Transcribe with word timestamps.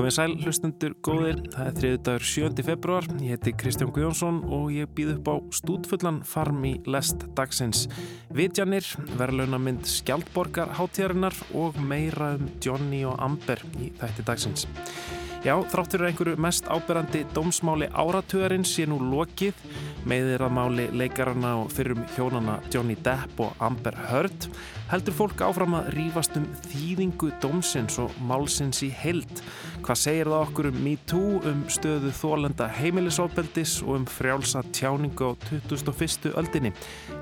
Komið 0.00 0.14
sæl 0.16 0.34
hlustundur 0.40 0.92
góðir, 1.04 1.40
það 1.52 1.66
er 1.66 1.74
þriðu 1.76 1.96
dagur 2.06 2.22
7. 2.24 2.62
februar, 2.64 3.08
ég 3.20 3.34
heiti 3.34 3.52
Kristján 3.60 3.90
Guðjónsson 3.92 4.38
og 4.48 4.70
ég 4.72 4.88
býð 4.96 5.10
upp 5.18 5.28
á 5.28 5.36
stúdfullan 5.58 6.22
farm 6.24 6.64
í 6.64 6.70
lest 6.88 7.26
dagsins. 7.36 7.82
Vitjanir, 8.32 8.88
verðlaunamynd 9.20 9.84
Skjaldborgar 9.84 10.72
hátíðarinnar 10.78 11.36
og 11.52 11.76
meira 11.84 12.30
um 12.38 12.48
Johnny 12.64 13.02
og 13.04 13.20
Amber 13.20 13.60
í 13.76 13.90
þætti 14.00 14.24
dagsins. 14.24 14.64
Já, 15.44 15.52
þráttur 15.68 16.06
er 16.06 16.14
einhverju 16.14 16.40
mest 16.40 16.72
áberandi 16.72 17.26
dómsmáli 17.36 17.92
áratugarinn 17.92 18.64
sé 18.64 18.88
nú 18.88 19.02
lokið 19.04 19.60
meðir 20.08 20.48
að 20.48 20.56
máli 20.56 20.88
leikarana 20.96 21.58
og 21.60 21.70
fyrrum 21.76 22.08
hjónana 22.16 22.58
Johnny 22.72 22.96
Depp 23.04 23.40
og 23.44 23.52
Amber 23.68 24.00
Heard 24.08 24.48
heldur 24.90 25.14
fólk 25.14 25.42
áfram 25.46 25.76
að 25.78 25.90
rýfast 25.94 26.34
um 26.38 26.46
þýðingu 26.66 27.30
dómsins 27.42 27.98
og 28.02 28.14
málsins 28.26 28.82
í 28.82 28.90
heild. 28.90 29.42
Hvað 29.86 30.00
segir 30.00 30.30
það 30.30 30.42
okkur 30.48 30.68
um 30.70 30.80
MeToo, 30.84 31.38
um 31.46 31.62
stöðu 31.70 32.10
þólenda 32.18 32.66
heimilisofbeldis 32.74 33.76
og 33.86 34.00
um 34.00 34.08
frjálsa 34.10 34.64
tjáningu 34.74 35.30
á 35.30 35.32
2001. 35.70 36.32
öldinni? 36.34 36.74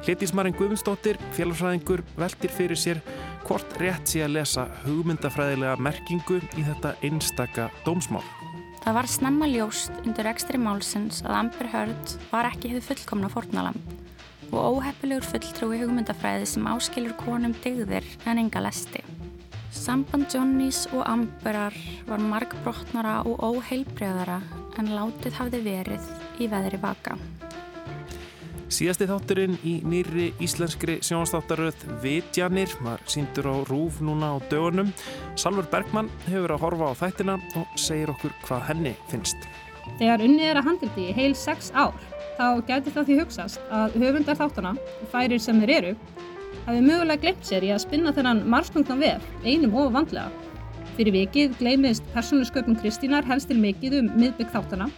Hlitismarinn 0.07 0.57
Guðmundsdóttir, 0.57 1.21
félagsræðingur, 1.37 2.05
veldir 2.17 2.57
fyrir 2.57 2.81
sér 2.81 3.05
hvort 3.45 3.79
rétt 3.83 4.09
sé 4.09 4.25
að 4.25 4.39
lesa 4.39 4.66
hugmyndafræðilega 4.87 5.77
merkingu 5.85 6.41
í 6.57 6.65
þetta 6.65 6.97
einstaka 7.05 7.69
dómsmál. 7.85 8.25
Það 8.80 8.97
var 8.97 9.13
snemma 9.13 9.49
ljóst 9.51 10.05
undir 10.07 10.29
ekstri 10.30 10.61
málsins 10.63 11.21
að 11.27 11.41
Amber 11.43 11.73
Heard 11.75 12.19
var 12.33 12.49
ekki 12.49 12.73
hefði 12.73 12.87
fullkomna 12.95 13.29
fornalamb 13.32 14.07
og 14.52 14.79
óheppilegur 14.79 15.27
fulltrúi 15.29 15.80
hugmyndafræði 15.82 16.46
sem 16.49 16.68
áskilur 16.71 17.16
konum 17.21 17.54
digðir 17.65 18.07
en 18.27 18.41
enga 18.45 18.63
lesti. 18.65 19.02
Samband 19.74 20.30
Johnnys 20.32 20.87
og 20.93 21.04
Amberar 21.07 21.74
var 22.09 22.23
margbrotnara 22.24 23.21
og 23.29 23.43
óheilbreyðara 23.45 24.41
en 24.80 24.95
látið 24.96 25.37
hafði 25.38 25.60
verið 25.66 26.09
í 26.41 26.49
veðri 26.49 26.80
vaka. 26.82 27.19
Síðasti 28.69 29.07
þátturinn 29.09 29.57
í 29.65 29.79
nýri 29.88 30.26
íslenskri 30.45 30.99
sjónastáttaröð 31.01 31.87
Vitjanir 32.02 32.74
var 32.85 33.01
síndur 33.09 33.49
á 33.49 33.57
rúf 33.65 34.02
núna 34.04 34.35
á 34.37 34.45
dögunum. 34.51 34.93
Salvar 35.41 35.71
Bergmann 35.73 36.13
hefur 36.26 36.52
að 36.52 36.63
horfa 36.66 36.93
á 36.93 36.99
þættina 37.01 37.38
og 37.57 37.80
segir 37.80 38.13
okkur 38.13 38.37
hvað 38.45 38.66
henni 38.69 38.95
finnst. 39.09 39.49
Þegar 39.96 40.24
unnið 40.26 40.51
er 40.51 40.60
að 40.60 40.69
handildi 40.69 41.09
í 41.09 41.16
heil 41.16 41.32
sex 41.37 41.73
ár 41.73 41.96
þá 42.39 42.63
getur 42.69 42.95
það 42.95 43.09
því 43.09 43.19
hugsast 43.21 43.73
að 43.75 43.97
höfundar 43.99 44.39
þáttana, 44.39 44.75
færir 45.13 45.43
sem 45.43 45.59
þeir 45.63 45.75
eru, 45.79 45.95
hafi 46.69 46.85
mögulega 46.85 47.23
glemt 47.25 47.49
sér 47.49 47.67
í 47.67 47.73
að 47.75 47.83
spinna 47.85 48.15
þennan 48.15 48.45
margstungna 48.51 48.99
vef 49.01 49.27
einum 49.45 49.75
og 49.83 49.91
vandlega. 49.97 50.31
Fyrir 50.99 51.15
vikið 51.15 51.59
gleimist 51.61 52.07
persónusköpun 52.15 52.79
Kristínar 52.81 53.27
helst 53.27 53.51
til 53.51 53.59
mikið 53.63 54.01
um 54.01 54.11
miðbygg 54.19 54.51
þáttana 54.55 54.89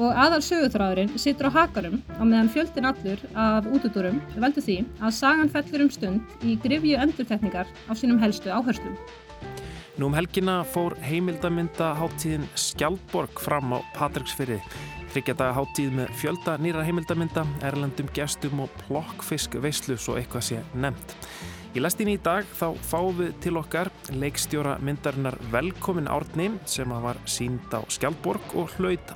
og 0.00 0.16
aðal 0.16 0.40
sögutráðurinn 0.44 1.10
situr 1.20 1.50
á 1.52 1.56
hakarum 1.58 1.98
á 2.16 2.22
meðan 2.24 2.48
fjöldin 2.52 2.88
allur 2.88 3.24
af 3.36 3.66
útudurum 3.68 4.20
veldur 4.36 4.64
því 4.64 4.78
að 5.00 5.16
sagan 5.18 5.52
fellur 5.52 5.84
um 5.84 5.90
stund 5.92 6.46
í 6.46 6.56
grifju 6.62 6.96
endurtekningar 7.04 7.68
á 7.68 7.92
sínum 7.92 8.22
helstu 8.22 8.48
áherslum. 8.48 8.96
Nú 10.00 10.08
um 10.08 10.16
helgina 10.16 10.62
fór 10.64 10.96
heimildamynda 11.04 11.92
háttíðin 11.98 12.48
Skjaldborg 12.56 13.44
fram 13.44 13.76
á 13.76 13.78
Patricksfyrði. 13.98 14.62
Þryggjadaga 15.10 15.56
háttíð 15.56 15.94
með 15.98 16.10
fjölda 16.20 16.52
nýra 16.62 16.84
heimildamynda, 16.86 17.42
erlendum 17.66 18.10
gestum 18.14 18.60
og 18.62 18.74
plokkfisk 18.84 19.56
veislu 19.58 19.96
svo 19.98 20.14
eitthvað 20.20 20.44
sé 20.46 20.60
nefnt. 20.78 21.16
Í 21.70 21.82
lestinni 21.82 22.16
í 22.16 22.20
dag 22.22 22.46
þá 22.58 22.68
fáum 22.82 23.18
við 23.18 23.34
til 23.42 23.52
okkar 23.58 23.90
leikstjóra 24.10 24.76
myndarinnar 24.82 25.36
Velkomin 25.52 26.08
Árni 26.10 26.48
sem 26.66 26.90
að 26.94 27.04
var 27.04 27.20
sínd 27.30 27.74
á 27.74 27.82
Skjaldborg 27.86 28.54
og 28.58 28.74
hlaut. 28.78 29.12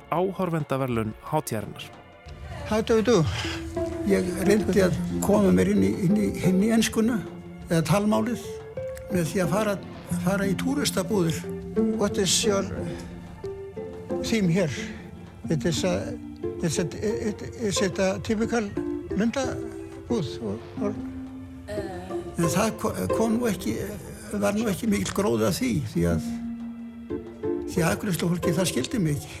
How 2.69 2.81
do 2.81 2.95
you 2.95 3.03
do? 3.03 3.17
Ég 4.07 4.25
reyndi 4.47 4.81
að 4.81 4.95
koma 5.21 5.51
mér 5.51 5.73
inn 5.75 5.83
í, 5.83 5.91
inn 6.07 6.15
í, 6.17 6.29
inn 6.47 6.63
í 6.63 6.71
ennskuna 6.73 7.19
eða 7.67 7.83
talmálið 7.91 8.43
með 9.11 9.31
því 9.31 9.43
að 9.43 9.55
fara, 9.55 9.77
fara 10.23 10.47
í 10.47 10.55
túristabúður. 10.59 11.43
What 11.99 12.17
is 12.23 12.39
your 12.47 12.63
theme 14.23 14.47
here? 14.47 14.71
It 15.49 15.65
is 15.65 15.83
a, 15.83 16.17
it's 16.63 16.79
a, 16.79 16.85
it, 16.85 17.41
is 17.61 17.81
it 17.81 17.99
a 17.99 18.19
typical 18.23 18.69
myndabúð? 19.13 20.31
Or, 20.41 20.57
or 20.81 20.95
En 22.35 22.49
það 22.51 22.81
kom 23.15 23.37
nú 23.37 23.47
ekki, 23.47 23.77
var 24.41 24.57
nú 24.57 24.67
ekki 24.67 24.89
mikil 24.91 25.13
gróð 25.15 25.45
að 25.47 25.53
því 25.59 25.71
því 25.93 26.01
að 26.11 26.25
því 27.71 27.81
að 27.81 27.89
aðgrunnslu 27.89 28.55
það 28.57 28.69
skildi 28.71 28.99
mig 29.01 29.19
ekki. 29.19 29.37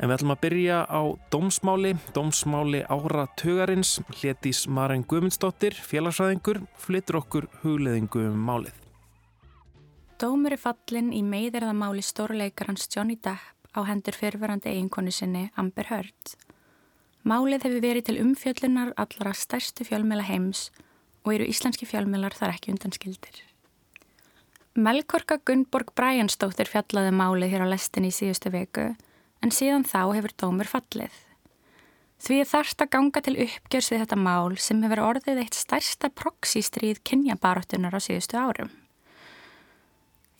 En 0.00 0.08
við 0.08 0.16
ætlum 0.16 0.32
að 0.32 0.42
byrja 0.46 0.76
á 0.88 1.02
dómsmáli, 1.32 1.92
dómsmáli 2.16 2.82
ára 2.88 3.26
tögarins, 3.36 3.98
hlétís 4.16 4.64
Maren 4.64 5.04
Guðmundsdóttir, 5.04 5.76
félagsræðingur, 5.76 6.62
flyttur 6.80 7.20
okkur 7.20 7.50
hugleðingu 7.60 8.24
um 8.30 8.46
málið. 8.48 8.79
Dómur 10.20 10.52
er 10.52 10.60
fallin 10.60 11.14
í 11.16 11.22
meðerðamáli 11.24 12.02
stórleikarans 12.04 12.90
Johnny 12.92 13.14
Depp 13.24 13.70
á 13.72 13.80
hendur 13.88 14.12
fyrirverandi 14.12 14.68
eiginkonu 14.68 15.12
sinni 15.16 15.46
Amber 15.56 15.86
Heard. 15.88 16.34
Málið 17.24 17.64
hefur 17.64 17.80
verið 17.80 18.04
til 18.10 18.16
umfjöllunar 18.20 18.90
allra 19.00 19.32
stærstu 19.32 19.86
fjölmjöla 19.88 20.26
heims 20.28 20.66
og 21.24 21.30
eru 21.38 21.46
íslenski 21.48 21.88
fjölmjölar 21.88 22.36
þar 22.36 22.52
ekki 22.52 22.74
undanskildir. 22.74 23.38
Melkorka 24.76 25.38
Gunnborg 25.40 25.94
Bræjansdóttir 25.96 26.68
fjallaði 26.68 27.16
málið 27.16 27.54
hér 27.54 27.64
á 27.64 27.72
lestin 27.72 28.10
í 28.10 28.12
síðustu 28.12 28.52
veku 28.52 28.90
en 29.40 29.56
síðan 29.56 29.88
þá 29.88 30.02
hefur 30.18 30.36
dómur 30.36 30.68
fallið. 30.68 31.16
Því 32.20 32.42
þarft 32.52 32.84
að 32.84 32.92
ganga 32.92 33.24
til 33.24 33.38
uppgjörs 33.46 33.88
við 33.88 34.04
þetta 34.04 34.20
mál 34.20 34.60
sem 34.60 34.84
hefur 34.84 35.04
orðið 35.06 35.42
eitt 35.46 35.56
stærsta 35.56 36.12
proxystríð 36.12 37.00
kynjabarottunar 37.08 37.96
á 37.96 38.00
síðustu 38.04 38.36
árum. 38.36 38.68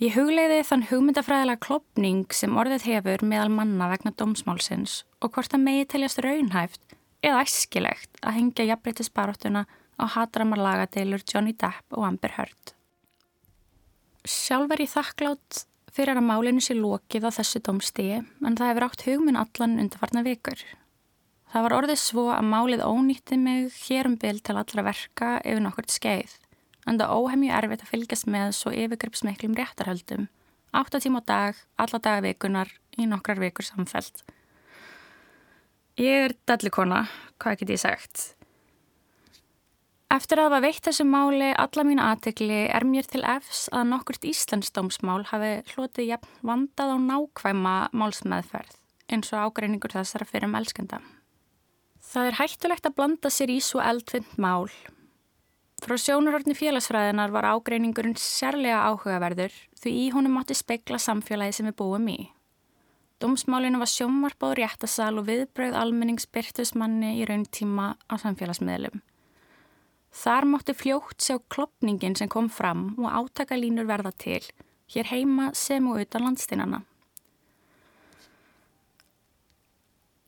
Ég 0.01 0.15
hugleiði 0.17 0.63
þann 0.65 0.87
hugmyndafræðilega 0.89 1.61
klopning 1.61 2.31
sem 2.33 2.55
orðið 2.57 2.87
hefur 2.89 3.21
meðal 3.21 3.51
manna 3.53 3.91
vegna 3.91 4.15
dómsmálsins 4.17 5.03
og 5.21 5.35
hvort 5.35 5.53
það 5.53 5.61
megi 5.67 5.89
teljast 5.93 6.23
raunhæft 6.25 6.95
eða 7.21 7.43
æskilegt 7.45 8.23
að 8.25 8.39
hengja 8.39 8.67
jafnbreytisbaróttuna 8.71 9.67
á 10.01 10.05
hatramar 10.15 10.63
lagadeilur 10.65 11.21
Johnny 11.29 11.53
Depp 11.53 11.93
og 11.93 12.09
Amber 12.09 12.33
Heard. 12.39 12.73
Sjálf 14.25 14.73
er 14.73 14.87
ég 14.87 14.95
þakklátt 14.95 15.67
fyrir 15.93 16.17
að 16.17 16.29
málinu 16.33 16.65
sé 16.65 16.81
lókið 16.81 17.29
á 17.29 17.37
þessu 17.37 17.61
dómstígi 17.69 18.23
en 18.25 18.57
það 18.57 18.73
hefur 18.73 18.89
átt 18.89 19.05
hugminn 19.05 19.43
allan 19.45 19.79
undarfarna 19.85 20.25
vikur. 20.25 20.65
Það 21.53 21.67
var 21.67 21.77
orðið 21.83 22.01
svo 22.01 22.31
að 22.33 22.49
málið 22.49 22.89
ónýtti 22.89 23.37
mig 23.37 23.69
hér 23.85 24.09
um 24.09 24.17
bil 24.17 24.39
til 24.41 24.57
allra 24.57 24.93
verka 24.95 25.43
yfir 25.45 25.61
nokkurt 25.61 25.93
skeið 25.93 26.41
en 26.87 26.99
það 27.01 27.15
óhemju 27.17 27.53
erfitt 27.57 27.85
að 27.85 27.93
fylgjast 27.93 28.29
með 28.31 28.53
svo 28.57 28.73
yfirgripsmiklum 28.73 29.57
réttarhöldum, 29.59 30.29
8 30.73 31.01
tíma 31.03 31.21
á 31.21 31.29
dag, 31.29 31.63
alla 31.77 31.99
dagavikunar, 31.99 32.71
í 32.99 33.07
nokkrar 33.11 33.41
vikur 33.43 33.67
samfelt. 33.67 34.23
Ég 36.01 36.31
er 36.31 36.37
dallikona, 36.49 37.07
hvað 37.43 37.61
get 37.61 37.75
ég 37.75 37.83
sagt? 37.83 38.23
Eftir 40.11 40.41
að 40.41 40.49
hafa 40.49 40.65
veitt 40.65 40.83
þessu 40.83 41.05
máli 41.07 41.53
alla 41.55 41.85
mínu 41.87 42.03
aðtegli 42.03 42.65
er 42.67 42.83
mér 42.83 43.07
til 43.07 43.23
efs 43.23 43.69
að 43.71 43.93
nokkurt 43.93 44.27
Íslandsdómsmál 44.27 45.23
hafi 45.31 45.53
hlotið 45.71 46.09
jafn 46.17 46.41
vandað 46.43 46.95
á 46.95 46.97
nákvæma 47.05 47.75
málsmeðferð 47.95 48.75
eins 49.11 49.31
og 49.35 49.51
ágreiningur 49.51 49.95
þessara 49.95 50.27
fyrir 50.27 50.49
um 50.49 50.57
elskenda. 50.59 50.99
Það 52.11 52.31
er 52.31 52.39
hættulegt 52.41 52.89
að 52.89 52.97
blanda 52.99 53.31
sér 53.31 53.53
í 53.55 53.61
svo 53.63 53.83
eldvind 53.85 54.35
mál 54.41 54.67
Frá 55.81 55.97
sjónurhortni 55.97 56.53
félagsfræðinar 56.53 57.33
var 57.33 57.47
ágreiningurinn 57.55 58.19
sérlega 58.21 58.83
áhugaverður 58.91 59.55
því 59.81 59.93
í 59.97 60.09
honum 60.13 60.35
mátti 60.37 60.53
spekla 60.59 60.99
samfélagi 61.01 61.57
sem 61.57 61.71
við 61.71 61.77
búum 61.79 62.11
í. 62.13 62.19
Dómsmálinu 63.21 63.81
var 63.81 63.89
sjónvarp 63.89 64.45
á 64.45 64.49
réttasal 64.59 65.15
og 65.21 65.27
viðbröð 65.31 65.79
almenningsbyrtusmanni 65.81 67.15
í 67.23 67.25
raun 67.29 67.47
tíma 67.49 67.95
á 67.97 68.15
samfélagsmiðlum. 68.21 69.01
Þar 70.21 70.49
mátti 70.53 70.77
fljótt 70.77 71.25
sjá 71.25 71.39
klopningin 71.49 72.19
sem 72.19 72.29
kom 72.29 72.53
fram 72.53 72.91
og 73.01 73.09
átakalínur 73.09 73.89
verða 73.89 74.13
til, 74.13 74.45
hér 74.93 75.09
heima 75.15 75.53
sem 75.57 75.89
og 75.89 76.03
utan 76.05 76.29
landstínana. 76.29 76.85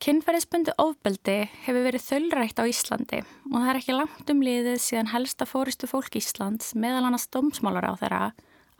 Kinnferðisbundi 0.03 0.73
ofbeldi 0.83 1.45
hefur 1.63 1.85
verið 1.85 2.01
þöllrætt 2.03 2.57
á 2.59 2.67
Íslandi 2.67 3.21
og 3.23 3.53
það 3.53 3.67
er 3.71 3.77
ekki 3.79 3.93
langt 3.95 4.31
um 4.33 4.41
liðið 4.43 4.81
síðan 4.83 5.09
helsta 5.13 5.45
fóristu 5.47 5.87
fólk 5.87 6.17
Íslands 6.19 6.73
meðal 6.75 7.05
annars 7.07 7.29
dómsmálar 7.31 7.85
á 7.87 7.93
þeirra, 8.01 8.23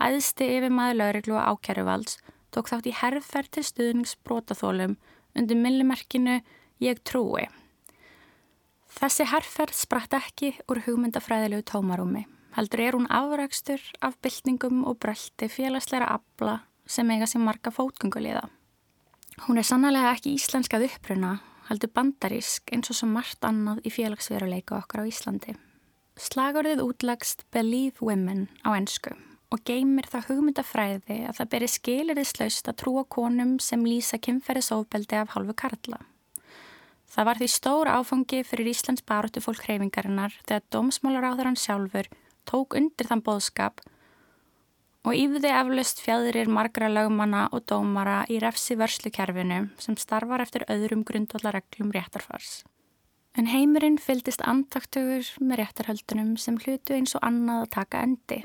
æðsti 0.03 0.49
yfir 0.57 0.73
maður 0.75 0.97
lauriglu 0.99 1.37
og 1.39 1.45
ákjæruvalds 1.53 2.17
tók 2.51 2.67
þátt 2.67 2.89
í 2.91 2.95
herðferð 2.99 3.53
til 3.55 3.63
stuðningsbrótaþólum 3.69 4.97
undir 5.39 5.61
millimerkinu 5.61 6.41
Ég 6.83 6.99
trúi. 7.07 7.45
Þessi 8.91 9.29
herðferð 9.31 9.77
spratt 9.79 10.17
ekki 10.17 10.49
úr 10.67 10.81
hugmyndafræðilegu 10.89 11.63
tómarúmi, 11.71 12.25
heldur 12.57 12.83
er 12.83 12.97
hún 12.97 13.07
afrækstur 13.07 13.79
af 14.03 14.19
byltingum 14.19 14.83
og 14.83 14.99
bröldi 14.99 15.47
félagsleira 15.47 16.11
abla 16.17 16.57
sem 16.83 17.15
eiga 17.15 17.31
sem 17.31 17.47
marga 17.47 17.71
fótgönguliða. 17.71 18.43
Hún 19.41 19.57
er 19.57 19.65
sannlega 19.65 20.11
ekki 20.13 20.35
íslenskað 20.37 20.85
uppruna, 20.91 21.39
heldur 21.65 21.89
bandarísk 21.95 22.69
eins 22.75 22.91
og 22.93 22.97
svo 22.99 23.07
margt 23.09 23.45
annað 23.47 23.81
í 23.87 23.91
félagsveruleika 23.93 24.77
okkar 24.77 25.01
á 25.03 25.09
Íslandi. 25.09 25.55
Slagorðið 26.21 26.83
útlagst 26.85 27.41
Believe 27.49 27.97
Women 28.05 28.45
á 28.61 28.77
ennsku 28.77 29.15
og 29.53 29.61
geymir 29.65 30.05
það 30.09 30.29
hugmyndafræði 30.29 31.17
að 31.29 31.39
það 31.39 31.49
beri 31.49 31.69
skiliriðslaust 31.69 32.69
að 32.69 32.77
trúa 32.81 33.03
konum 33.09 33.57
sem 33.61 33.81
lýsa 33.85 34.21
kynferðisofbeldi 34.21 35.17
af 35.17 35.33
hálfu 35.33 35.57
karla. 35.57 35.99
Það 37.09 37.27
var 37.29 37.41
því 37.41 37.49
stór 37.53 37.89
áfangi 37.89 38.41
fyrir 38.45 38.69
Íslands 38.69 39.05
baróttu 39.05 39.41
fólk 39.41 39.65
hreyfingarinnar 39.65 40.37
þegar 40.45 40.69
dómsmálar 40.73 41.27
á 41.29 41.31
þeirran 41.37 41.59
sjálfur 41.61 42.09
tók 42.49 42.77
undir 42.77 43.09
þann 43.09 43.25
bóðskap 43.25 43.81
og 45.03 45.17
yfði 45.19 45.51
eflaust 45.51 45.99
fjæðirir 46.03 46.51
margra 46.51 46.87
lögmanna 46.91 47.49
og 47.51 47.65
dómara 47.67 48.21
í 48.31 48.39
refsi 48.39 48.77
vörslukerfinu 48.79 49.65
sem 49.83 49.97
starfar 49.99 50.43
eftir 50.45 50.63
öðrum 50.71 51.03
grundvallareglum 51.07 51.91
réttarfars. 51.95 52.63
En 53.35 53.49
heimurinn 53.49 53.97
fyldist 53.97 54.43
antaktugur 54.45 55.27
með 55.41 55.63
réttarhöldunum 55.63 56.35
sem 56.37 56.59
hlutu 56.61 56.95
eins 56.95 57.15
og 57.17 57.25
annað 57.25 57.65
að 57.65 57.71
taka 57.75 58.03
endi. 58.05 58.43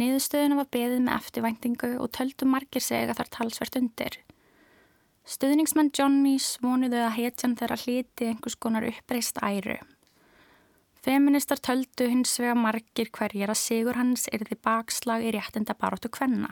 Niðurstöðuna 0.00 0.60
var 0.60 0.68
beðið 0.72 1.00
með 1.04 1.16
eftirvæntingu 1.18 1.94
og 2.00 2.12
töldu 2.16 2.46
margir 2.48 2.84
seg 2.84 3.10
að 3.10 3.20
þar 3.20 3.32
talsvert 3.36 3.80
undir. 3.80 4.20
Stöðningsmenn 5.28 5.90
Johnnys 5.94 6.54
vonuðu 6.62 7.02
að 7.04 7.16
hetjan 7.18 7.56
þeirra 7.58 7.76
hliti 7.82 8.30
einhvers 8.30 8.56
konar 8.56 8.86
uppreist 8.88 9.42
æru. 9.44 9.76
Feministar 11.00 11.60
töldu 11.64 12.10
hins 12.10 12.34
vega 12.36 12.52
margir 12.58 13.08
hverjir 13.16 13.48
að 13.48 13.56
sigur 13.62 13.96
hans 13.96 14.26
erði 14.36 14.58
bakslag 14.60 15.22
í 15.24 15.30
réttinda 15.32 15.72
baróttu 15.72 16.10
kvenna. 16.12 16.50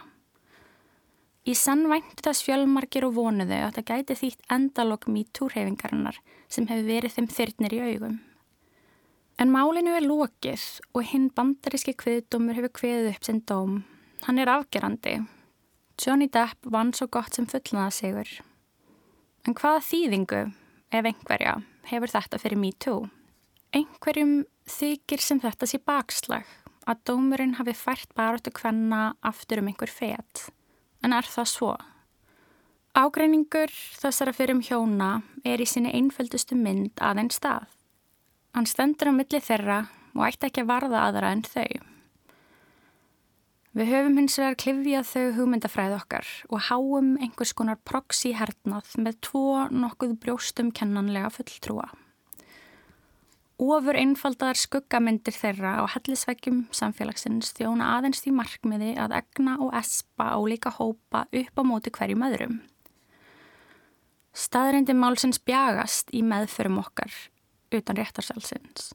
Í 1.49 1.55
sann 1.57 1.85
væntu 1.89 2.25
þess 2.25 2.45
fjölmargir 2.45 3.05
og 3.09 3.15
vonuðu 3.17 3.59
að 3.67 3.79
það 3.79 3.87
gæti 3.91 4.17
þýtt 4.23 4.47
endalog 4.53 5.05
mítúrhefingarinnar 5.09 6.19
sem 6.49 6.69
hefur 6.69 6.89
verið 6.89 7.15
þeim 7.17 7.29
þyrnir 7.37 7.77
í 7.77 7.83
augum. 7.91 8.17
En 9.39 9.53
málinu 9.55 9.93
er 9.97 10.05
lókið 10.09 10.65
og 10.97 11.05
hinn 11.13 11.29
bandaríski 11.37 11.95
kviðdómur 12.01 12.57
hefur 12.59 12.75
kviðið 12.81 13.11
upp 13.13 13.29
sinn 13.29 13.43
dóm. 13.49 13.83
Hann 14.25 14.41
er 14.41 14.51
afgerandi. 14.53 15.19
Johnny 16.01 16.29
Depp 16.33 16.73
vann 16.73 16.95
svo 16.97 17.09
gott 17.13 17.37
sem 17.37 17.47
fullnaða 17.47 17.93
sigur. 17.95 18.33
En 19.47 19.55
hvaða 19.57 19.85
þýðingu, 19.85 20.43
ef 20.93 21.13
einhverja, 21.13 21.61
hefur 21.93 22.17
þetta 22.17 22.41
fyrir 22.43 22.61
me 22.61 22.73
too? 22.73 23.07
Einhverjum 23.77 24.47
þykir 24.65 25.21
sem 25.21 25.41
þetta 25.43 25.67
sé 25.69 25.79
bakslag 25.85 26.49
að 26.89 27.03
dómurinn 27.11 27.59
hafi 27.59 27.75
fært 27.77 28.15
baróttu 28.17 28.53
hvenna 28.57 29.13
aftur 29.21 29.61
um 29.61 29.69
einhver 29.69 29.93
fet. 29.93 30.47
En 31.05 31.13
er 31.13 31.29
það 31.29 31.51
svo? 31.51 31.75
Ágreiningur 32.97 33.69
þessara 34.01 34.33
fyrir 34.33 34.57
um 34.57 34.65
hjóna 34.65 35.11
er 35.45 35.61
í 35.61 35.69
sinni 35.69 35.93
einföldustu 35.93 36.57
mynd 36.57 36.97
aðeins 37.05 37.37
stað. 37.37 37.69
Hann 38.57 38.67
stendur 38.67 39.13
á 39.13 39.19
milli 39.19 39.43
þeirra 39.45 39.79
og 40.17 40.25
ætti 40.31 40.49
ekki 40.49 40.65
að 40.65 40.73
varða 40.73 41.05
aðra 41.05 41.37
en 41.37 41.45
þau. 41.45 41.85
Við 43.77 43.93
höfum 43.93 44.17
hins 44.19 44.41
vegar 44.41 44.57
klifjað 44.65 45.09
þau 45.13 45.25
hugmyndafræð 45.37 46.01
okkar 46.01 46.35
og 46.49 46.67
háum 46.73 47.15
einhvers 47.21 47.53
konar 47.53 47.79
proxy 47.85 48.33
hernað 48.35 48.97
með 48.97 49.21
tvo 49.29 49.69
nokkuð 49.69 50.17
brjóstum 50.25 50.73
kennanlega 50.73 51.29
fulltrúa. 51.37 51.91
Ofur 53.59 53.97
einfaldar 53.99 54.55
skuggamyndir 54.55 55.35
þeirra 55.35 55.81
á 55.83 55.85
hellisveggjum 55.91 56.69
samfélagsins 56.71 57.51
þjóna 57.57 57.89
aðeins 57.97 58.23
því 58.23 58.33
markmiði 58.39 58.91
að 59.03 59.17
egna 59.19 59.57
og 59.65 59.73
espa 59.75 60.29
á 60.31 60.39
líka 60.47 60.71
hópa 60.77 61.25
upp 61.27 61.59
á 61.59 61.63
móti 61.67 61.91
hverjum 61.91 62.23
öðrum. 62.29 62.61
Staðrindi 64.31 64.95
málsins 64.95 65.43
bjagast 65.43 66.15
í 66.15 66.23
meðförum 66.23 66.79
okkar 66.85 67.11
utan 67.75 67.99
réttarsalsins. 67.99 68.93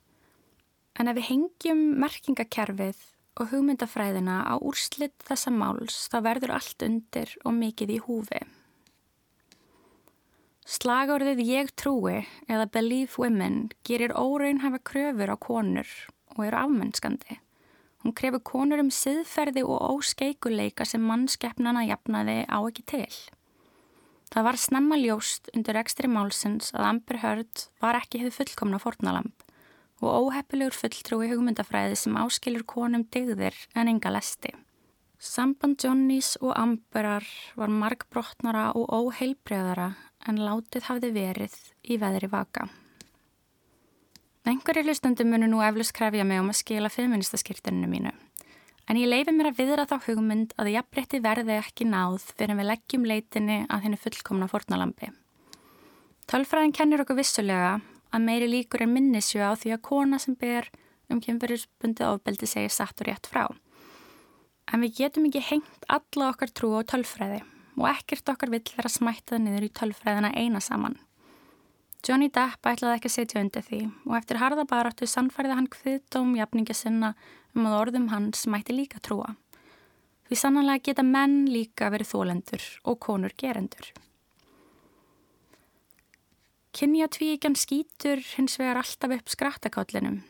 En 0.96 1.12
ef 1.12 1.20
við 1.20 1.28
hengjum 1.34 1.84
merkingakerfið 2.00 3.04
og 3.36 3.52
hugmyndafræðina 3.52 4.46
á 4.48 4.56
úrslitt 4.64 5.28
þessa 5.28 5.52
máls 5.52 6.06
þá 6.08 6.22
verður 6.30 6.56
allt 6.56 6.88
undir 6.88 7.36
og 7.44 7.58
mikið 7.60 7.98
í 7.98 8.04
húfi. 8.08 8.46
Slagorðið 10.64 11.42
ég 11.44 11.72
trúi 11.76 12.22
eða 12.48 12.70
believe 12.72 13.20
women 13.20 13.68
gerir 13.84 14.14
óraunhafa 14.16 14.80
kröfur 14.80 15.34
á 15.34 15.38
konur 15.38 15.90
og 16.38 16.46
eru 16.46 16.60
afmennskandi. 16.62 17.40
Hún 18.04 18.16
krefur 18.16 18.40
konur 18.48 18.80
um 18.80 18.92
siðferði 18.92 19.66
og 19.68 19.84
óskeikuleika 19.98 20.88
sem 20.88 21.04
mannskeppnana 21.04 21.84
jafnaði 21.88 22.46
á 22.48 22.64
ekki 22.64 22.84
til. 22.88 23.12
Það 24.32 24.48
var 24.48 24.60
snemma 24.60 24.98
ljóst 24.98 25.52
undir 25.52 25.78
ekstri 25.84 26.08
málsins 26.08 26.72
að 26.72 26.88
Amber 26.94 27.20
Heard 27.22 27.66
var 27.84 28.00
ekki 28.00 28.24
hefð 28.24 28.40
fullkomna 28.40 28.80
fornalamp 28.80 29.44
og 30.04 30.32
óheppilegur 30.32 30.76
fulltrúi 30.76 31.30
hugmyndafræði 31.32 32.00
sem 32.00 32.16
áskilur 32.20 32.64
konum 32.68 33.04
digðir 33.12 33.56
en 33.76 33.92
enga 33.92 34.12
lesti. 34.16 34.52
Samband 35.24 35.80
Johnnys 35.80 36.34
og 36.42 36.52
Amberar 36.60 37.24
var 37.56 37.72
margbrotnara 37.72 38.72
og 38.76 38.90
óheilbreyðara 38.92 39.94
en 40.28 40.40
látið 40.40 40.88
hafði 40.88 41.12
verið 41.16 41.56
í 41.84 41.98
veðri 42.02 42.30
vaka. 42.32 42.68
Engar 44.48 44.80
í 44.80 44.84
hlustandi 44.84 45.24
munu 45.28 45.48
nú 45.48 45.62
eflust 45.64 45.94
krefja 45.96 46.26
mig 46.28 46.42
um 46.42 46.52
að 46.52 46.60
skila 46.60 46.92
feministaskirtuninu 46.92 47.88
mínu. 47.88 48.12
En 48.92 49.00
ég 49.00 49.08
leifi 49.08 49.32
mér 49.32 49.54
að 49.54 49.62
viðra 49.62 49.86
þá 49.88 49.96
hugmynd 50.10 50.56
að 50.60 50.74
jafnbreytti 50.74 51.22
verði 51.24 51.56
ekki 51.56 51.88
náð 51.88 52.26
fyrir 52.34 52.60
við 52.60 52.68
leggjum 52.68 53.08
leitinni 53.08 53.62
að 53.72 53.86
henni 53.86 54.00
fullkomna 54.00 54.50
fornalambi. 54.52 55.14
Tölfræðin 56.28 56.76
kennir 56.76 57.04
okkur 57.04 57.22
vissulega 57.22 57.78
að 58.12 58.26
meiri 58.28 58.52
líkur 58.52 58.84
en 58.84 58.92
minnisju 58.96 59.40
á 59.40 59.56
því 59.56 59.78
að 59.78 59.86
kona 59.88 60.20
sem 60.20 60.36
ber 60.36 60.68
um 61.12 61.24
kemverðisbundið 61.24 62.10
ofbeldi 62.10 62.50
segir 62.50 62.76
satt 62.76 63.00
og 63.00 63.08
rétt 63.08 63.32
frá. 63.32 63.48
En 64.72 64.84
við 64.84 65.00
getum 65.00 65.32
ekki 65.32 65.48
hengt 65.48 65.88
alla 65.88 66.32
okkar 66.34 66.52
trú 66.52 66.76
á 66.76 66.84
tölfræði 66.84 67.44
og 67.78 67.88
ekkert 67.90 68.30
okkar 68.34 68.52
vill 68.54 68.66
vera 68.76 68.92
smættað 68.92 69.44
niður 69.44 69.68
í 69.68 69.74
tölfræðina 69.80 70.34
eina 70.38 70.62
saman. 70.64 70.98
Johnny 72.04 72.28
Depp 72.36 72.68
ætlaði 72.68 72.98
ekki 72.98 73.10
að 73.10 73.16
setja 73.16 73.42
undir 73.42 73.64
því 73.64 73.82
og 74.10 74.18
eftir 74.18 74.42
harða 74.42 74.66
baráttu 74.68 75.08
sannfærði 75.08 75.56
hann 75.56 75.70
hviðdóm 75.72 76.34
jafninga 76.36 76.76
sinna 76.76 77.14
um 77.56 77.70
að 77.70 77.78
orðum 77.80 78.10
hans 78.12 78.44
mætti 78.52 78.76
líka 78.76 79.00
trúa. 79.00 79.38
Því 80.28 80.40
sannanlega 80.40 80.84
geta 80.90 81.06
menn 81.08 81.46
líka 81.48 81.88
verið 81.94 82.12
þólendur 82.12 82.66
og 82.90 83.00
konur 83.04 83.36
gerendur. 83.40 83.94
Kynjatvíkjan 86.74 87.56
skýtur 87.56 88.24
hins 88.34 88.58
vegar 88.60 88.80
alltaf 88.82 89.12
upp 89.14 89.30
skrattakállinum. 89.30 90.24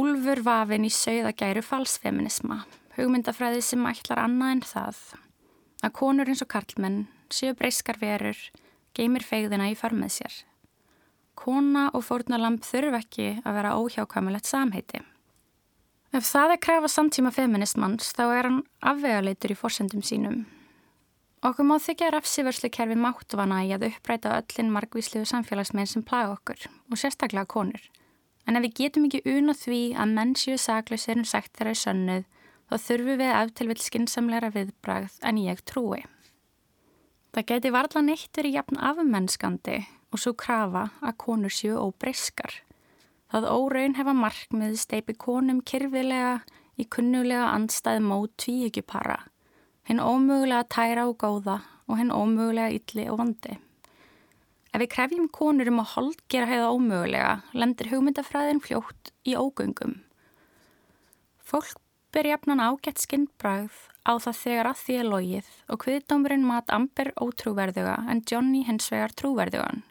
Úlfur 0.00 0.40
vafin 0.46 0.86
í 0.88 0.90
sauðagæru 0.90 1.60
falsfeminisma, 1.66 2.62
hugmyndafræði 2.96 3.60
sem 3.66 3.84
ætlar 3.90 4.22
annað 4.22 4.54
en 4.54 4.62
það. 4.64 5.02
Að 5.82 5.94
konur 5.98 6.30
eins 6.30 6.44
og 6.44 6.50
karlmenn 6.52 7.06
séu 7.32 7.56
breyskar 7.58 7.98
verur, 8.00 8.38
geymir 8.94 9.26
fegðina 9.26 9.70
í 9.72 9.76
farmið 9.78 10.16
sér. 10.18 10.38
Kona 11.34 11.88
og 11.96 12.04
fórnalamp 12.06 12.64
þurf 12.66 12.98
ekki 13.00 13.28
að 13.42 13.58
vera 13.58 13.76
óhjákvæmulegt 13.80 14.46
samheiti. 14.46 15.02
Ef 16.12 16.26
það 16.28 16.56
er 16.56 16.64
krafa 16.66 16.90
samtíma 16.92 17.32
feminismans 17.32 18.12
þá 18.12 18.24
er 18.30 18.48
hann 18.48 18.58
afvegaleitur 18.84 19.54
í 19.54 19.56
fórsendum 19.56 20.04
sínum 20.04 20.42
Okkur 21.42 21.66
má 21.66 21.74
þykja 21.82 22.12
refsivörslukerfi 22.14 22.94
máttvana 23.02 23.64
í 23.66 23.72
að 23.74 23.88
uppræta 23.88 24.36
öllin 24.38 24.68
margvísliðu 24.70 25.26
samfélagsmein 25.26 25.88
sem 25.90 26.04
plaga 26.06 26.36
okkur 26.36 26.68
og 26.70 27.00
sérstaklega 27.00 27.48
konur. 27.50 27.82
En 28.46 28.54
ef 28.54 28.62
við 28.62 28.76
getum 28.78 29.08
ekki 29.08 29.24
unna 29.26 29.54
því 29.58 29.80
að 29.98 30.12
menn 30.18 30.36
séu 30.38 30.54
saklusir 30.54 31.18
en 31.18 31.26
sagt 31.26 31.50
þeirra 31.58 31.72
í 31.74 31.80
sönnuð 31.80 32.28
þá 32.72 32.86
þurfum 32.86 33.18
við 33.20 33.30
eftir 33.36 33.68
vil 33.68 33.80
skinsamleira 33.84 34.48
viðbragð 34.54 35.18
en 35.28 35.40
ég 35.42 35.58
trúi. 35.68 36.00
Það 37.36 37.48
geti 37.50 37.72
varla 37.72 38.02
neittur 38.04 38.48
í 38.48 38.54
jafn 38.54 38.80
afmennskandi 38.80 39.82
og 40.12 40.20
svo 40.20 40.32
krafa 40.36 40.86
að 41.04 41.18
konur 41.20 41.52
séu 41.52 41.76
óbreyskar. 41.80 42.54
Það 43.32 43.50
óraun 43.52 43.96
hefa 43.96 44.14
markmið 44.16 44.78
steipi 44.80 45.16
konum 45.16 45.60
kyrfilega 45.60 46.38
í 46.80 46.88
kunnulega 46.88 47.50
andstæð 47.52 48.00
mót 48.04 48.32
tvíegjupara 48.40 49.18
hinn 49.88 50.00
ómögulega 50.00 50.64
tæra 50.70 51.04
og 51.10 51.18
góða 51.20 51.58
og 51.90 51.98
hinn 51.98 52.14
ómögulega 52.14 52.72
ylli 52.72 53.08
og 53.10 53.18
vandi. 53.20 53.58
Ef 54.72 54.80
við 54.80 54.92
krefjum 54.94 55.28
konur 55.28 55.68
um 55.68 55.82
að 55.82 55.90
holdgera 55.96 56.48
heiða 56.48 56.70
ómögulega, 56.72 57.32
lendir 57.52 57.90
hugmyndafræðin 57.92 58.62
fljótt 58.64 59.12
í 59.28 59.34
ógöngum. 59.36 59.98
Fólk 61.44 61.81
ber 62.12 62.28
jafnan 62.28 62.60
ágætt 62.60 63.00
skinnbrað 63.00 63.72
á 64.04 64.12
það 64.20 64.38
þegar 64.40 64.68
að 64.68 64.80
því 64.82 64.96
er 64.98 65.08
logið 65.08 65.48
og 65.72 65.86
hviðdómurinn 65.86 66.44
mat 66.44 66.72
Amber 66.74 67.12
ótrúverðuga 67.16 67.96
en 68.12 68.20
Johnny 68.28 68.62
hins 68.68 68.90
vegar 68.92 69.14
trúverðugan. 69.16 69.82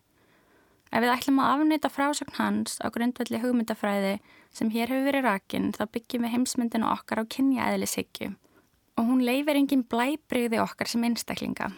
Ef 0.92 1.02
við 1.02 1.14
ætlum 1.14 1.40
að 1.40 1.54
afnýta 1.56 1.90
frásögn 1.90 2.36
hans 2.38 2.76
á 2.84 2.92
grundvelli 2.92 3.40
hugmyndafræði 3.40 4.18
sem 4.52 4.70
hér 4.74 4.92
hefur 4.92 5.08
verið 5.08 5.28
rakinn 5.28 5.70
þá 5.76 5.86
byggjum 5.96 6.26
við 6.28 6.34
heimsmyndinu 6.36 6.90
okkar 6.92 7.24
á 7.24 7.32
kynja 7.32 7.70
eðlishyggju 7.72 8.34
og 9.00 9.08
hún 9.08 9.24
leifir 9.24 9.58
engin 9.58 9.86
blæbreyði 9.88 10.60
okkar 10.62 10.92
sem 10.92 11.06
einstaklinga. 11.08 11.72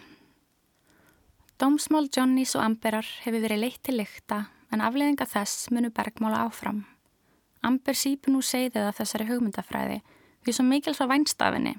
Dómsmál 1.62 2.10
Johnnys 2.10 2.56
og 2.58 2.66
Amberar 2.66 3.08
hefur 3.24 3.46
verið 3.46 3.62
leitt 3.62 3.84
til 3.86 4.00
lykta 4.00 4.48
en 4.74 4.82
afleðinga 4.82 5.30
þess 5.30 5.70
munu 5.72 5.94
bergmála 5.94 6.42
áfram. 6.48 6.82
Amber 7.64 7.96
sípu 7.96 8.34
nú 8.34 8.42
segðið 8.44 8.90
að 8.90 8.98
þessari 8.98 9.30
hugmyndafræði 9.30 10.02
því 10.44 10.56
svo 10.58 10.68
mikil 10.68 10.96
svo 10.96 11.08
vænstafinni. 11.10 11.76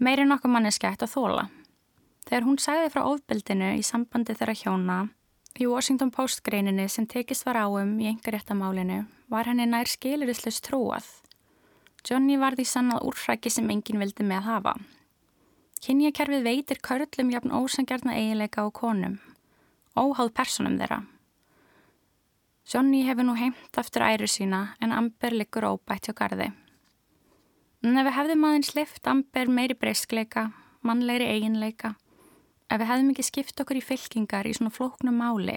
Meiri 0.00 0.24
nokkuð 0.26 0.54
manneskægt 0.56 1.04
að 1.04 1.14
þóla. 1.14 1.46
Þegar 2.26 2.46
hún 2.48 2.60
sagði 2.60 2.92
frá 2.92 3.06
ofbeldinu 3.06 3.72
í 3.76 3.86
sambandi 3.86 4.36
þeirra 4.36 4.56
hjóna 4.56 5.00
Í 5.58 5.66
Washington 5.66 6.12
Post 6.14 6.44
greininni 6.46 6.86
sem 6.88 7.06
tekist 7.10 7.44
var 7.44 7.58
áum 7.58 7.96
í 8.00 8.06
engaréttamálinu 8.08 9.02
var 9.32 9.48
henni 9.50 9.66
nær 9.66 9.90
skilurislust 9.90 10.62
trúað. 10.68 11.04
Johnny 12.06 12.38
var 12.40 12.54
því 12.56 12.66
sannað 12.70 13.04
úrfræki 13.10 13.50
sem 13.52 13.68
enginn 13.72 14.00
vildi 14.00 14.24
með 14.24 14.46
hafa. 14.46 14.74
Kynjakerfið 15.84 16.46
veitir 16.46 16.80
körlum 16.84 17.32
jafn 17.34 17.52
ósangjarna 17.56 18.14
eiginleika 18.16 18.64
á 18.64 18.68
konum, 18.70 19.18
óháð 19.96 20.32
personum 20.36 20.78
þeirra. 20.80 21.02
Johnny 22.70 23.02
hefur 23.04 23.26
nú 23.26 23.34
heimt 23.36 23.80
aftur 23.80 24.06
æru 24.06 24.28
sína 24.30 24.76
en 24.80 24.94
Amber 24.94 25.34
liggur 25.34 25.66
óbætt 25.66 26.06
hjá 26.06 26.14
gardi. 26.14 26.52
En 27.80 27.96
ef 27.96 28.06
við 28.06 28.16
hefðum 28.18 28.46
aðeins 28.48 28.74
lift 28.76 29.08
Amber 29.08 29.48
meiri 29.48 29.76
breyskleika, 29.78 30.50
mannleiri 30.84 31.30
eiginleika, 31.32 31.94
Ef 32.70 32.78
við 32.78 32.86
hefðum 32.86 33.08
ekki 33.10 33.26
skipt 33.26 33.60
okkur 33.64 33.80
í 33.80 33.82
fylkingar 33.82 34.46
í 34.46 34.54
svona 34.54 34.70
flóknum 34.70 35.16
máli, 35.18 35.56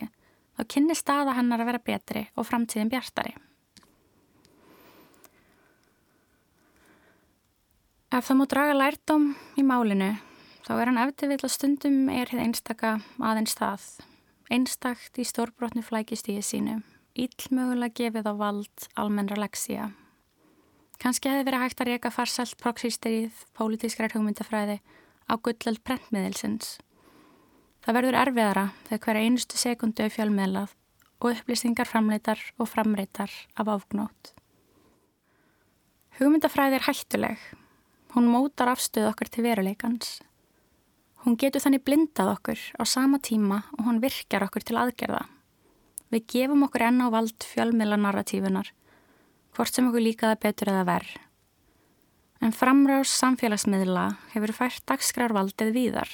þá 0.58 0.62
kynni 0.74 0.96
staða 0.98 1.36
hennar 1.38 1.62
að 1.62 1.70
vera 1.70 1.82
betri 1.86 2.24
og 2.34 2.48
framtíðin 2.50 2.90
bjartari. 2.90 3.36
Ef 8.14 8.26
það 8.26 8.40
múi 8.40 8.50
draga 8.50 8.74
lærdom 8.78 9.30
í 9.58 9.66
málinu, 9.66 10.10
þá 10.66 10.74
er 10.74 10.90
hann 10.90 11.02
eftir 11.06 11.30
vill 11.30 11.42
að 11.46 11.54
stundum 11.54 12.02
er 12.14 12.34
hér 12.34 12.46
einstaka 12.48 12.96
aðeins 13.22 13.58
það. 13.62 13.86
Einstakt 14.54 15.18
í 15.22 15.26
stórbrotnu 15.26 15.86
flækistíði 15.86 16.42
sínu, 16.46 16.80
íllmögulega 17.14 17.94
gefið 18.02 18.30
á 18.30 18.34
vald 18.42 18.90
almennra 18.98 19.38
leksíja. 19.46 19.92
Kanski 21.04 21.30
hefði 21.30 21.50
verið 21.50 21.66
hægt 21.66 21.84
að 21.84 21.90
reyka 21.92 22.14
farsalt 22.16 22.56
proxýsterið, 22.64 23.36
pólitískrar 23.58 24.16
hugmyndafræði 24.16 24.80
á 25.28 25.34
gullöld 25.36 25.84
prentmiðilsins 25.84 26.78
Það 27.84 27.98
verður 27.98 28.16
erfiðara 28.16 28.62
þegar 28.88 29.02
hverja 29.04 29.28
einustu 29.28 29.58
sekundu 29.60 30.06
er 30.06 30.12
fjölmiðlað 30.14 30.72
og 31.20 31.34
upplýsingar 31.34 31.90
framleitar 31.90 32.40
og 32.56 32.70
framreitar 32.72 33.34
af 33.60 33.72
áfgnót. 33.74 34.32
Hugmyndafræði 36.16 36.80
er 36.80 36.86
hættuleg. 36.88 37.44
Hún 38.16 38.30
mótar 38.32 38.72
afstöð 38.72 39.10
okkur 39.10 39.32
til 39.34 39.44
veruleikans. 39.44 40.22
Hún 41.26 41.36
getur 41.40 41.64
þannig 41.64 41.84
blindað 41.84 42.32
okkur 42.38 42.64
á 42.80 42.84
sama 42.88 43.20
tíma 43.20 43.66
og 43.76 43.84
hún 43.90 44.00
virkjar 44.04 44.48
okkur 44.48 44.64
til 44.64 44.80
aðgerða. 44.80 45.26
Við 46.08 46.28
gefum 46.32 46.64
okkur 46.70 46.88
enn 46.88 47.04
á 47.04 47.12
vald 47.12 47.48
fjölmiðla 47.52 48.00
narratífunar, 48.00 48.72
hvort 49.54 49.74
sem 49.74 49.88
okkur 49.90 50.04
líkaða 50.04 50.40
betur 50.42 50.72
eða 50.74 50.88
verð. 50.90 51.16
En 52.44 52.52
framrás 52.52 53.12
samfélagsmiðla 53.22 54.08
hefur 54.34 54.52
fært 54.58 54.84
dagskrarvaldið 54.90 55.72
víðar. 55.76 56.10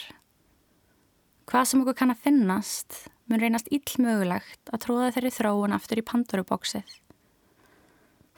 Hvað 1.49 1.69
sem 1.71 1.81
okkur 1.81 1.97
kann 1.97 2.13
að 2.13 2.25
finnast 2.27 2.99
mun 3.29 3.41
reynast 3.41 3.69
illmögulegt 3.73 4.69
að 4.73 4.83
tróða 4.85 5.13
þeirri 5.15 5.31
þróun 5.33 5.73
aftur 5.77 6.01
í 6.01 6.05
pandurubóksið. 6.05 6.85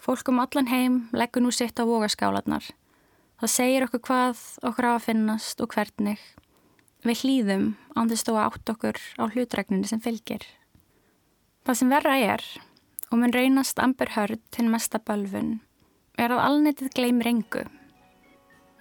Fólk 0.01 0.31
um 0.31 0.39
allan 0.43 0.71
heim 0.71 0.95
leggur 1.15 1.43
nú 1.43 1.51
sitt 1.53 1.79
á 1.79 1.83
vogaskálanar. 1.85 2.63
Það 3.41 3.53
segir 3.55 3.85
okkur 3.87 4.03
hvað 4.07 4.41
okkur 4.69 4.87
á 4.87 4.91
að 4.93 5.05
finnast 5.09 5.61
og 5.63 5.75
hvernig. 5.75 6.19
Við 7.01 7.23
hlýðum 7.25 7.67
þó 7.95 8.33
að 8.37 8.43
átt 8.47 8.73
okkur 8.75 8.97
á 9.17 9.23
hlutregninu 9.33 9.87
sem 9.89 10.01
fylgir. 10.01 10.45
Það 11.65 11.77
sem 11.77 11.93
verra 11.93 12.17
er, 12.17 12.43
og 13.11 13.19
mun 13.19 13.35
reynast 13.35 13.79
Amber 13.83 14.09
Heard 14.15 14.39
til 14.55 14.71
mesta 14.71 15.01
bölfun, 15.03 15.59
er 16.17 16.31
að 16.31 16.43
alnetið 16.47 16.95
gleymir 16.95 17.31
engu. 17.33 17.65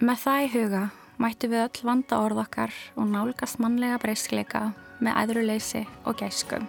Með 0.01 0.23
það 0.23 0.45
í 0.45 0.51
huga 0.55 0.83
mættu 1.21 1.51
við 1.51 1.67
öll 1.67 1.85
vanda 1.91 2.23
orð 2.23 2.41
okkar 2.45 2.73
og 2.95 3.11
nálgast 3.11 3.61
mannlega 3.61 3.99
breyskleika 4.01 4.71
með 5.03 5.21
æðruleysi 5.25 5.85
og 6.05 6.17
gæskum. 6.23 6.67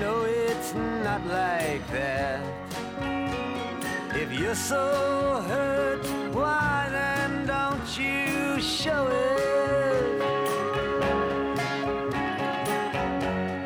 Know 0.00 0.24
it's 0.24 0.74
not 0.74 1.26
like 1.26 1.84
that. 1.90 2.40
If 4.14 4.32
you're 4.32 4.54
so 4.54 5.44
hurt, 5.48 6.04
why 6.34 6.88
then 6.90 7.46
don't 7.46 7.98
you 7.98 8.60
show 8.60 9.08
it? 9.08 9.42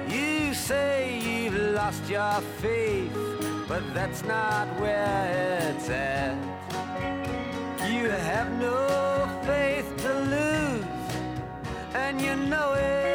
You 0.08 0.54
say 0.54 1.18
you've 1.18 1.58
lost 1.74 2.08
your 2.08 2.40
faith 2.60 3.26
but 3.68 3.82
that's 3.94 4.24
not 4.24 4.68
where 4.80 5.74
it's 5.74 5.90
at. 5.90 6.36
You 7.90 8.08
have 8.08 8.50
no 8.58 9.28
faith 9.44 9.96
to 9.98 10.12
lose, 10.34 10.84
and 11.94 12.20
you 12.20 12.36
know 12.36 12.74
it. 12.74 13.05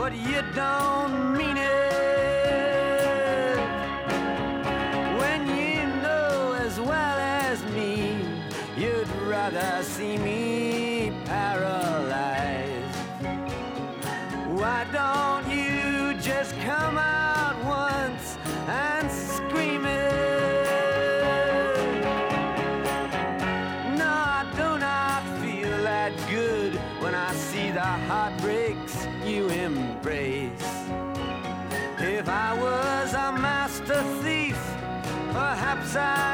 But 0.00 0.16
you 0.16 0.42
don't 0.54 1.36
mean 1.36 1.58
it. 1.58 3.58
When 5.20 5.46
you 5.46 5.84
know 6.00 6.56
as 6.58 6.80
well 6.80 7.18
as 7.18 7.62
me, 7.76 8.16
you'd 8.78 9.10
rather 9.28 9.82
see 9.82 10.16
me 10.16 11.12
paralyzed. 11.26 12.96
Why 14.60 14.86
don't 14.90 15.46
you 15.54 16.14
just 16.14 16.54
come 16.60 16.96
out 16.96 17.56
once 17.62 18.38
and 18.68 19.10
scream 19.10 19.84
it? 19.84 20.64
No, 24.00 24.12
I 24.38 24.46
do 24.56 24.78
not 24.78 25.22
feel 25.42 25.82
that 25.82 26.12
good 26.30 26.72
when 27.02 27.14
I 27.14 27.34
see 27.34 27.70
the 27.70 27.90
heartbreaks 28.08 28.59
outside. 35.96 36.29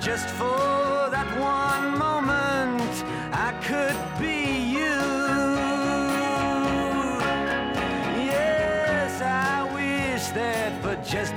Just 0.00 0.28
for 0.28 1.10
that 1.10 1.28
one 1.38 1.98
moment, 1.98 3.04
I 3.32 3.52
could 3.62 3.96
be 4.20 4.58
you. 4.76 4.98
Yes, 8.24 9.20
I 9.20 9.64
wish 9.74 10.28
that 10.28 10.80
for 10.82 10.94
just 11.02 11.34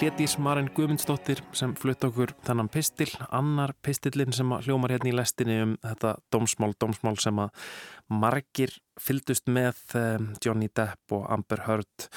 Hlétís 0.00 0.38
Marin 0.40 0.70
Guðmundsdóttir 0.72 1.42
sem 1.52 1.74
flutt 1.76 2.06
okkur 2.06 2.30
þennan 2.46 2.70
pistil, 2.72 3.10
annar 3.36 3.74
pistillin 3.84 4.32
sem 4.32 4.48
hljómar 4.64 4.94
hérna 4.94 5.10
í 5.10 5.12
lestinni 5.12 5.58
um 5.60 5.74
þetta 5.82 6.14
dómsmál, 6.32 6.72
dómsmál 6.80 7.18
sem 7.20 7.36
að 7.42 7.66
margir 8.08 8.72
fyldust 8.96 9.52
með 9.52 9.82
um, 10.00 10.30
Johnny 10.40 10.70
Depp 10.72 11.12
og 11.12 11.26
Amber 11.28 11.66
Heard. 11.66 12.08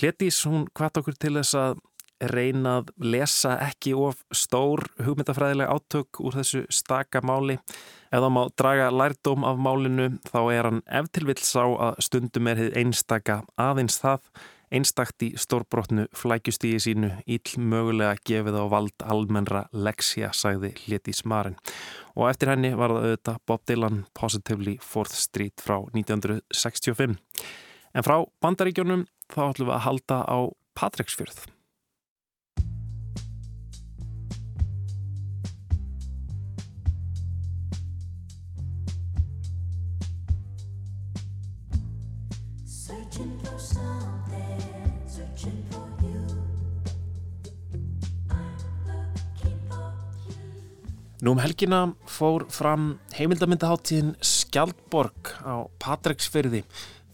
Hlétís, 0.00 0.40
hún 0.48 0.64
hvart 0.72 1.02
okkur 1.02 1.20
til 1.20 1.34
þess 1.36 1.60
að 1.60 1.84
reyna 2.32 2.78
að 2.80 2.94
lesa 3.04 3.58
ekki 3.66 3.92
of 4.00 4.24
stór 4.32 4.86
hugmyndafræðilega 5.04 5.76
átök 5.76 6.24
úr 6.24 6.40
þessu 6.40 6.64
staka 6.72 7.20
máli. 7.20 7.60
Ef 8.08 8.16
það 8.16 8.32
má 8.32 8.42
draga 8.56 8.88
lærdóm 8.88 9.44
af 9.44 9.60
málinu 9.60 10.14
þá 10.24 10.40
er 10.56 10.72
hann 10.72 10.84
eftirvill 10.88 11.42
sá 11.44 11.66
að 11.68 12.00
stundum 12.08 12.48
er 12.48 12.64
þið 12.64 12.76
einstaka 12.80 13.42
aðeins 13.60 14.00
það 14.00 14.24
einstakt 14.74 15.22
í 15.22 15.32
stórbrotnu 15.38 16.06
flækjustígi 16.16 16.80
sínu 16.82 17.10
íll 17.30 17.54
mögulega 17.62 18.16
gefið 18.26 18.58
á 18.58 18.64
vald 18.72 19.06
almennra 19.06 19.66
leksja, 19.72 20.32
sagði 20.34 20.74
Leti 20.90 21.14
Smarin. 21.16 21.58
Og 22.16 22.30
eftir 22.30 22.52
henni 22.52 22.72
var 22.76 22.94
það 22.94 23.08
auðvitað 23.08 23.42
Bob 23.46 23.66
Dylan 23.68 24.04
Positively 24.18 24.78
4th 24.82 25.18
Street 25.26 25.62
frá 25.62 25.78
1965. 25.94 27.18
En 27.96 28.06
frá 28.06 28.18
bandaríkjónum 28.44 29.06
þá 29.32 29.42
ætlum 29.50 29.70
við 29.70 29.76
að 29.78 29.86
halda 29.88 30.22
á 30.26 30.38
Patreksfjörð. 30.76 31.55
Nú 51.26 51.32
um 51.34 51.40
helgina 51.42 51.80
fór 52.06 52.44
fram 52.54 53.00
heimildamindaháttíðin 53.16 54.12
Skjaldborg 54.22 55.32
á 55.42 55.66
Patreksfyrði. 55.82 56.60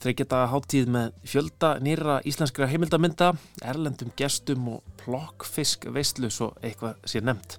Þreikjata 0.05 0.41
háttíð 0.53 0.91
með 0.93 1.15
fjölda 1.25 1.71
nýra 1.81 2.19
íslenskra 2.29 2.69
heimildamynda, 2.69 3.31
erlendum 3.65 4.11
gestum 4.21 4.69
og 4.75 4.83
plokkfisk 5.01 5.89
veistlu 5.97 6.29
svo 6.29 6.51
eitthvað 6.61 7.01
sé 7.09 7.23
nefnt. 7.25 7.57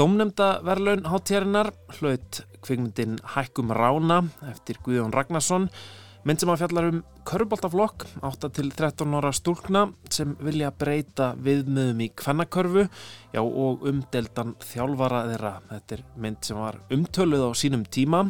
Dómnefnda 0.00 0.48
verðlaun 0.64 1.04
háttíðarinnar 1.12 1.74
hlaut 1.98 2.40
kvikmyndin 2.64 3.20
Hækkum 3.34 3.76
Rána 3.76 4.22
eftir 4.48 4.80
Guðjón 4.80 5.12
Ragnarsson 5.12 5.68
mynd 6.26 6.42
sem 6.42 6.50
að 6.50 6.62
fjallar 6.64 6.86
um 6.90 7.00
körfuboltaflokk 7.28 8.04
8 8.26 8.48
til 8.56 8.70
13 8.74 9.12
ára 9.14 9.30
stúlkna 9.36 9.82
sem 10.10 10.32
vilja 10.42 10.72
breyta 10.74 11.28
viðmiðum 11.38 12.00
í 12.02 12.08
kvennakörfu 12.18 12.86
já 13.34 13.42
og 13.42 13.84
umdeldan 13.86 14.56
þjálfara 14.64 15.20
þeirra. 15.30 15.52
Þetta 15.70 15.96
er 15.98 16.02
mynd 16.24 16.40
sem 16.48 16.58
var 16.58 16.80
umtöluð 16.96 17.44
á 17.46 17.50
sínum 17.54 17.84
tíma 17.86 18.24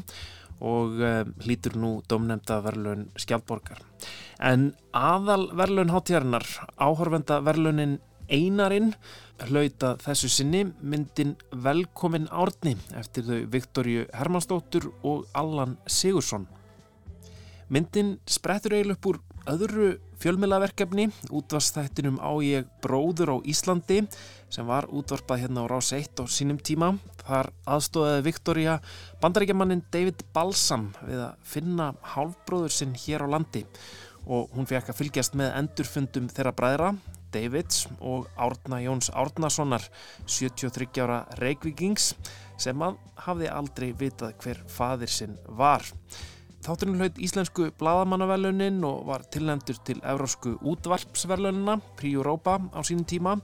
og 0.60 1.00
uh, 1.00 1.22
hlýtur 1.44 1.78
nú 1.80 1.94
domnefnda 2.08 2.58
verðlun 2.64 3.06
Skjaldborgar. 3.16 3.80
En 4.44 4.74
aðal 4.96 5.48
verðlun 5.56 5.92
hátíðarinnar, 5.94 6.44
áhorfenda 6.76 7.40
verðlunin 7.44 7.96
Einarinn 8.26 8.92
hlauta 9.46 9.94
þessu 10.02 10.28
sinni 10.32 10.64
myndin 10.82 11.36
Velkomin 11.64 12.26
Árni 12.28 12.74
eftir 12.98 13.24
þau 13.28 13.40
Viktoríu 13.52 14.04
Hermannsdóttur 14.16 14.90
og 15.06 15.28
Allan 15.32 15.76
Sigursson. 15.86 16.48
Myndin 17.66 18.16
sprettur 18.30 18.76
eiginlega 18.76 18.94
upp 18.94 19.06
úr 19.10 19.16
öðru 19.50 19.88
fjölmiðlaverkefni, 20.22 21.08
útvarstættinum 21.34 22.20
á 22.22 22.30
ég 22.42 22.68
bróður 22.82 23.34
á 23.34 23.36
Íslandi 23.42 24.04
sem 24.52 24.66
var 24.66 24.86
útvarpað 24.86 25.42
hérna 25.42 25.66
á 25.66 25.70
rás 25.70 25.90
1 25.94 26.22
á 26.22 26.24
sínum 26.30 26.60
tíma. 26.62 26.94
Þar 27.26 27.50
aðstóðaði 27.66 28.24
Viktoria 28.28 28.76
bandaríkjamannin 29.22 29.82
David 29.90 30.22
Balsam 30.34 30.92
við 31.02 31.24
að 31.26 31.42
finna 31.42 31.88
hálfbróður 32.14 32.74
sinn 32.76 32.94
hér 32.94 33.26
á 33.26 33.32
landi 33.34 33.64
og 34.26 34.54
hún 34.54 34.66
fekk 34.66 34.90
að 34.90 35.00
fylgjast 35.00 35.36
með 35.38 35.52
endurfundum 35.60 36.30
þeirra 36.30 36.54
bræðra, 36.54 36.92
Davids 37.34 37.84
og 37.98 38.30
Árna 38.38 38.78
Jóns 38.82 39.10
Árnasonar, 39.10 39.84
73 40.26 41.02
ára 41.02 41.20
reikvíkings 41.42 42.12
sem 42.58 42.82
að 42.82 42.96
hafði 43.26 43.50
aldrei 43.52 43.90
vitað 43.98 44.38
hver 44.42 44.62
fadir 44.70 45.12
sinn 45.12 45.36
var. 45.58 45.84
Þátturinn 46.66 46.98
hlaut 46.98 47.18
íslensku 47.22 47.68
bladamannaverlunin 47.78 48.80
og 48.88 49.04
var 49.06 49.22
tilnendur 49.30 49.76
til 49.86 50.00
evrósku 50.02 50.56
útvarpsverlunina, 50.66 51.76
Príu 51.94 52.24
Rópa, 52.26 52.56
á 52.74 52.82
sínum 52.82 53.06
tíma. 53.06 53.36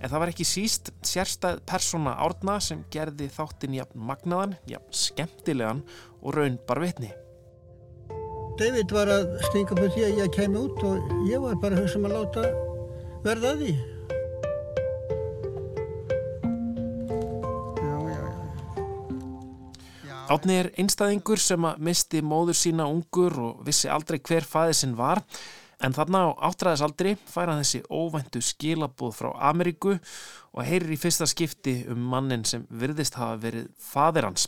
En 0.00 0.08
það 0.08 0.22
var 0.22 0.32
ekki 0.32 0.46
síst 0.48 0.88
sérstæð 1.04 1.60
persóna 1.68 2.16
árna 2.16 2.56
sem 2.64 2.80
gerði 2.94 3.28
þáttin 3.34 3.76
jafn 3.76 4.00
magnaðan, 4.08 4.56
jafn 4.64 4.96
skemmtilegan 4.96 5.84
og 6.22 6.38
raun 6.38 6.56
bar 6.64 6.80
vitni. 6.80 7.12
David 8.56 8.96
var 8.96 9.12
að 9.12 9.36
stinga 9.50 9.76
upp 9.76 9.84
því 9.92 10.08
að 10.08 10.18
ég 10.24 10.34
kemi 10.40 10.64
út 10.64 10.84
og 10.88 11.14
ég 11.28 11.44
var 11.44 11.60
bara 11.60 11.76
að 11.76 11.84
hugsa 11.84 12.00
um 12.00 12.08
að 12.08 12.16
láta 12.16 12.50
verða 13.28 13.54
að 13.54 13.66
því. 13.66 13.89
Átni 20.30 20.54
er 20.60 20.68
einstæðingur 20.78 21.40
sem 21.42 21.64
að 21.66 21.80
misti 21.88 22.20
móður 22.22 22.54
sína 22.54 22.84
ungur 22.86 23.34
og 23.42 23.64
vissi 23.66 23.88
aldrei 23.90 24.20
hver 24.22 24.44
faðið 24.46 24.76
sinn 24.78 24.92
var 24.94 25.18
en 25.82 25.96
þarna 25.96 26.20
á 26.22 26.28
áttræðisaldri 26.46 27.16
fær 27.26 27.50
hann 27.50 27.64
þessi 27.64 27.80
óvæntu 27.90 28.42
skilabóð 28.44 29.16
frá 29.16 29.30
Ameríku 29.50 29.96
og 29.96 30.62
heyrir 30.68 30.94
í 30.94 31.00
fyrsta 31.02 31.26
skipti 31.26 31.80
um 31.90 32.04
mannin 32.12 32.46
sem 32.46 32.62
virðist 32.70 33.18
hafa 33.18 33.40
verið 33.42 33.66
faðir 33.82 34.28
hans. 34.28 34.46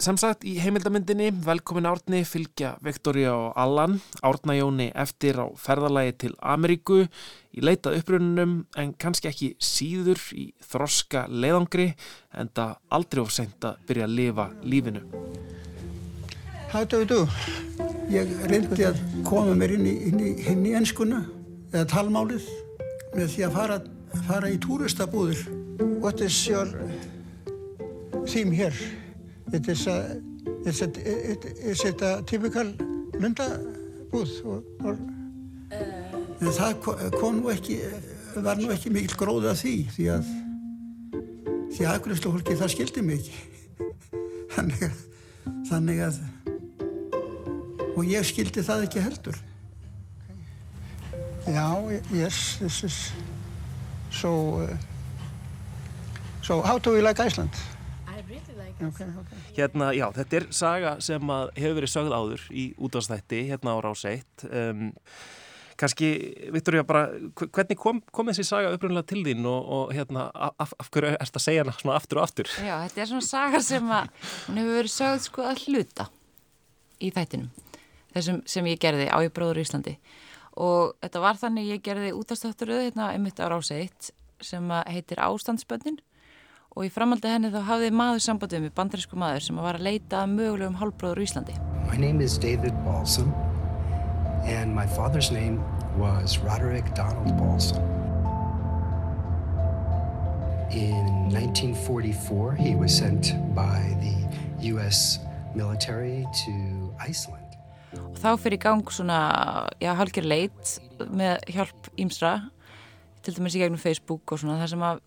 Sem 0.00 0.16
sagt 0.16 0.46
í 0.48 0.54
heimildamindinni 0.56 1.26
velkomin 1.44 1.84
Árni 1.84 2.22
fylgja 2.24 2.70
Viktoria 2.80 3.34
og 3.36 3.50
Allan 3.60 3.98
Árna 4.24 4.54
Jóni 4.56 4.86
eftir 4.96 5.36
á 5.36 5.44
ferðalagi 5.60 6.14
til 6.22 6.30
Ameríku 6.40 7.02
í 7.04 7.60
leitað 7.60 7.98
upprununum 7.98 8.54
en 8.80 8.94
kannski 8.96 9.28
ekki 9.28 9.48
síður 9.60 10.22
í 10.32 10.46
þroska 10.64 11.26
leiðangri 11.28 11.90
en 12.32 12.48
það 12.56 12.72
aldrei 12.96 13.20
of 13.20 13.34
seint 13.34 13.66
að 13.68 13.82
byrja 13.90 14.06
að 14.06 14.14
lifa 14.22 14.46
lífinu. 14.64 15.02
Do 16.88 17.02
you 17.02 17.10
do? 17.10 17.20
Ég 18.08 18.32
reyndi 18.48 18.88
að 18.88 19.04
koma 19.28 19.52
mér 19.52 19.76
inn 19.76 19.84
í, 19.84 19.94
inn 20.08 20.24
í, 20.24 20.32
inn 20.48 20.64
í 20.64 20.72
enskuna 20.80 21.26
eða 21.74 21.84
talmálið 21.92 22.48
með 23.18 23.36
því 23.36 23.46
að 23.50 23.60
fara, 23.60 23.78
fara 24.30 24.48
í 24.48 24.56
túristabúðir. 24.64 25.44
What 26.00 26.24
is 26.24 26.40
your 26.48 26.72
theme 28.24 28.56
here? 28.56 28.72
It 29.52 29.68
is 29.68 29.86
a, 29.86 29.96
it's 30.64 30.80
a, 30.82 30.86
it, 30.86 31.44
is 31.58 31.84
it 31.84 32.02
a 32.02 32.22
typical 32.26 32.72
lundabúð? 33.18 34.34
Or? 34.84 34.96
En 36.40 36.52
það 36.54 36.76
ko- 36.84 36.96
kom 37.18 37.40
nú 37.42 37.50
ekki, 37.52 37.80
var 38.36 38.56
nú 38.60 38.70
ekki 38.72 38.92
mikil 38.94 39.16
gróða 39.20 39.54
því 39.58 39.74
því 39.96 40.06
að 40.16 40.30
því 41.70 41.84
að 41.86 41.92
afgriðslu 41.94 42.32
fólki 42.34 42.56
það 42.58 42.72
skildi 42.74 43.02
mig 43.06 43.20
ekki. 43.20 43.38
þannig 44.54 44.84
að 44.86 44.98
þannig 45.70 46.02
að 46.06 46.20
og 47.96 48.06
ég 48.08 48.24
skildi 48.26 48.62
það 48.64 48.86
ekki 48.86 49.02
heldur. 49.04 49.36
Já, 51.50 51.66
yes, 52.14 52.56
this 52.60 52.84
is 52.84 52.96
so, 54.12 54.60
uh, 54.62 54.76
so 56.42 56.60
how 56.62 56.78
do 56.78 56.94
you 56.96 57.02
like 57.02 57.18
Iceland? 57.20 57.50
Okay, 58.88 59.06
okay. 59.22 59.38
Hérna, 59.58 59.90
já, 59.96 60.06
þetta 60.16 60.36
er 60.40 60.46
saga 60.56 60.94
sem 61.04 61.30
að 61.34 61.50
hefur 61.60 61.76
verið 61.80 61.92
sögð 61.92 62.14
áður 62.16 62.46
í 62.50 62.64
útastætti 62.80 63.42
hérna 63.50 63.76
á 63.76 63.78
Rás 63.84 64.04
1 64.08 64.46
um, 64.50 64.82
kannski, 65.80 66.08
Viktoria, 66.52 66.82
bara 66.84 67.06
hv- 67.12 67.48
hvernig 67.56 67.78
kom, 67.80 68.00
kom 68.12 68.28
þessi 68.28 68.44
saga 68.44 68.72
upprunnilega 68.74 69.08
til 69.14 69.22
þín 69.24 69.46
og, 69.48 69.70
og 69.76 69.92
hérna, 69.96 70.26
af, 70.34 70.74
af 70.80 70.90
hverju 70.92 71.14
erst 71.16 71.38
að 71.40 71.44
segja 71.46 71.64
hana 71.64 71.94
aftur 71.96 72.20
og 72.20 72.26
aftur? 72.26 72.50
Já, 72.60 72.74
þetta 72.84 73.00
er 73.04 73.10
svona 73.12 73.28
saga 73.28 73.62
sem 73.64 73.92
að 73.96 74.10
hún 74.48 74.60
hefur 74.60 74.76
verið 74.80 74.94
sögð 74.96 75.22
sko 75.28 75.46
að 75.48 75.62
hluta 75.66 76.08
í 77.00 77.12
þættinum 77.16 77.48
þessum 78.12 78.42
sem 78.50 78.66
ég 78.68 78.80
gerði 78.82 79.06
á 79.08 79.16
ég 79.24 79.32
bróður 79.32 79.60
í 79.62 79.64
Íslandi 79.64 79.96
og 80.60 80.96
þetta 81.00 81.20
var 81.22 81.38
þannig 81.40 81.68
ég 81.76 81.82
gerði 81.86 82.12
útastátturöðu 82.18 82.88
hérna 82.90 83.12
einmitt 83.14 83.40
á 83.40 83.46
Rás 83.48 83.70
1 83.72 84.10
sem 84.44 84.70
að 84.72 84.88
heitir 84.96 85.20
Ástandsbönnin 85.22 86.00
og 86.76 86.86
í 86.86 86.90
framaldi 86.92 87.28
henni 87.32 87.50
þá 87.52 87.60
hafði 87.66 87.90
maður 87.94 88.24
sambandið 88.26 88.64
með 88.66 88.74
bandarísku 88.78 89.18
maður 89.18 89.46
sem 89.46 89.60
var 89.60 89.78
að 89.78 89.86
leita 89.88 90.22
að 90.22 90.34
mögulegum 90.36 90.78
hálfbróður 90.80 91.22
í 91.22 91.28
Íslandi 91.28 91.56
My 91.90 91.96
name 91.98 92.20
is 92.22 92.38
David 92.38 92.74
Balsam, 92.84 93.32
and 94.46 94.72
my 94.74 94.86
father's 94.86 95.32
name 95.32 95.58
was 95.98 96.38
Roderick 96.38 96.94
Donald 96.94 97.34
Balsam. 97.36 97.82
In 100.70 101.34
1944, 101.34 102.54
he 102.54 102.76
was 102.76 102.96
sent 102.96 103.34
by 103.56 103.82
the 103.98 104.14
U.S. 104.70 105.18
military 105.54 106.24
to 106.46 106.94
Iceland. 107.02 107.42
og 107.98 108.18
þá 108.22 108.30
fyrir 108.38 108.54
í 108.54 108.62
gang 108.62 108.86
svona, 108.86 109.18
já, 109.82 109.90
hálfgerð 109.98 110.30
leit 110.30 110.74
með 111.10 111.42
hjálp 111.50 111.88
ímsra 111.98 112.36
til 113.24 113.34
dæmis 113.34 113.56
í 113.58 113.62
gegnum 113.64 113.82
Facebook 113.82 114.30
og 114.30 114.38
svona 114.38 114.60
þar 114.60 114.70
sem 114.70 114.84
að 114.86 115.00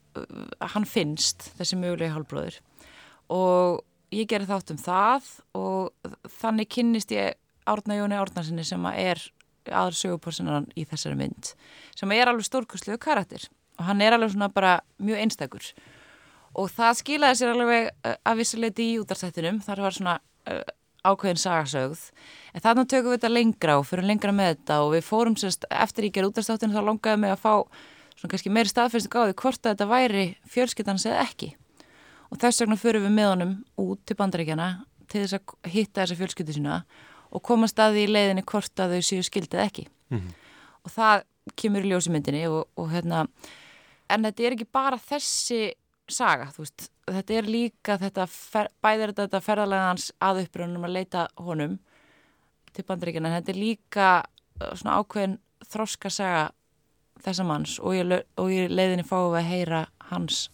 hann 0.73 0.85
finnst 0.89 1.49
þessi 1.57 1.79
mögulegi 1.79 2.13
hálfbróður 2.13 2.59
og 3.33 3.81
ég 4.13 4.29
gerði 4.29 4.51
þátt 4.51 4.73
um 4.73 4.81
það 4.81 5.31
og 5.57 6.11
þannig 6.39 6.69
kynnist 6.75 7.13
ég 7.15 7.39
Árna 7.69 7.95
Jóni 7.97 8.19
Árnarsinni 8.19 8.65
sem 8.67 8.85
er 8.91 9.21
aður 9.71 9.95
söguporsinan 9.95 10.67
í 10.75 10.85
þessari 10.87 11.17
mynd 11.19 11.53
sem 11.95 12.11
er 12.15 12.29
alveg 12.29 12.47
stórkustlegu 12.47 12.99
karakter. 13.01 13.45
Og 13.79 13.87
hann 13.87 14.03
er 14.03 14.15
alveg 14.15 14.33
svona 14.33 14.51
bara 14.53 14.77
mjög 15.01 15.23
einstakur. 15.23 15.67
Og 16.59 16.69
það 16.69 16.99
skilaði 16.99 17.39
sér 17.39 17.53
alveg 17.53 17.89
uh, 17.89 18.15
að 18.29 18.41
vissuleiti 18.43 18.91
í 18.91 18.99
útarsættinum 19.01 19.61
þar 19.65 19.83
var 19.87 19.95
svona 19.95 20.17
uh, 20.51 20.61
ákveðin 21.03 21.41
sagasögð. 21.41 22.03
En 22.53 22.63
þarna 22.63 22.85
tökum 22.85 23.13
við 23.13 23.17
þetta 23.17 23.33
lengra 23.33 23.79
og 23.79 23.87
fyrir 23.89 24.07
lengra 24.07 24.35
með 24.35 24.53
þetta. 24.53 24.79
Og 24.83 24.93
við 24.97 25.07
fórum 25.07 25.39
sérst 25.39 25.65
eftir 25.71 26.09
ég 26.09 26.15
gerði 26.17 26.33
útarstáttinu 26.33 26.75
þá 26.75 26.85
longaði 26.91 27.23
mig 27.23 27.33
að 27.33 27.41
fá 27.41 27.55
svona 28.23 28.31
kannski 28.31 28.51
meiri 28.53 28.71
staðfærsting 28.71 29.17
á 29.19 29.27
því 29.27 29.35
hvort 29.41 29.65
að 29.65 29.73
þetta 29.73 29.87
væri 29.89 30.25
fjölskyldans 30.47 31.05
eða 31.09 31.25
ekki. 31.27 31.49
Og 32.31 32.39
þess 32.39 32.63
vegna 32.63 32.77
fyrir 32.79 33.03
við 33.03 33.11
með 33.11 33.29
honum 33.33 33.51
út 33.83 33.99
til 34.07 34.15
bandaríkjana 34.15 34.67
til 35.11 35.25
þess 35.25 35.35
að 35.35 35.73
hitta 35.73 36.01
þessa 36.01 36.19
fjölskyldu 36.21 36.55
sína 36.55 36.77
og 37.33 37.43
koma 37.43 37.67
staði 37.67 38.05
í 38.05 38.11
leiðinni 38.13 38.45
hvort 38.47 38.79
að 38.79 38.95
þau 38.95 39.03
séu 39.09 39.25
skildið 39.27 39.59
ekki. 39.65 39.85
Og 40.87 40.91
það 40.93 41.25
kemur 41.59 41.83
í 41.83 41.91
ljósimyndinni 41.91 42.47
og, 42.47 42.67
og 42.79 42.89
hérna 42.93 43.25
en 44.07 44.23
þetta 44.23 44.43
er 44.43 44.55
ekki 44.55 44.69
bara 44.71 44.97
þessi 44.97 45.73
saga, 46.07 46.49
þú 46.53 46.63
veist, 46.63 46.89
þetta 47.07 47.33
er 47.33 47.47
líka 47.49 47.97
þetta, 47.99 48.27
fer, 48.27 48.69
bæðir 48.83 49.13
þetta, 49.17 49.41
ferðalega 49.43 49.89
hans 49.89 50.11
að 50.23 50.43
upprönnum 50.45 50.87
að 50.87 50.95
leita 50.95 51.27
honum 51.35 51.79
til 52.73 52.85
bandaríkjana, 52.87 53.29
en 53.29 53.37
þetta 53.41 53.51
er 53.51 53.59
líka 53.59 54.09
uh, 54.23 54.73
svona 54.75 54.99
ákveðin 54.99 55.37
þroska 55.73 56.11
saga 56.11 56.51
þessa 57.25 57.45
manns 57.47 57.79
og 57.79 57.95
lau- 58.05 58.23
og 58.37 58.51
í 58.51 58.67
leiðinni 58.67 59.05
fáum 59.07 59.31
við 59.33 59.39
að 59.41 59.49
heyra 59.51 59.85
hans 60.09 60.49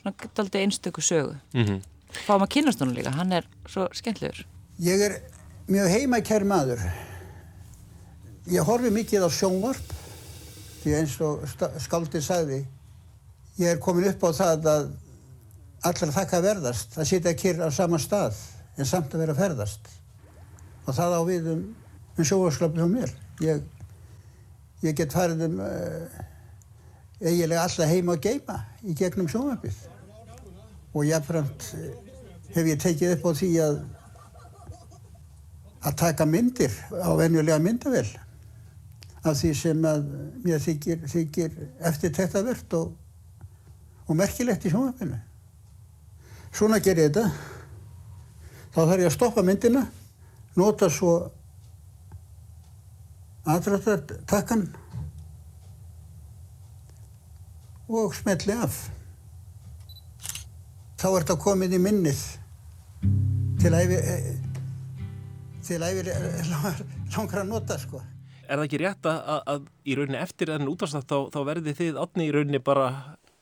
svona 0.00 0.14
gettaldi 0.18 0.58
einstöku 0.62 1.00
sögu 1.02 1.36
Mm 1.54 1.64
-hmm. 1.64 1.80
fáum 2.26 2.42
að 2.42 2.48
kynast 2.48 2.80
honum 2.80 2.94
líka, 2.94 3.10
hann 3.10 3.32
er 3.32 3.44
svo 3.66 3.88
skemmtlegur 3.92 4.46
Ég 4.80 5.00
er 5.00 5.20
mjög 5.68 5.88
heimakær 5.92 6.44
maður. 6.44 6.80
Ég 8.50 8.64
horfi 8.66 8.90
mikið 8.90 9.26
á 9.26 9.30
sjónvarp, 9.30 9.92
því 10.82 10.94
eins 10.98 11.20
og 11.20 11.44
skáldið 11.78 12.24
sagði, 12.26 12.66
ég 13.60 13.68
er 13.68 13.78
komin 13.78 14.08
upp 14.10 14.24
á 14.26 14.30
það 14.34 14.66
að 14.72 14.88
allar 15.82 16.14
þakka 16.16 16.40
verðast, 16.42 16.96
að 16.98 17.08
sitja 17.10 17.34
kyrr 17.38 17.62
á 17.62 17.70
sama 17.70 18.00
stað, 18.02 18.34
en 18.78 18.88
samt 18.88 19.14
að 19.14 19.22
vera 19.22 19.36
að 19.36 19.42
ferðast. 19.44 19.92
Og 20.86 20.94
það 20.96 21.14
á 21.14 21.20
við 21.28 21.46
um, 21.52 21.62
um 22.16 22.24
sjónvarpslöfni 22.24 22.82
hjá 22.82 22.90
mér. 22.90 23.14
Ég, 23.46 23.62
ég 24.82 24.96
get 24.98 25.14
farið 25.14 25.46
um 25.46 25.58
uh, 25.62 26.20
eiginlega 27.22 27.64
alltaf 27.64 27.90
heima 27.90 28.16
að 28.16 28.24
geima 28.26 28.58
í 28.82 28.94
gegnum 28.98 29.28
sjónvarpið. 29.30 29.76
Og 30.92 31.06
jáfnframt 31.08 31.68
eh, 31.78 31.92
hef 32.52 32.66
ég 32.68 32.80
tekið 32.82 33.14
upp 33.16 33.28
á 33.28 33.32
því 33.38 33.50
að 33.64 33.76
að 35.82 35.96
taka 35.98 36.26
myndir 36.28 36.74
á 36.94 37.10
venjulega 37.18 37.58
myndavel 37.58 38.06
af 39.22 39.38
því 39.38 39.52
sem 39.54 39.86
að 39.86 40.04
mér 40.42 40.62
þykir, 40.62 41.06
þykir 41.10 41.56
eftirtektavert 41.90 42.74
og, 42.78 42.92
og 44.06 44.18
merkilegt 44.18 44.66
í 44.66 44.72
sjónvarpinu. 44.72 45.18
Svona 46.52 46.80
ger 46.82 46.98
ég 47.00 47.10
þetta. 47.10 47.30
Þá 48.72 48.80
þarf 48.80 49.02
ég 49.02 49.08
að 49.08 49.14
stoppa 49.14 49.44
myndina, 49.46 49.82
nota 50.58 50.88
svo 50.90 51.14
aðrættartakkan 53.48 54.68
og 57.92 58.14
smetli 58.16 58.54
af. 58.54 58.76
Þá 61.02 61.08
er 61.08 61.24
þetta 61.24 61.36
komið 61.42 61.76
í 61.76 61.80
minnið 61.82 62.22
til 63.62 63.74
æfi, 63.74 63.98
til 65.66 65.82
æfi 65.82 66.04
langar 67.16 67.42
að 67.42 67.50
nota 67.50 67.78
sko. 67.82 68.02
Er 68.46 68.58
það 68.58 68.66
ekki 68.68 68.80
rétt 68.82 69.08
að, 69.08 69.42
að 69.54 69.66
í 69.86 69.96
rauninni 69.98 70.20
eftir 70.20 70.52
þennan 70.52 70.70
útvarsnátt 70.72 71.10
þá, 71.10 71.18
þá 71.34 71.40
verði 71.48 71.74
þið 71.78 72.00
átni 72.02 72.28
í 72.28 72.32
rauninni 72.34 72.62
bara 72.62 72.88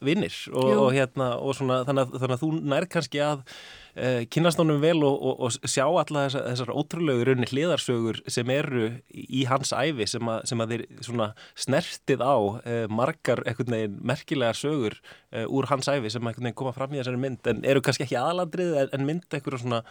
vinnir 0.04 0.34
og, 0.54 0.70
og 0.86 0.88
hérna 0.94 1.34
og 1.38 1.54
svona 1.58 1.82
þannig 1.88 2.06
að, 2.06 2.18
þannig 2.22 2.36
að 2.36 2.42
þú 2.42 2.50
nær 2.72 2.86
kannski 2.90 3.22
að 3.24 3.42
uh, 3.42 4.20
kynast 4.32 4.60
honum 4.60 4.80
vel 4.82 4.96
og, 5.06 5.16
og, 5.30 5.42
og 5.46 5.68
sjá 5.70 5.84
alla 5.86 6.24
þessar, 6.26 6.46
þessar 6.48 6.72
ótrúlegu 6.74 7.24
í 7.24 7.26
rauninni 7.28 7.50
hliðarsögur 7.50 8.22
sem 8.30 8.52
eru 8.54 8.86
í 9.10 9.44
hans 9.50 9.74
æfi 9.76 10.08
sem 10.10 10.32
að, 10.32 10.46
sem 10.50 10.64
að 10.64 10.74
þeir 10.74 10.86
svona 11.08 11.28
snertið 11.66 12.24
á 12.24 12.36
uh, 12.36 12.86
margar 12.92 13.44
veginn 13.46 13.98
merkilegar 14.12 14.58
sögur 14.58 14.96
uh, 15.00 15.44
úr 15.46 15.68
hans 15.70 15.90
æfi 15.92 16.12
sem 16.12 16.32
koma 16.56 16.74
fram 16.76 16.94
í 16.94 17.00
þessari 17.00 17.20
mynd. 17.20 17.44
En 17.50 17.64
eru 17.68 17.84
kannski 17.84 18.06
ekki 18.06 18.18
aðlandrið 18.20 18.76
en, 18.86 19.06
mynd 19.06 19.28
einhverja 19.28 19.64
svona 19.64 19.84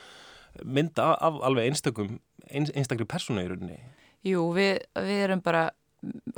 mynd 0.66 1.00
af, 1.02 1.38
alveg 1.46 1.70
einstökum 1.70 2.18
ein, 2.50 2.66
einstakri 2.74 3.08
persónu 3.10 3.44
í 3.44 3.50
rauninni? 3.52 3.80
Jú, 4.26 4.50
við, 4.56 4.82
við 4.98 5.22
erum 5.28 5.44
bara 5.44 5.70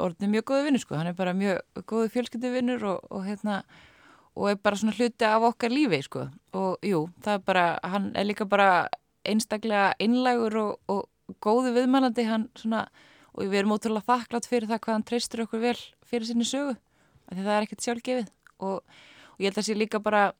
orðin 0.01 0.33
mjög 0.33 0.47
góði 0.51 0.67
vinnur 0.67 0.83
sko, 0.83 0.97
hann 0.97 1.11
er 1.11 1.17
bara 1.17 1.33
mjög 1.37 1.85
góði 1.89 2.11
fjölskyldu 2.15 2.51
vinnur 2.53 2.85
og, 2.93 3.07
og 3.13 3.25
hérna 3.27 3.61
og 4.35 4.49
er 4.49 4.59
bara 4.63 4.79
svona 4.79 4.95
hluti 4.95 5.27
af 5.27 5.43
okkar 5.43 5.73
lífi 5.73 6.01
sko. 6.05 6.25
Og 6.57 6.85
jú, 6.87 7.05
það 7.23 7.37
er 7.37 7.45
bara, 7.45 7.65
hann 7.83 8.11
er 8.15 8.27
líka 8.27 8.47
bara 8.47 8.87
einstaklega 9.27 9.91
einlægur 10.01 10.57
og, 10.61 10.77
og 10.87 11.39
góði 11.43 11.73
viðmælandi 11.75 12.27
hann 12.29 12.47
svona, 12.57 12.85
og 13.35 13.43
við 13.43 13.61
erum 13.61 13.75
ótrúlega 13.75 14.07
þakklátt 14.07 14.47
fyrir 14.49 14.71
það 14.71 14.83
hvað 14.85 14.97
hann 14.97 15.07
treystur 15.07 15.43
okkur 15.45 15.63
vel 15.65 15.77
fyrir 16.07 16.27
sinni 16.27 16.47
sögu, 16.47 16.77
því 17.31 17.43
það 17.43 17.57
er 17.57 17.67
ekkert 17.67 17.85
sjálfgefið. 17.85 18.31
Og, 18.61 18.79
og 19.35 19.43
ég 19.43 19.51
held 19.51 19.61
að 19.61 19.67
sé 19.67 19.77
líka 19.77 20.01
bara 20.03 20.31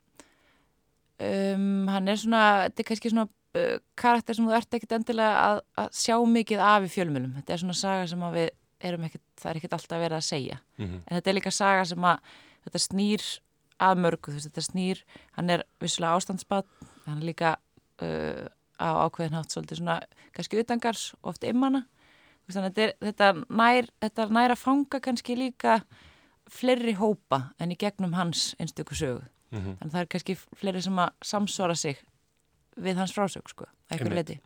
um, 1.22 1.88
hann 1.92 2.10
er 2.12 2.20
svona, 2.20 2.44
þetta 2.70 2.84
er 2.84 2.90
kannski 2.90 3.12
svona 3.14 3.28
uh, 3.58 3.78
karakter 4.00 4.38
sem 4.38 4.48
þú 4.48 4.56
ert 4.58 4.78
ekkert 4.78 4.98
endilega 5.00 5.46
að, 5.46 5.62
að 5.84 5.94
sjá 6.02 6.16
mikið 6.36 6.64
af 6.66 6.88
í 6.88 6.92
fjölmjölum 6.96 7.38
þetta 7.40 7.56
er 7.56 7.64
svona 7.64 7.78
saga 7.78 8.10
sem 8.12 8.26
að 8.28 8.38
við 8.40 8.52
erum 8.84 9.04
ekkert 9.08 9.24
það 9.42 9.50
er 9.52 9.56
ekkert 9.62 9.74
alltaf 9.78 10.00
verið 10.02 10.18
að 10.18 10.28
segja 10.28 10.58
Mhm. 10.78 11.02
en 11.08 11.18
þetta 11.18 11.30
er 11.30 11.34
líka 11.40 11.52
saga 11.52 11.86
sem 11.86 12.00
að 12.00 12.20
þetta 12.66 12.80
snýr 12.88 13.26
að 13.82 13.98
mörgu, 13.98 14.32
veist, 14.34 14.50
þetta 14.52 14.62
snýr 14.72 15.04
hann 15.38 15.50
er 15.50 15.64
vissulega 15.82 16.16
ástandsbad 16.18 16.66
hann 17.08 17.18
er 17.18 17.26
líka 17.34 17.56
uh, 18.02 18.48
á 18.82 18.90
ákveðin 19.10 19.34
hátt 19.38 19.50
svolítið 19.54 19.78
svona, 19.82 20.00
kannski 20.34 20.60
utangars 20.62 21.14
og 21.24 21.30
oft 21.34 21.44
immana 21.44 21.86
þetta, 22.52 22.94
þetta, 23.00 23.28
nær, 23.50 23.88
þetta 24.02 24.26
nær 24.30 24.52
að 24.52 24.58
fanga 24.58 25.00
kannski 25.00 25.36
líka 25.38 25.82
fleiri 26.52 26.94
hópa 27.00 27.54
en 27.60 27.72
í 27.72 27.78
gegnum 27.80 28.14
hans 28.18 28.56
einstöku 28.60 28.96
sögu 28.98 29.24
Mhm. 29.52 29.78
þannig 29.80 29.92
að 29.92 29.92
það 29.92 30.02
er 30.02 30.06
kannski 30.08 30.36
fleiri 30.56 30.82
sem 30.82 30.96
að 30.96 31.10
samsvara 31.24 31.76
sig 31.76 31.98
við 32.80 32.96
hans 33.02 33.12
frásög 33.16 33.50
sko, 33.52 33.66
að 33.92 33.98
eitthvað 33.98 34.16
leiti 34.16 34.38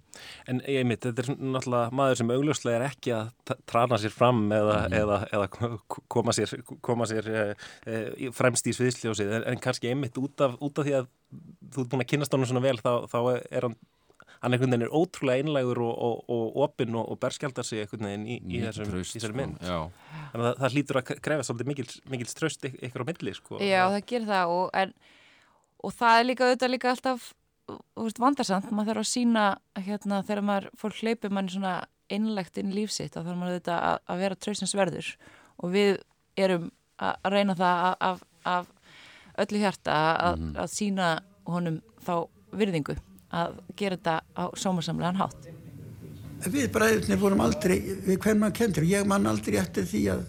En 0.49 0.61
ég 0.71 0.85
mitt, 0.87 1.03
þetta 1.05 1.21
er 1.25 1.29
náttúrulega 1.37 1.91
maður 1.93 2.17
sem 2.21 2.31
augljóslega 2.33 2.77
er 2.79 2.85
ekki 2.87 3.11
að 3.13 3.55
trana 3.69 3.97
sér 4.01 4.13
fram 4.15 4.45
eða, 4.55 4.77
eða, 4.89 5.17
eða 5.35 5.49
k- 5.53 6.03
koma 6.15 6.33
sér, 6.33 6.53
koma 6.85 7.05
sér 7.09 7.27
e, 7.29 7.43
e, 7.85 8.29
fremst 8.33 8.65
í 8.65 8.73
sviðsljósið 8.73 9.33
en, 9.39 9.45
en 9.51 9.59
kannski 9.61 9.91
einmitt 9.91 10.17
út 10.17 10.41
af, 10.41 10.55
út 10.63 10.79
af 10.81 10.87
því 10.87 10.95
að 11.01 11.11
þú 11.75 11.83
ert 11.83 11.91
búin 11.93 12.05
að 12.05 12.09
kynast 12.15 12.33
honum 12.33 12.49
svona 12.49 12.63
vel 12.65 12.79
þá, 12.81 12.91
þá 13.11 13.19
er 13.51 13.69
hann 13.69 13.77
hann 14.45 14.53
einhvern 14.53 14.73
veginn 14.75 14.83
er 14.85 14.91
ótrúlega 14.93 15.41
einlægur 15.41 15.79
og, 15.81 15.93
og, 16.05 16.17
og 16.29 16.57
opinn 16.65 16.93
og, 16.99 17.07
og 17.13 17.17
berskjaldar 17.23 17.65
sig 17.65 17.81
einhvern 17.85 18.05
veginn 18.09 18.25
í, 18.29 18.35
í 18.45 18.59
þessum, 18.65 18.91
sko. 19.07 19.31
mynd 19.37 19.61
Já. 19.63 19.77
þannig 20.33 20.35
að 20.35 20.45
það, 20.49 20.59
það 20.59 20.75
hlýtur 20.75 20.99
að 20.99 21.13
krefast 21.27 21.49
svolítið 21.51 21.69
mikils, 21.71 21.95
mikils 22.13 22.35
tröst 22.37 22.67
yk- 22.69 22.75
ykkur 22.89 23.05
á 23.05 23.09
milli 23.09 23.33
sko. 23.37 23.61
Já, 23.63 23.81
það 23.95 24.03
gerir 24.11 24.27
það 24.29 24.53
og, 24.59 24.67
en, 24.81 24.93
og 25.87 25.95
það 26.01 26.19
er 26.19 26.27
líka 26.29 26.45
auðvitað 26.49 26.73
líka 26.75 26.91
alltaf 26.93 27.31
veist, 27.67 28.21
vandarsamt, 28.21 28.71
maður 28.71 28.93
þarf 28.93 29.03
að 29.03 29.11
sína 29.11 29.45
hérna, 29.87 30.21
þegar 30.25 30.45
maður 30.45 30.69
fólk 30.79 31.01
hleypir 31.01 31.33
manni 31.33 31.53
svona 31.53 31.75
innlegt 32.13 32.59
inn 32.61 32.71
í 32.73 32.79
lífsitt, 32.79 33.15
þá 33.15 33.21
þarf 33.23 33.39
maður 33.39 33.55
auðvitað 33.55 33.87
að, 33.89 33.97
að 34.05 34.23
vera 34.23 34.39
traustins 34.45 34.75
verður. 34.77 35.11
Og 35.63 35.73
við 35.73 35.91
erum 36.37 36.69
að 37.01 37.33
reyna 37.33 37.57
það 37.57 37.83
af, 37.87 37.97
af, 38.09 38.23
af 38.45 39.43
öllu 39.45 39.63
hjarta 39.63 39.97
að, 40.29 40.45
að 40.63 40.71
sína 40.71 41.09
honum 41.49 41.81
þá 42.05 42.15
virðingu 42.55 42.95
að 43.35 43.59
gera 43.75 43.97
þetta 43.97 44.15
á 44.37 44.43
sómasamlegan 44.55 45.19
hátt. 45.19 45.49
Við 46.45 46.69
bræðurnir 46.75 47.19
vorum 47.19 47.41
aldrei, 47.41 47.79
við 48.05 48.19
hvern 48.21 48.41
maður 48.43 48.57
kendur, 48.59 48.87
ég 48.87 49.07
man 49.09 49.25
aldrei 49.27 49.57
eftir 49.59 49.87
því 49.89 50.01
að 50.13 50.25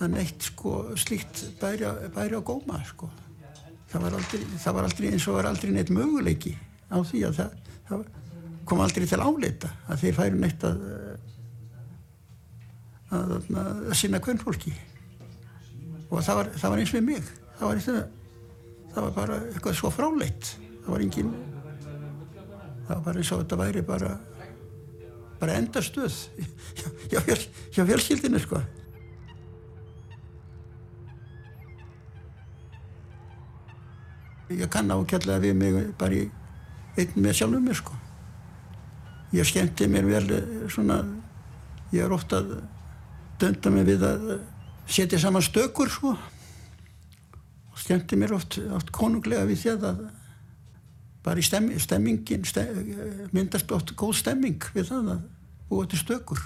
að 0.00 0.14
neitt 0.14 0.46
sko 0.48 0.74
slíkt 0.96 1.42
bæri 1.60 1.84
á 1.84 2.40
góma 2.40 2.80
sko. 2.88 3.10
Það 3.90 4.04
var, 4.04 4.16
aldrei, 4.20 4.42
það 4.62 4.76
var 4.76 4.86
aldrei 4.86 5.08
eins 5.10 5.26
og 5.26 5.36
var 5.36 5.48
aldrei 5.50 5.72
neitt 5.74 5.90
möguleiki 5.94 6.54
á 6.90 6.98
því 7.02 7.24
að 7.26 7.40
það, 7.40 7.56
það 7.88 8.04
kom 8.70 8.82
aldrei 8.84 9.06
til 9.10 9.18
áleita 9.18 9.72
að 9.90 10.04
þeir 10.04 10.16
færu 10.20 10.40
neitt 10.40 10.66
að 10.68 10.84
að, 13.10 13.34
að, 13.34 13.60
að 13.90 13.94
sinna 13.98 14.22
hvern 14.22 14.38
fólki 14.38 14.72
og 16.10 16.22
það 16.22 16.40
var, 16.40 16.50
það 16.58 16.72
var 16.72 16.82
eins 16.82 16.94
við 16.94 17.06
mig. 17.06 17.30
Það 17.58 17.68
var, 17.68 17.80
og, 17.80 18.02
það 18.94 19.04
var 19.04 19.12
bara 19.14 19.38
eitthvað 19.50 19.76
svo 19.78 19.90
fráleitt. 19.94 20.52
Það 20.80 20.94
var 20.94 21.04
engin 21.04 21.32
það 22.90 22.96
var 22.96 23.02
bara 23.06 23.22
eins 23.22 23.30
og 23.30 23.42
þetta 23.44 23.58
væri 23.60 23.82
bara 23.86 24.10
bara 25.40 25.56
endastöð 25.56 26.16
hjá, 27.10 27.20
hjá, 27.22 27.36
hjá 27.76 27.82
fjölskyldinu 27.86 28.40
sko 28.42 28.60
ég 34.50 34.68
kann 34.72 34.90
ákjallega 34.90 35.42
við 35.42 35.56
mig 35.58 35.80
bara 35.98 36.16
í 36.16 36.26
einn 36.98 37.16
með 37.22 37.38
sjálfum 37.38 37.66
mér 37.66 37.78
sko 37.78 37.96
ég 39.36 39.46
skemmti 39.46 39.88
mér 39.90 40.08
vel 40.08 40.26
eh, 40.36 40.52
svona 40.72 41.00
ég 41.94 42.04
er 42.04 42.14
ofta 42.14 42.42
að 42.42 42.54
dönda 43.40 43.74
mig 43.74 43.88
við 43.88 44.06
að 44.06 44.30
eh, 44.36 44.44
setja 44.90 45.20
saman 45.22 45.44
stökur 45.46 45.90
sko 45.90 46.14
og 47.70 47.78
skemmti 47.78 48.18
mér 48.18 48.34
oft, 48.36 48.58
oft 48.74 48.90
konunglega 48.94 49.46
við 49.48 49.64
því 49.64 49.76
að 49.76 50.06
bara 51.20 51.40
í 51.40 51.44
stemmi, 51.44 51.76
stemmingin 51.78 52.46
stem, 52.48 52.94
myndast 53.36 53.70
oft 53.76 53.92
góð 53.94 54.16
stemming 54.22 54.70
við 54.74 54.88
það 54.88 55.12
að 55.16 55.28
búa 55.68 55.86
til 55.86 56.00
stökur 56.00 56.40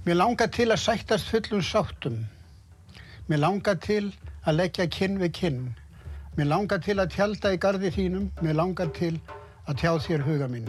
Mér 0.00 0.16
langar 0.16 0.48
til 0.48 0.70
að 0.72 0.80
sættast 0.80 1.28
fullum 1.28 1.60
sáttum. 1.60 2.14
Mér 3.28 3.42
langar 3.42 3.76
til 3.84 4.14
að 4.48 4.56
leggja 4.56 4.86
kinn 4.88 5.18
við 5.20 5.32
kinn. 5.36 5.58
Mér 6.38 6.46
langar 6.46 6.78
til 6.78 6.94
að 7.02 7.10
tjálta 7.16 7.50
í 7.50 7.58
gardi 7.58 7.90
þínum. 7.90 8.28
Mér 8.44 8.54
langar 8.60 8.92
til 8.94 9.16
að 9.66 9.80
tjá 9.82 9.90
þér 10.04 10.22
huga 10.28 10.46
minn. 10.50 10.68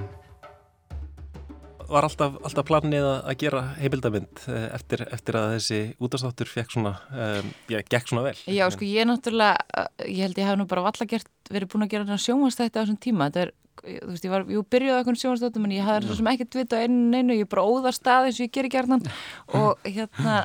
Var 1.92 2.08
alltaf, 2.08 2.38
alltaf 2.48 2.66
planið 2.66 3.04
að 3.06 3.18
að 3.30 3.38
gera 3.44 3.62
heimildamind 3.76 4.44
eh, 4.48 4.68
eftir, 4.78 5.04
eftir 5.12 5.38
að 5.38 5.56
þessi 5.58 5.80
útastáttur 6.00 6.50
fekk 6.50 6.72
svona, 6.72 6.94
um, 7.12 7.50
já, 7.68 7.82
gekk 7.84 8.08
svona 8.08 8.24
vel 8.30 8.38
Já, 8.48 8.64
sko, 8.72 8.88
ég 8.88 9.04
er 9.04 9.10
náttúrulega, 9.10 9.66
uh, 9.76 9.90
ég 10.08 10.22
held 10.24 10.40
ég 10.40 10.48
hef 10.48 10.60
nú 10.62 10.68
bara 10.72 10.86
valla 10.86 11.08
gert, 11.12 11.28
verið 11.52 11.74
búin 11.74 11.86
að 11.86 11.92
gera 11.98 12.18
sjómanstætti 12.26 12.80
á 12.80 12.82
þessum 12.82 13.02
tíma. 13.04 13.28
Þetta 13.28 13.44
er, 13.44 13.54
þú 13.82 14.10
veist, 14.12 14.26
ég 14.28 14.32
var, 14.34 14.44
jú, 14.52 14.62
byrjuði 14.76 14.98
eitthvað 15.00 15.20
sjómanstættum 15.22 15.66
en 15.68 15.74
ég 15.78 15.86
hafði 15.88 16.08
svo 16.10 16.18
sem 16.20 16.30
ekkert 16.32 16.58
vita 16.60 16.78
á 16.78 16.84
einu 16.86 16.98
neinu, 17.14 17.38
ég 17.40 17.50
bara 17.50 17.64
óðar 17.66 17.96
stað 17.98 18.28
eins 18.30 18.38
og 18.42 18.46
ég 18.46 18.52
gerir 18.58 18.74
gerðan 18.76 19.06
og 19.62 19.80
hérna, 19.88 20.36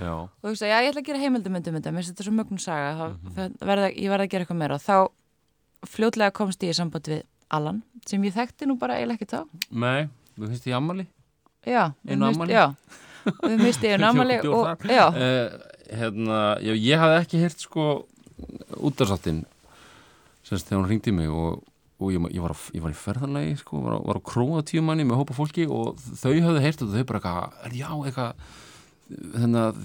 Já. 0.00 0.12
og 0.16 0.42
þú 0.42 0.52
veist, 0.54 0.64
já, 0.66 0.76
ég 0.80 0.90
ætla 0.90 1.02
að 1.04 1.08
gera 1.10 1.22
heimildamöndum 1.24 1.76
þetta, 1.78 1.92
mér 1.94 2.02
finnst 2.04 2.14
þetta 2.16 2.26
svo 2.28 2.34
mögnum 2.38 2.62
saga, 2.62 2.90
þá 2.98 3.04
mm 3.10 3.58
verða, 3.70 3.90
ég 3.94 4.10
verða 4.14 4.26
að 4.26 4.32
gera 4.34 4.46
eitthvað 4.46 4.60
meira 4.64 4.78
og 4.80 4.84
þá 4.86 5.90
fljótlega 5.94 6.34
komst 6.40 6.64
ég 6.66 6.74
í 6.74 6.78
samband 6.80 7.08
við 7.12 7.22
Allan, 7.50 7.80
sem 8.06 8.22
ég 8.26 8.34
þekkti 8.36 8.66
nú 8.70 8.76
bara 8.78 8.98
eiginlega 9.00 9.18
ekki 9.24 9.30
þá. 9.32 9.40
Nei, 9.74 10.04
þú 10.36 10.50
finnst 10.50 10.66
því 10.66 10.74
ammali? 10.76 11.06
Já, 11.66 11.82
Einu 12.06 12.28
afmæli? 12.28 12.54
Já, 12.54 12.66
og 13.32 13.46
við 13.50 13.62
misti 13.64 13.90
einu 13.94 14.06
ammali 14.10 14.36
og, 14.48 14.84
já, 14.86 15.06
Eh, 15.18 15.56
hérna, 15.98 16.36
já, 16.62 16.72
ég 16.78 17.00
hafði 17.02 17.16
ekki 17.24 17.40
heyrt 17.42 17.64
sko 17.64 17.86
útarsáttin 18.80 19.42
semst 20.46 20.68
þegar 20.68 20.80
hún 20.84 20.88
ringdi 20.92 21.12
mig 21.14 21.28
og, 21.32 21.58
og 22.00 22.14
ég, 22.14 22.26
ég, 22.32 22.40
var, 22.42 22.54
á, 22.56 22.58
ég 22.72 22.84
var 22.84 22.94
í 22.94 22.98
ferðanlegi 22.98 23.58
sko, 23.60 23.82
var, 23.84 23.98
var 24.08 24.20
á 24.20 24.28
króa 24.30 24.64
tíu 24.66 24.82
manni 24.84 25.04
með 25.04 25.20
hópa 25.20 25.36
fólki 25.36 25.66
og 25.68 26.00
þau 26.00 26.32
hafði 26.32 26.64
heyrt 26.64 26.84
og 26.84 26.94
þau 26.94 27.04
bara 27.10 27.20
eitthvað, 27.20 27.58
er 27.68 27.76
já, 27.76 27.90
eitthvað 28.08 28.58
þannig 29.10 29.60
að 29.60 29.78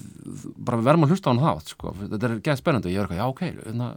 bara 0.55 0.79
við 0.79 0.87
verðum 0.89 1.05
að 1.07 1.13
hlusta 1.13 1.27
á 1.27 1.31
hann 1.33 1.43
þátt 1.43 1.73
sko, 1.73 1.93
þetta 1.99 2.27
er 2.27 2.35
geð 2.45 2.59
spennandi. 2.61 2.89
Og 2.89 2.93
ég 2.93 3.01
var 3.01 3.07
eitthvað, 3.09 3.21
já, 3.21 3.27
ok 3.31 3.43
hérna, 3.49 3.89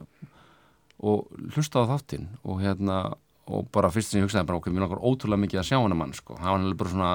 og 0.98 1.50
hlusta 1.54 1.84
á 1.84 1.90
þáttinn 1.92 2.30
og 2.42 2.62
hérna 2.62 3.00
og 3.48 3.68
bara 3.72 3.90
fyrst 3.92 4.12
sem 4.12 4.20
ég 4.20 4.26
hugsaði 4.26 4.48
bara, 4.48 4.60
ok, 4.60 4.70
mér 4.72 4.84
langar 4.84 5.04
ótrúlega 5.04 5.42
mikið 5.44 5.60
að 5.62 5.68
sjá 5.70 5.78
hann 5.78 5.96
mann, 5.96 6.16
sko, 6.16 6.36
hann 6.40 6.64
alveg 6.66 6.80
bara 6.80 6.92
svona 6.92 7.12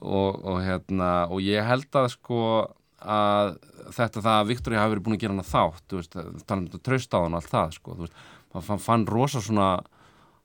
og, 0.00 0.38
og 0.46 0.60
hérna 0.64 1.10
og 1.28 1.42
ég 1.44 1.66
held 1.66 1.98
að 2.00 2.12
sko 2.14 2.42
að 3.00 3.54
þetta 3.96 4.22
það 4.22 4.38
að 4.38 4.50
Viktoria 4.50 4.82
hafi 4.82 4.94
verið 4.94 5.04
búin 5.06 5.16
að 5.16 5.22
gera 5.24 5.36
hann 5.36 5.50
þátt, 5.50 5.84
þú 5.88 6.00
veist, 6.00 6.16
tala 6.46 6.60
um 6.60 6.66
þetta 6.68 6.82
traust 6.86 7.16
á 7.16 7.18
hann 7.18 7.34
og 7.34 7.40
allt 7.40 7.52
það, 7.52 7.74
sko, 7.76 7.96
þú 7.96 8.06
veist, 8.06 8.22
hann 8.56 8.84
fann 8.84 9.06
rosa 9.08 9.42
svona, 9.44 9.68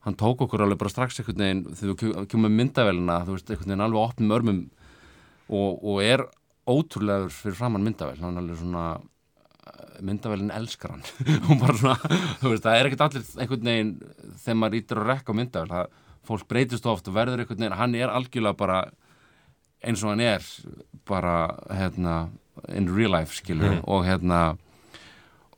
hann 0.05 0.17
tók 0.19 0.45
okkur 0.45 0.63
alveg 0.65 0.79
bara 0.81 0.93
strax 0.93 1.19
einhvern 1.19 1.41
veginn, 1.41 1.65
þegar 1.73 1.97
við 1.97 2.29
kemum 2.29 2.47
með 2.47 2.59
myndavélina, 2.59 3.19
þú 3.25 3.37
veist, 3.37 3.49
einhvern 3.49 3.71
veginn 3.71 3.85
alveg 3.87 4.03
opnum 4.03 4.35
örmum 4.37 4.61
og, 5.49 5.81
og 5.81 5.99
er 6.05 6.25
ótrúlegur 6.69 7.33
fyrir 7.33 7.57
framann 7.57 7.85
myndavél, 7.85 8.21
hann 8.21 8.37
er 8.37 8.43
alveg 8.43 8.61
svona 8.61 8.85
myndavélinn 10.05 10.53
elskar 10.53 10.95
hann. 10.95 11.05
Og 11.49 11.59
bara 11.61 11.75
svona, 11.79 12.15
þú 12.41 12.51
veist, 12.51 12.65
það 12.65 12.77
er 12.77 12.89
ekkert 12.89 13.03
allir 13.05 13.29
einhvern 13.41 13.69
veginn, 13.69 13.93
þegar 14.43 14.57
maður 14.61 14.77
ítir 14.81 15.01
að 15.01 15.09
rekka 15.11 15.35
á 15.35 15.39
myndavél, 15.39 15.71
það, 15.71 16.01
fólk 16.25 16.47
breytist 16.49 16.89
oft 16.89 17.09
og 17.09 17.15
verður 17.15 17.43
einhvern 17.43 17.61
veginn, 17.63 17.77
hann 17.79 17.97
er 17.97 18.13
algjörlega 18.13 18.59
bara 18.59 18.79
eins 19.85 20.03
og 20.03 20.11
hann 20.11 20.23
er 20.25 20.45
bara, 21.07 21.35
hérna 21.69 22.15
in 22.73 22.89
real 22.89 23.13
life, 23.13 23.35
skilur, 23.37 23.79
og 23.83 24.05
hérna 24.07 24.55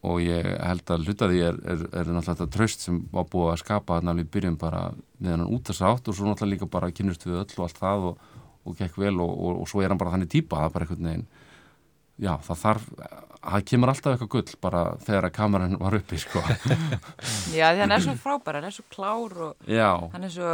og 0.05 0.21
ég 0.21 0.45
held 0.45 0.91
að 0.93 1.07
hluta 1.07 1.27
því 1.31 1.39
er, 1.47 1.55
er, 1.65 1.83
er 1.89 2.09
náttúrulega 2.09 2.25
þetta 2.29 2.49
tröst 2.53 2.85
sem 2.85 2.99
var 3.13 3.25
búið 3.31 3.53
að 3.55 3.61
skapa 3.63 3.97
alveg 3.97 4.27
í 4.27 4.31
byrjun 4.35 4.59
bara 4.61 4.83
með 5.17 5.33
hann 5.33 5.47
út 5.47 5.71
þess 5.71 5.85
átt 5.89 6.07
og 6.11 6.17
svo 6.17 6.27
náttúrulega 6.27 6.53
líka 6.53 6.69
bara 6.77 6.91
kynnust 6.93 7.25
við 7.25 7.39
öll 7.41 7.57
og 7.57 7.63
allt 7.65 7.81
það 7.81 8.07
og, 8.11 8.27
og 8.67 8.77
gekk 8.77 8.99
vel 9.01 9.15
og, 9.23 9.31
og, 9.33 9.61
og 9.63 9.71
svo 9.71 9.81
er 9.81 9.93
hann 9.93 10.01
bara 10.01 10.13
þannig 10.13 10.31
típa, 10.33 10.61
það 10.61 10.69
er 10.69 10.75
bara 10.75 10.87
einhvern 10.87 11.09
veginn 11.09 11.27
já, 12.17 12.33
það 12.45 12.61
þarf, 12.63 12.85
það 13.37 13.65
kemur 13.71 13.91
alltaf 13.93 14.13
eitthvað 14.13 14.31
gull 14.35 14.59
bara 14.67 14.83
þegar 15.05 15.27
að 15.27 15.35
kameran 15.37 15.79
var 15.81 15.97
uppi, 15.99 16.19
sko. 16.21 16.41
Já, 17.57 17.67
því 17.73 17.83
hann 17.83 17.93
er 17.95 18.03
svo 18.03 18.15
frábær, 18.21 18.57
hann 18.57 18.69
er 18.69 18.75
svo 18.75 18.85
klár 18.93 19.35
og 19.47 19.69
já, 19.69 19.91
hann 20.13 20.25
er 20.27 20.33
svo 20.33 20.53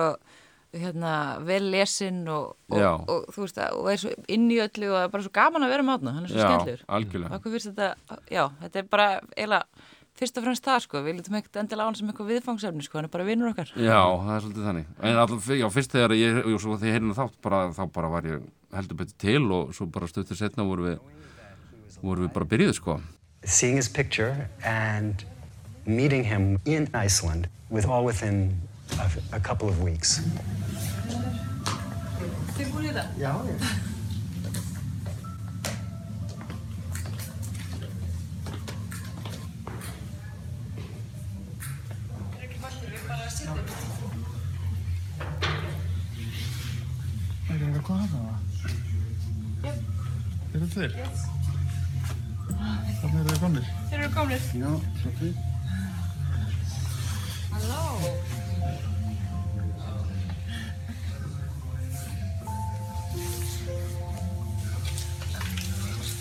hérna, 0.73 1.13
vel 1.45 1.67
lesinn 1.73 2.23
og, 2.33 2.55
og, 2.71 2.77
Já. 2.79 2.91
og, 2.97 3.27
þú 3.33 3.43
veist 3.45 3.59
að, 3.61 3.75
og 3.77 3.89
er 3.91 3.99
svo 4.01 4.13
inn 4.33 4.47
í 4.49 4.61
öllu 4.63 4.87
og 4.89 4.95
það 4.97 5.07
er 5.07 5.11
bara 5.13 5.25
svo 5.27 5.33
gaman 5.37 5.65
að 5.67 5.73
vera 5.75 5.85
með 5.85 6.07
hann 6.07 6.17
hann 6.17 6.25
er 6.25 6.31
svo 6.31 6.39
já, 6.39 6.47
skemmtlur 6.47 6.85
algjörlega 6.97 7.65
þetta, 7.67 7.89
já, 8.33 8.43
þetta 8.63 8.81
er 8.81 8.87
bara 8.89 9.09
eiginlega 9.35 9.91
fyrst 10.19 10.37
og 10.37 10.45
fremst 10.45 10.65
það 10.65 10.81
sko, 10.85 11.01
við 11.05 11.17
lítum 11.17 11.37
ekkert 11.39 11.59
endilega 11.63 11.85
á 11.85 11.89
hann 11.89 11.97
sem 11.97 12.09
eitthvað 12.11 12.31
viðfangsefni 12.33 12.85
sko, 12.85 12.99
hann 12.99 13.07
er 13.07 13.13
bara 13.13 13.25
vinnur 13.27 13.49
okkar. 13.49 13.71
Já, 13.73 13.97
það 13.97 14.33
er 14.35 14.43
svolítið 14.45 14.67
þannig. 14.69 14.91
En 15.01 15.21
alltaf, 15.23 15.47
já, 15.57 15.65
fyrst 15.73 15.95
þegar 15.95 16.15
ég, 16.17 16.39
jú, 16.51 16.59
svo 16.61 16.77
þegar 16.77 16.89
ég 16.89 16.97
heyrðin 16.97 17.17
þátt, 17.17 17.39
bara, 17.45 17.61
þá 17.73 17.83
bara 17.95 18.11
var 18.13 18.27
ég 18.29 18.43
heldur 18.77 18.99
betur 19.01 19.17
til 19.23 19.41
og 19.57 19.73
svo 19.73 19.87
bara 19.93 20.09
stöttur 20.11 20.37
setna 20.37 20.65
voru 20.67 20.85
við, 20.91 20.99
voru 22.03 22.27
við 22.27 22.33
bara 22.35 22.49
byrjuð, 22.53 22.75
sko. 22.77 22.99
Seeing 23.43 23.79
his 23.81 23.89
picture 23.89 24.47
and 24.63 25.25
meeting 25.85 26.23
him 26.29 26.59
in 26.65 26.87
Iceland 26.93 27.49
with 27.69 27.89
all 27.89 28.05
within 28.05 28.53
a, 28.99 29.35
a 29.35 29.39
couple 29.39 29.69
of 29.69 29.81
weeks. 29.81 30.21
Já, 33.17 33.17
já. 33.17 33.33
Er 47.49 47.59
það 47.59 47.75
að 47.77 47.83
koma 47.87 48.05
það? 48.11 48.27
Er 50.53 50.59
það 50.59 50.69
tveir? 50.73 50.93
Þannig 53.01 53.17
eru 53.19 53.29
þið 53.29 53.41
komnir. 53.43 53.65
Þeir 53.89 53.99
eru 53.99 54.11
komnir. 54.15 54.41
Já, 54.57 54.69
svo 55.01 55.09
fyrir. 55.19 55.35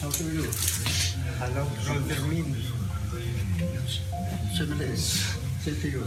How 0.01 0.11
do? 0.11 0.43
Hello. 1.39 1.65
Same 5.61 5.77
to 5.77 5.89
you. 5.89 6.05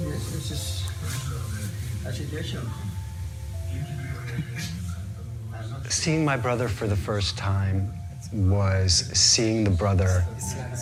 Yes, 0.00 0.22
this 0.32 0.50
is 0.50 0.82
a. 2.06 2.62
Seeing 5.90 6.24
my 6.24 6.36
brother 6.36 6.68
for 6.68 6.86
the 6.86 6.96
first 6.96 7.36
time 7.36 7.92
was 8.32 9.10
seeing 9.12 9.64
the 9.64 9.70
brother 9.70 10.24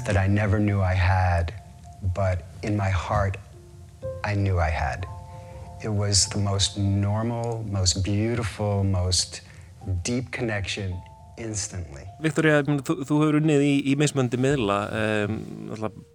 that 0.06 0.16
I 0.16 0.26
never 0.26 0.58
knew 0.58 0.80
I 0.80 0.94
had, 0.94 1.52
but 2.14 2.44
in 2.64 2.76
my 2.76 2.90
heart, 2.90 3.36
I 4.24 4.34
knew 4.34 4.58
I 4.58 4.70
had. 4.70 5.06
It 5.84 5.92
was 5.92 6.26
the 6.26 6.38
most 6.38 6.78
normal, 6.78 7.64
most 7.70 8.02
beautiful, 8.02 8.84
most 8.84 9.42
deep 10.02 10.30
connection 10.32 10.96
instantly. 11.36 12.06
Viktoria, 12.22 12.62
meina, 12.64 12.82
þú, 12.86 13.02
þú 13.04 13.20
hefur 13.20 13.38
unnið 13.40 13.64
í, 13.66 13.72
í 13.90 13.94
mismöndi 14.00 14.38
miðla 14.40 14.78
um, 14.96 15.38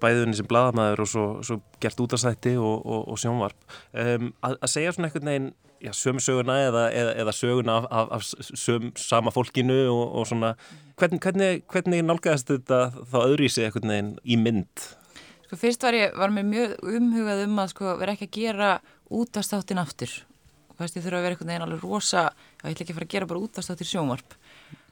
bæðunni 0.01 0.37
sem 0.39 0.47
bladamæður 0.49 1.03
og 1.03 1.09
svo, 1.11 1.25
svo 1.45 1.59
gert 1.83 1.99
útastætti 2.01 2.55
og, 2.57 2.85
og, 2.85 3.01
og 3.13 3.19
sjónvarp 3.19 3.57
um, 3.91 4.31
að, 4.47 4.55
að 4.55 4.71
segja 4.73 4.93
svona 4.95 5.09
einhvern 5.09 5.31
veginn 5.31 5.49
já, 5.83 5.91
sömu 5.95 6.23
söguna 6.23 6.55
eða, 6.69 6.85
eða, 7.01 7.17
eða 7.25 7.35
söguna 7.35 7.75
af, 7.81 7.89
af, 7.91 8.15
af 8.15 8.55
söm, 8.63 8.93
sama 8.99 9.35
fólkinu 9.35 9.81
og, 9.91 10.05
og 10.21 10.31
svona 10.31 10.53
hvernig, 10.99 11.21
hvernig, 11.27 11.61
hvernig 11.71 12.07
nálgæðast 12.07 12.55
þetta 12.55 12.81
þá 13.11 13.19
öðru 13.25 13.49
í 13.49 13.51
sig 13.53 13.67
einhvern 13.67 13.93
veginn 13.93 14.15
í 14.23 14.39
mynd? 14.39 14.87
Sko 15.49 15.57
fyrst 15.57 15.81
var 15.81 15.95
ég, 15.97 16.11
var 16.13 16.29
mér 16.29 16.43
mjög 16.45 16.73
umhugað 16.85 17.39
um 17.47 17.55
að 17.57 17.71
sko 17.71 17.93
vera 17.97 18.13
ekki 18.13 18.27
að 18.27 18.35
gera 18.35 18.65
útastáttin 19.09 19.79
aftur. 19.81 20.11
Fæst 20.77 20.99
ég 20.99 21.01
þurfa 21.01 21.17
að 21.17 21.23
vera 21.25 21.33
einhvern 21.33 21.49
veginn 21.49 21.65
alveg 21.65 21.85
rosa, 21.87 22.21
ég 22.61 22.75
ætla 22.75 22.85
ekki 22.85 22.93
að 22.93 22.99
fara 22.99 23.07
að 23.07 23.15
gera 23.15 23.29
bara 23.31 23.41
útastáttir 23.47 23.89
sjónvarp. 23.89 24.35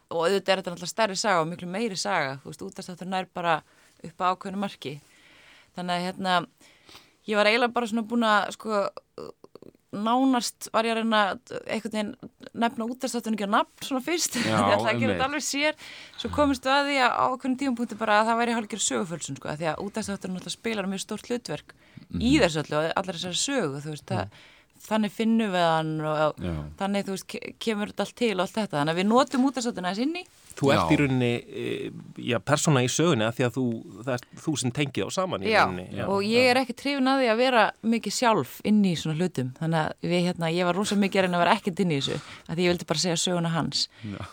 Og 0.10 0.24
auðvitað 0.24 0.50
er 0.56 0.62
þetta 0.64 0.74
náttúrulega 0.74 0.90
stærri 0.96 1.20
saga 1.22 1.44
og 1.44 1.52
miklu 1.52 1.70
meiri 1.70 2.00
saga, 2.02 2.32
þú 2.42 2.50
veist, 2.50 2.64
útastáttur 2.72 3.12
nær 3.12 3.30
bara 3.38 3.54
upp 4.02 4.26
á 4.26 4.34
ákveðinu 4.34 4.64
marki. 4.64 4.96
Þannig 5.78 5.94
að 5.94 6.06
hérna, 6.08 6.34
ég 7.30 7.38
var 7.38 7.52
eiginlega 7.52 7.78
bara 7.78 7.92
svona 7.94 8.08
búin 8.10 8.26
að 8.26 8.50
sko 8.58 8.82
nánast 10.06 10.68
var 10.74 10.88
ég 10.88 10.94
að 10.94 11.00
reyna 11.02 11.22
einhvern 11.68 11.94
veginn 11.94 12.12
nefna 12.64 12.88
útastáttunum 12.88 13.38
ekki 13.38 13.48
að 13.48 13.54
nafn 13.56 13.88
svona 13.88 14.04
fyrst, 14.06 14.38
Já, 14.38 14.44
því 14.46 14.52
að 14.58 14.84
það 14.84 14.92
einmitt. 14.92 15.10
þetta 15.14 15.28
alveg 15.30 15.46
sér. 15.48 15.80
Svo 16.18 16.32
komist 16.36 16.68
við 16.68 16.74
að 16.76 16.90
því 16.92 16.98
að 17.08 17.18
á 17.18 17.26
okkur 17.34 17.56
tíumpunkti 17.64 18.00
bara 18.00 18.20
að 18.22 18.30
það 18.32 18.40
væri 18.42 18.58
hálfgerð 18.58 18.86
sögufölsun 18.88 19.40
sko, 19.40 19.56
því 19.62 19.70
að 19.72 19.82
útastáttunum 19.88 20.38
náttúrulega 20.38 20.58
spilar 20.58 20.90
mjög 20.92 21.04
stórt 21.06 21.32
hlutverk 21.32 21.76
í 22.22 22.36
þessu 22.42 22.64
öllu 22.64 22.80
og 22.82 22.92
allar 23.02 23.18
þessari 23.18 23.42
sögu 23.42 23.82
þú 23.84 23.94
veist, 23.96 24.08
það, 24.08 24.42
þannig 24.88 25.12
finnum 25.12 25.52
við 25.54 25.66
hann 25.68 25.94
og 26.02 26.42
Já. 26.44 26.54
þannig 26.80 27.06
þú 27.08 27.16
veist 27.16 27.28
ke- 27.32 27.54
kemur 27.60 27.92
þetta 27.94 28.06
allt 28.06 28.16
til 28.16 28.34
og 28.36 28.44
allt 28.46 28.58
þetta, 28.58 28.76
þannig 28.82 28.94
að 28.94 29.00
við 29.02 29.08
notum 29.14 29.48
útastáttuna 29.50 29.94
þess 29.94 30.06
inni 30.08 30.26
Þú 30.58 30.72
ert 30.74 30.80
Já. 30.80 30.90
í 30.90 30.96
rauninni, 30.98 31.28
e, 31.54 31.92
já, 32.32 32.38
persóna 32.42 32.82
í 32.82 32.88
sögunni 32.90 33.28
að 33.28 33.36
því 33.38 33.44
að 33.46 33.58
þú, 33.60 33.66
það 34.08 34.14
er 34.16 34.24
þú 34.42 34.54
sem 34.58 34.72
tengið 34.74 35.06
á 35.06 35.10
saman 35.14 35.44
í 35.46 35.52
Já, 35.52 35.60
rauninni. 35.68 36.02
og 36.10 36.24
ég 36.26 36.48
er 36.50 36.58
ekki 36.64 36.74
trefin 36.80 37.12
að 37.12 37.20
því 37.22 37.28
að 37.30 37.38
vera 37.44 37.66
mikið 37.86 38.16
sjálf 38.18 38.56
inn 38.66 38.80
í 38.82 38.96
svona 38.98 39.20
hlutum. 39.20 39.52
Þannig 39.60 39.78
að 39.84 40.10
við, 40.10 40.26
hérna, 40.26 40.50
ég 40.50 40.66
var 40.66 40.74
rosa 40.82 40.96
mikið 40.98 41.20
að 41.22 41.28
reyna 41.28 41.38
að 41.38 41.44
vera 41.46 41.56
ekkert 41.60 41.80
inn 41.86 41.92
í 41.94 42.00
þessu 42.02 42.18
að 42.50 42.56
því 42.58 42.66
ég 42.66 42.74
vildi 42.74 42.90
bara 42.90 43.04
segja 43.06 43.20
söguna 43.22 43.54
hans. 43.54 43.84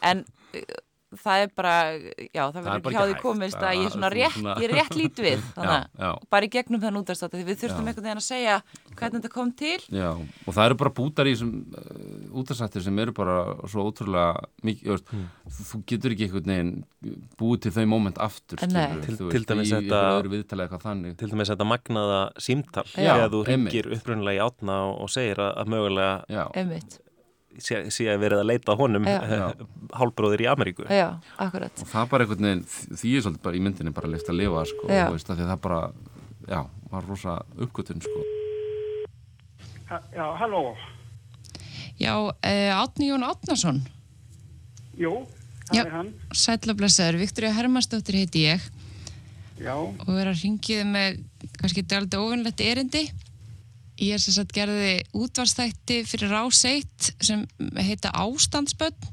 En 0.00 0.24
uh, 0.24 0.80
það 1.20 1.42
er 1.44 1.50
bara 1.56 1.74
já, 1.94 2.42
það 2.50 2.58
er 2.58 2.64
verður 2.64 2.80
ekki 2.80 2.94
hjá 2.94 3.04
því 3.10 3.16
komist 3.22 3.58
Það 3.58 3.68
að 3.70 3.78
ég 3.78 3.84
er 3.88 3.94
svona 3.94 4.10
rétt, 4.14 4.34
svona- 4.38 4.56
ég 4.60 4.66
er 4.68 4.74
rétt 4.78 4.96
lít 4.98 5.22
við 5.24 5.44
þannig 5.56 5.74
að 5.74 6.04
já. 6.04 6.10
bara 6.34 6.44
í 6.48 6.50
gegnum 6.54 6.82
þann 6.84 6.98
útastáttu 7.00 7.38
því 7.40 7.46
við 7.48 7.60
þurftum 7.64 7.88
einhvern 7.90 8.06
veginn 8.08 8.22
að 8.22 8.26
segja 8.28 8.56
hvernig 8.94 9.18
þetta 9.20 9.32
kom 9.34 9.52
til. 9.58 9.78
Já, 9.94 10.10
og 10.14 10.50
það 10.54 10.64
eru 10.70 10.78
bara 10.84 10.92
bútar 10.98 11.26
í 11.30 11.34
þessum 11.34 11.52
uh, 11.74 12.40
útastættir 12.42 12.84
sem 12.86 12.98
eru 13.04 13.14
bara 13.16 13.36
svo 13.70 13.86
ótrúlega 13.90 14.44
mikið, 14.64 14.84
þú 14.84 14.94
veist, 14.94 15.70
þú, 15.70 15.80
getur 15.92 16.14
ekki 16.14 16.28
einhvern 16.28 16.52
veginn 16.54 16.74
búið 17.40 17.64
til 17.66 17.74
þau 17.78 17.86
moment 17.94 18.20
aftur, 18.22 18.62
Nei. 18.68 18.84
skilurðu, 18.84 19.02
Til- 19.04 19.14
þú 19.14 19.30
til 19.30 19.40
veist, 19.40 19.48
dæmis 19.50 19.72
í 19.72 19.74
þetta- 19.78 20.02
einhverju 20.04 20.34
viðtalið 20.36 20.66
eitthvað 20.68 20.84
þannig. 20.88 21.16
Til 21.20 21.30
dæmis 21.34 21.50
þetta 21.54 21.68
magnaða 21.74 22.20
símtal 22.48 22.86
Já, 22.94 23.14
þegar 23.14 23.32
þú 23.34 23.42
ringir 23.50 23.90
upprunnilega 23.98 24.38
í 24.38 24.44
átna 24.46 24.78
og, 24.94 25.10
segir 25.12 25.42
að, 25.42 25.52
að 25.62 25.74
mögulega 25.74 26.14
Já, 26.28 26.44
sé, 27.62 27.84
sé 27.94 28.06
að 28.10 28.22
verið 28.24 28.40
að 28.42 28.48
leita 28.50 28.72
að 28.74 28.80
honum 28.82 29.04
Já. 29.08 29.18
eh, 29.22 29.64
hálbróðir 30.00 30.42
í 30.44 30.48
Ameríku. 30.50 30.86
já, 30.90 31.08
akkurat 31.38 31.82
og 31.84 31.90
það 31.92 32.08
bara 32.10 32.24
einhvern 32.26 32.48
veginn, 32.48 32.64
því 32.98 33.12
er 33.18 33.24
svolítið 33.26 33.44
bara 33.46 33.56
í 33.56 33.62
myndinni 33.66 33.92
bara 33.94 34.10
leist 34.10 34.28
að 34.32 34.38
lifa, 34.40 34.64
sko, 34.70 34.88
Já. 34.90 35.04
þú 35.08 35.16
veist, 35.18 35.30
af 35.30 35.38
því 35.38 35.44
að 35.46 35.52
það 35.54 35.62
bara, 35.68 35.80
já, 36.48 36.60
var 36.94 37.08
rosa 37.08 37.36
uppgötun, 37.58 38.02
sko. 38.04 38.24
Já, 40.14 40.26
halló. 40.40 40.62
Já, 42.00 42.14
uh, 42.18 42.82
Átni 42.82 43.08
Jón 43.12 43.22
Átnason, 43.28 43.82
Jú, 44.98 45.12
Já. 45.70 45.82
það 45.82 45.86
er 45.86 45.92
hann. 45.94 46.08
sætlablasaður, 46.34 47.18
Viktoria 47.22 47.52
Hermannsdóttir 47.54 48.18
heiti 48.18 48.44
ég 48.48 48.64
Já, 49.62 49.74
og 49.78 50.08
er 50.18 50.26
að 50.32 50.40
ringið 50.42 50.80
með 50.90 51.20
kannski 51.60 51.84
dálítið 51.86 52.18
ofinlegt 52.24 52.60
erindi. 52.64 53.04
Ég 54.02 54.16
er 54.16 54.22
sem 54.22 54.34
sagt 54.34 54.54
gerði 54.54 55.04
útvarstætti 55.14 56.00
fyrir 56.08 56.32
Rás 56.34 56.64
1 56.66 57.12
sem 57.22 57.44
heita 57.78 58.10
Ástandsbönn 58.10 59.12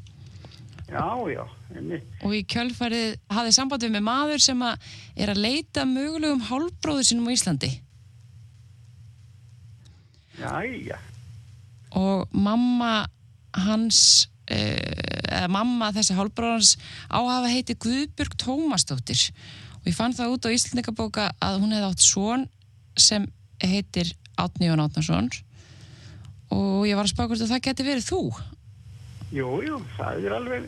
já, 0.91 1.05
já, 1.31 1.43
einmitt. 1.75 2.07
og 2.25 2.33
í 2.35 2.41
kjölfarið 2.49 3.15
hafði 3.31 3.53
samband 3.55 3.85
við 3.85 3.93
með 3.95 4.03
maður 4.07 4.43
sem 4.43 4.63
að 4.65 4.89
er 5.15 5.31
að 5.31 5.43
leita 5.45 5.85
mögulegum 5.87 6.43
hálfbróður 6.49 7.07
sínum 7.07 7.29
á 7.31 7.35
Íslandi. 7.35 7.71
Já, 10.41 10.51
já, 10.65 10.97
og 11.95 12.27
mamma 12.33 13.05
hans 13.53 14.29
eh, 14.49 14.79
eða 15.29 15.49
mamma 15.51 15.91
þessi 15.95 16.15
hálfbróðans 16.17 16.77
á 17.11 17.19
að 17.19 17.33
hafa 17.35 17.51
heiti 17.51 17.77
Guðbjörg 17.85 18.37
Tómasdóttir. 18.41 19.27
Og 19.81 19.89
ég 19.89 19.97
fann 19.97 20.15
það 20.15 20.35
út 20.35 20.47
á 20.47 20.55
Íslandingabóka 20.55 21.29
að 21.41 21.61
hún 21.61 21.75
hefði 21.75 21.89
átt 21.89 22.05
son 22.05 22.47
sem 22.99 23.27
heitir 23.61 24.11
Átni 24.41 24.69
Jón 24.69 24.83
Átnason 24.83 25.29
og 26.51 26.87
ég 26.89 26.97
var 26.99 27.05
að 27.07 27.13
spá 27.13 27.23
hvort 27.27 27.41
að 27.45 27.51
það 27.53 27.63
geti 27.69 27.85
verið 27.87 28.07
þú 28.09 28.21
jú, 29.31 29.47
jú, 29.63 29.77
það 29.97 30.25
er 30.27 30.33
alveg, 30.35 30.65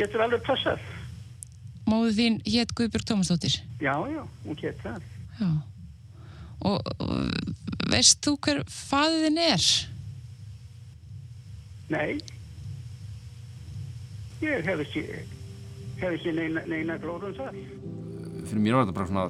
getur 0.00 0.24
alveg 0.24 0.42
passað. 0.46 0.80
móðu 1.86 2.10
þín 2.18 2.40
hétt 2.46 2.74
Guðbjörg 2.78 3.06
Tómasdóttir 3.10 3.60
Já, 3.82 3.94
já, 4.10 4.22
hún 4.44 4.58
get 4.60 4.80
það. 4.82 5.02
Já. 5.40 5.50
Og, 6.60 6.90
og 7.00 7.90
veist 7.90 8.18
þú 8.26 8.34
hver 8.44 8.58
faðið 8.68 9.22
þinn 9.24 9.38
er? 9.46 9.68
Nei, 11.90 12.18
ég 14.44 14.66
hef 14.68 14.82
ekki, 14.84 15.04
hef 16.02 16.12
ekki 16.18 16.34
neina, 16.36 16.62
neina 16.70 16.98
glóðum 17.02 17.32
það. 17.38 17.56
Fyrir 18.50 18.62
mér 18.66 18.76
var 18.76 18.84
þetta 18.84 18.98
bara 18.98 19.10
svona, 19.10 19.24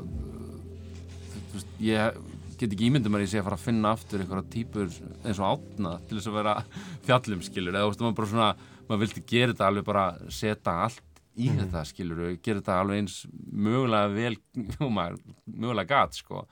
ég 1.87 2.19
get 2.61 2.75
ekki 2.75 2.89
ímyndum 2.91 3.17
að 3.17 3.25
ég 3.25 3.31
sé 3.33 3.41
að 3.41 3.47
fara 3.49 3.59
að 3.59 3.67
finna 3.67 3.93
aftur 3.95 4.23
einhverja 4.23 4.51
típur 4.53 4.91
eins 5.25 5.39
og 5.41 5.47
átna 5.49 5.95
til 6.09 6.19
þess 6.19 6.31
að 6.31 6.37
vera 6.41 6.57
fjallum, 7.07 7.45
skilur, 7.47 7.77
eða 7.77 7.87
þú 7.87 7.93
veist, 7.93 8.03
maður 8.05 8.19
bara 8.19 8.33
svona, 8.33 8.51
maður 8.89 9.03
vildi 9.05 9.23
gera 9.33 9.55
þetta 9.55 9.71
alveg 9.71 9.87
bara 9.89 10.05
setja 10.41 10.75
allt 10.87 11.23
í 11.41 11.49
þetta, 11.55 11.85
skilur, 11.89 12.21
gera 12.43 12.61
þetta 12.61 12.77
alveg 12.83 13.03
eins 13.05 13.17
mögulega 13.31 14.13
vel, 14.13 14.35
og 14.85 14.93
mögulega 14.97 15.89
gat, 15.95 16.21
sko, 16.21 16.45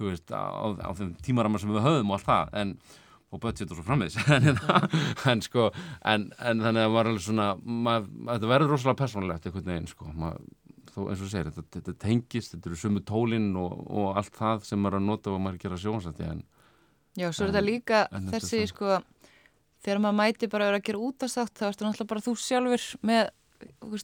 þú 0.00 0.08
veist, 0.08 0.32
á, 0.32 0.48
á 0.80 0.90
þeim 0.96 1.14
tímaramar 1.26 1.62
sem 1.62 1.72
við 1.74 1.86
höfum 1.86 2.14
og 2.14 2.18
allt 2.18 2.30
það, 2.30 2.54
en, 2.62 2.74
og 3.30 3.42
budget 3.44 3.70
og 3.70 3.78
svo 3.78 3.86
frammiðs, 3.86 4.16
en, 4.36 4.48
en 5.34 5.44
sko, 5.44 5.68
en, 6.08 6.30
en 6.40 6.64
þannig 6.64 6.86
að 6.86 6.94
maður 6.94 7.12
alveg 7.12 7.26
svona, 7.26 7.50
maður, 7.60 8.08
þetta 8.32 8.52
verður 8.54 8.74
rosalega 8.74 9.02
persónulegt 9.02 9.50
einhvern 9.50 9.70
veginn, 9.74 9.90
sko, 9.92 10.08
maður, 10.14 10.48
þó 11.00 11.08
eins 11.10 11.20
og 11.20 11.26
þú 11.26 11.30
segir, 11.32 11.50
þetta, 11.56 11.80
þetta 11.80 11.94
tengist, 12.04 12.54
þetta 12.54 12.70
eru 12.70 12.78
sumu 12.84 13.00
tólinn 13.08 13.50
og, 13.56 13.74
og 13.90 14.20
allt 14.20 14.36
það 14.36 14.64
sem 14.68 14.78
maður 14.84 14.98
er 14.98 15.00
að 15.00 15.08
nota 15.08 15.32
og 15.34 15.40
maður 15.40 15.56
er 15.56 15.60
að 15.60 15.64
gera 15.66 15.80
sjónsætti, 15.86 16.28
en 16.30 16.44
Já, 17.18 17.26
svo 17.34 17.48
er 17.48 17.50
þetta 17.50 17.64
líka 17.66 18.04
þessi 18.30 18.60
það. 18.60 18.70
sko 18.70 19.00
þegar 19.82 19.98
maður 20.04 20.18
mæti 20.20 20.48
bara 20.52 20.64
að 20.64 20.70
vera 20.70 20.78
að 20.82 20.86
gera 20.90 21.04
útastátt 21.08 21.56
þá 21.58 21.66
ertu 21.72 21.84
náttúrulega 21.88 22.10
bara 22.14 22.24
þú 22.28 22.34
sjálfur 22.38 22.84
með 23.10 23.30
þú 23.80 23.98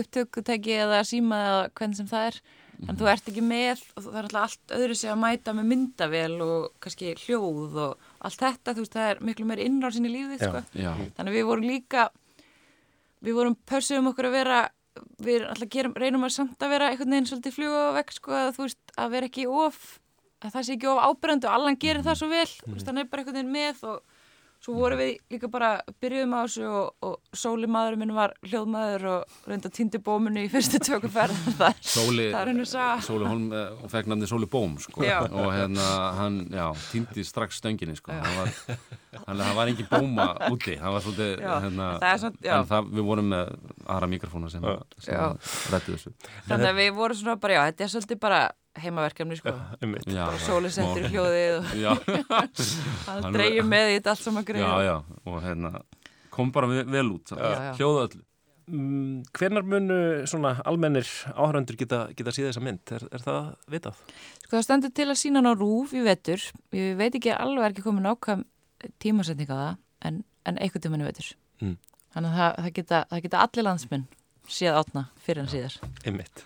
upptökutæki 0.00 0.76
eða 0.80 1.02
síma 1.04 1.38
eða 1.48 1.62
hvernig 1.76 1.96
sem 1.98 2.06
það 2.08 2.26
er 2.30 2.38
en 2.78 2.86
Mhm. 2.94 2.96
þú 3.00 3.06
ert 3.10 3.26
ekki 3.28 3.42
með 3.42 3.80
og 3.96 4.04
það 4.04 4.14
er 4.14 4.22
alltaf 4.28 4.42
allt 4.44 4.74
öðru 4.78 4.94
sig 4.96 5.10
að 5.10 5.18
mæta 5.18 5.52
með 5.58 5.66
myndavél 5.72 6.34
og 6.44 6.68
kannski 6.80 7.08
hljóð 7.18 7.74
og 7.74 7.96
allt 8.22 8.38
þetta, 8.38 8.74
þú 8.76 8.84
veist, 8.84 8.92
það 8.94 9.10
er 9.10 9.18
miklu 9.26 9.46
meiri 9.50 9.64
innrásin 9.66 10.06
í 10.06 10.12
lífið, 10.14 10.38
sko. 10.46 10.62
já, 10.78 10.92
Þannig 11.18 11.34
við 11.34 11.44
vorum 11.48 11.66
líka 11.66 12.08
við 13.20 13.34
vorum 13.34 13.56
pössuðum 13.66 14.12
okkur 14.12 14.28
að 14.30 14.36
vera 14.38 14.60
við 15.24 15.46
alltaf 15.48 15.70
gerum, 15.72 15.96
reynum 15.98 16.26
að 16.26 16.34
samt 16.36 16.62
að 16.62 16.74
vera 16.74 16.90
einhvern 16.90 17.14
veginn 17.14 17.30
svolítið 17.30 17.56
fluga 17.56 17.80
á 17.88 17.96
vekk 17.98 18.14
sko 18.16 18.36
að 18.36 18.52
þú 18.56 18.66
veist 18.66 18.94
að 18.96 19.14
vera 19.16 19.30
ekki 19.30 19.46
of 19.48 19.80
að 20.38 20.54
það 20.54 20.66
sé 20.66 20.76
ekki 20.76 20.90
of 20.92 21.02
ábyrjandi 21.02 21.48
og 21.48 21.56
allan 21.56 21.80
gerir 21.82 22.06
það 22.06 22.20
svo 22.20 22.30
vel 22.30 22.46
þú 22.46 22.74
veist 22.74 22.90
hann 22.90 23.02
er 23.02 23.10
bara 23.10 23.24
einhvern 23.24 23.38
veginn 23.38 23.54
með 23.56 23.84
og 23.90 24.17
svo 24.58 24.74
vorum 24.74 24.98
við 24.98 25.12
líka 25.30 25.48
bara 25.52 25.68
byrjuðum 26.02 26.32
á 26.34 26.40
þessu 26.42 26.64
og, 26.66 26.88
og 27.06 27.36
Sóli 27.38 27.68
maðurinn 27.70 28.00
minn 28.02 28.14
var 28.16 28.32
hljóðmaður 28.42 29.04
og 29.12 29.36
reynda 29.48 29.70
týndi 29.70 30.00
bóminu 30.02 30.42
í 30.44 30.50
fyrstu 30.50 30.80
tökuferð 30.82 31.36
það, 31.60 31.68
er- 31.68 31.86
Sóli, 31.92 32.26
það 32.32 32.40
er 32.42 32.50
hennu 32.52 32.66
saga 32.68 32.96
Sóli 33.06 33.28
Holm 33.30 33.46
eh, 33.54 33.70
og 33.84 33.92
fekk 33.92 34.10
nafni 34.10 34.28
Sóli 34.30 34.48
Bóm, 34.50 34.74
sko, 34.82 35.04
Já. 35.06 35.20
og 35.30 35.48
hérna, 35.54 35.86
hann, 36.18 36.40
já, 36.50 36.66
týndi 36.90 37.24
strax 37.28 37.60
stönginni, 37.62 37.94
sko, 38.00 38.12
það 38.18 38.38
var, 38.40 38.52
þannig 39.14 39.32
að 39.32 39.44
það 39.46 39.58
var 39.60 39.72
engin 39.74 39.90
bóma 39.94 40.28
úti, 40.50 40.76
það 40.80 40.96
var 40.98 41.06
svolítið, 41.06 41.32
Já, 41.46 41.54
hérna, 41.64 41.88
er 42.02 42.28
já. 42.42 42.54
en 42.58 42.70
það, 42.74 42.92
við 42.98 43.08
vorum 43.12 43.30
með 43.34 43.52
aðra 43.86 44.10
mikrofóna 44.16 44.50
sem, 44.52 44.66
Já. 44.66 44.78
sem 45.06 45.74
rættu 45.74 45.94
þessu. 45.96 46.14
þannig 46.50 46.72
að 46.74 46.80
við 46.82 46.90
vorum 46.98 47.20
svona 47.22 47.38
bara 47.46 47.60
já, 47.60 47.62
þetta 47.70 47.86
er 47.86 47.94
svolítið 47.94 48.20
bara 48.26 48.42
heimaverkefni 48.78 49.36
sko 49.40 49.52
einmitt. 49.82 50.04
Já, 50.06 50.24
bara 50.28 50.38
já, 50.38 50.44
sóli 50.46 50.70
settur 50.70 51.02
í 51.02 51.08
smá- 51.08 51.12
hljóðið 51.14 51.58
og 51.58 51.64
Já. 51.80 51.92
hann 53.08 53.22
Hann- 53.24 53.34
dreigir 53.34 53.64
með 53.66 53.90
í 53.90 53.96
þetta 53.98 54.10
allt 54.14 54.24
saman 54.26 54.44
greið 54.44 54.62
Já, 54.66 54.74
já, 54.86 54.96
og 55.26 55.38
hérna 55.42 55.72
kom 56.30 56.52
bara 56.54 56.68
vel, 56.70 57.08
út 57.16 57.32
hljóða 57.34 58.08
öllu 58.08 58.24
Mm, 58.68 59.22
Hvenar 59.32 59.64
munu 59.64 59.94
svona 60.28 60.50
almennir 60.68 61.08
áhöröndur 61.32 61.72
geta, 61.80 62.02
geta 62.12 62.28
síða 62.36 62.50
þessa 62.50 62.60
mynd? 62.60 62.82
Er, 62.92 63.06
er 63.16 63.22
það 63.24 63.46
vitað? 63.72 64.02
Sko 64.44 64.58
það 64.58 64.64
stendur 64.66 64.92
til 64.92 65.06
að 65.08 65.16
sína 65.16 65.40
hann 65.40 65.48
á 65.48 65.54
rúf 65.56 65.94
í 65.96 66.02
vetur 66.04 66.44
ég 66.76 66.98
veit 67.00 67.16
ekki 67.16 67.32
alveg 67.32 67.64
er 67.64 67.72
ekki 67.72 67.86
komið 67.86 68.04
nákvæm 68.04 68.42
tímasetning 69.00 69.48
á 69.48 69.56
það 69.56 69.72
en, 70.10 70.20
en 70.44 70.60
einhvern 70.60 70.84
tímann 70.84 71.00
í 71.00 71.08
vetur 71.08 71.30
Mm. 71.64 71.78
þannig 72.12 72.28
að 72.28 72.36
það, 72.42 72.52
það, 72.60 72.70
geta, 72.76 73.00
það 73.08 73.24
geta 73.24 73.40
allir 73.46 73.66
landsmenn 73.70 74.04
séð 74.52 74.76
átna 74.84 75.06
fyrir 75.24 75.46
hann 75.46 75.52
síðar 75.56 75.80
Einmitt. 76.04 76.44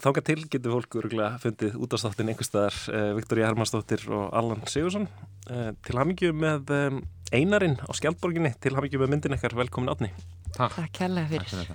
Þánga 0.00 0.22
til 0.24 0.40
getur 0.48 0.72
fólk 0.78 0.94
örgulega 1.02 1.36
fundið 1.42 1.74
út 1.76 1.92
af 1.92 2.00
státtin 2.00 2.30
einhverstaðar 2.32 2.72
uh, 2.88 3.12
Viktoria 3.18 3.50
Hermannsdóttir 3.50 4.00
og 4.08 4.30
Allan 4.32 4.62
Sigursson 4.70 5.04
uh, 5.50 5.70
til 5.84 5.98
hamingju 6.00 6.30
með 6.32 6.72
um, 6.76 7.02
einarinn 7.36 7.76
á 7.84 7.92
Skjaldborginni 7.98 8.52
til 8.64 8.72
hamingju 8.78 8.98
með 9.02 9.10
myndin 9.14 9.36
ekkar 9.36 9.58
velkomin 9.60 9.92
átni 9.92 10.08
Takk, 10.56 10.72
Takk 10.78 10.92
kærlega 11.02 11.26
fyrir. 11.34 11.48
fyrir 11.52 11.68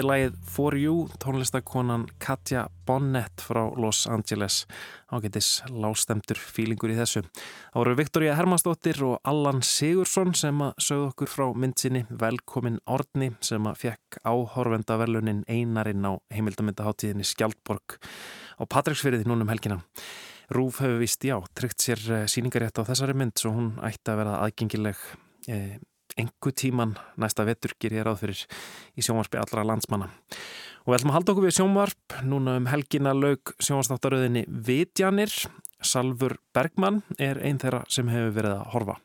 Þetta 0.00 0.06
er 0.08 0.14
lagið 0.16 0.36
For 0.48 0.74
You, 0.80 0.92
tónlistakonan 1.20 2.06
Katja 2.24 2.62
Bonnet 2.88 3.42
frá 3.44 3.66
Los 3.76 4.06
Angeles. 4.08 4.62
Ágætis 5.12 5.58
lástemtur 5.68 6.40
fílingur 6.40 6.88
í 6.88 6.96
þessu. 6.96 7.20
Það 7.74 7.76
voru 7.82 7.96
Viktoria 7.98 8.36
Hermannsdóttir 8.38 9.02
og 9.04 9.18
Allan 9.28 9.60
Sigursson 9.60 10.32
sem 10.32 10.62
að 10.64 10.80
sögðu 10.86 11.10
okkur 11.10 11.32
frá 11.34 11.44
myndsinni 11.52 12.06
Velkomin 12.08 12.80
Orni 12.88 13.28
sem 13.44 13.68
að 13.68 13.82
fekk 13.82 14.22
áhorvendaverlunin 14.24 15.44
einarinn 15.52 16.08
á 16.08 16.16
heimildamindaháttíðinni 16.32 17.28
Skjaldborg 17.34 18.00
á 18.56 18.64
Patræksfyrði 18.64 19.28
núnum 19.28 19.52
helgina. 19.52 19.82
Rúf 20.48 20.80
hefur 20.80 20.96
vist, 21.04 21.28
já, 21.28 21.36
tryggt 21.52 21.84
sér 21.84 22.24
síningarétt 22.24 22.80
á 22.80 22.88
þessari 22.88 23.20
mynd 23.20 23.36
svo 23.36 23.52
hún 23.52 23.74
ætti 23.84 24.14
að 24.14 24.22
vera 24.24 24.40
aðgengileg 24.46 25.08
eh, 25.52 25.76
engu 26.20 26.52
tíman 26.52 26.96
næsta 27.20 27.46
vetur 27.48 27.74
ger 27.80 27.96
ég 27.98 28.06
ráð 28.06 28.22
fyrir 28.24 28.44
í 28.96 29.04
sjónvarpi 29.04 29.40
allra 29.40 29.66
landsmanna. 29.72 30.10
Og 30.84 30.92
við 30.92 31.00
ætlum 31.00 31.12
að 31.12 31.18
halda 31.18 31.34
okkur 31.34 31.46
við 31.48 31.56
sjónvarp, 31.58 32.16
núna 32.24 32.56
um 32.60 32.70
helgina 32.70 33.12
laug 33.16 33.52
sjónvarstáttaröðinni 33.58 34.46
Vitjanir, 34.48 35.34
Salfur 35.80 36.38
Bergmann 36.54 37.02
er 37.18 37.40
einn 37.44 37.60
þeirra 37.60 37.84
sem 37.88 38.08
hefur 38.12 38.36
verið 38.36 38.56
að 38.58 38.68
horfa. 38.74 38.96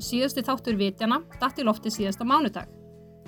Síðasti 0.00 0.44
þáttur 0.46 0.78
vitjana 0.80 1.20
datt 1.40 1.58
í 1.60 1.64
lofti 1.66 1.92
síðasta 1.92 2.24
mánudag. 2.24 2.68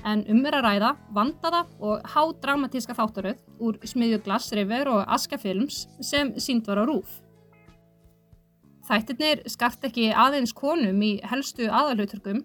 En 0.09 0.25
um 0.33 0.41
er 0.49 0.57
að 0.59 0.65
ræða 0.67 0.93
vandaða 1.15 1.61
og 1.79 2.07
hádramatíska 2.15 2.97
þáttaröð 2.99 3.43
úr 3.63 3.79
smiðju 3.87 4.23
Glass 4.25 4.51
River 4.57 4.91
og 4.91 5.05
Aska 5.07 5.39
Films 5.39 5.85
sem 6.03 6.33
sínd 6.43 6.67
var 6.67 6.83
á 6.83 6.85
rúf. 6.89 7.21
Þættirnir 8.89 9.45
skart 9.47 9.85
ekki 9.87 10.09
aðeins 10.11 10.51
konum 10.59 10.99
í 11.07 11.13
helstu 11.31 11.69
aðalhauturkum, 11.71 12.43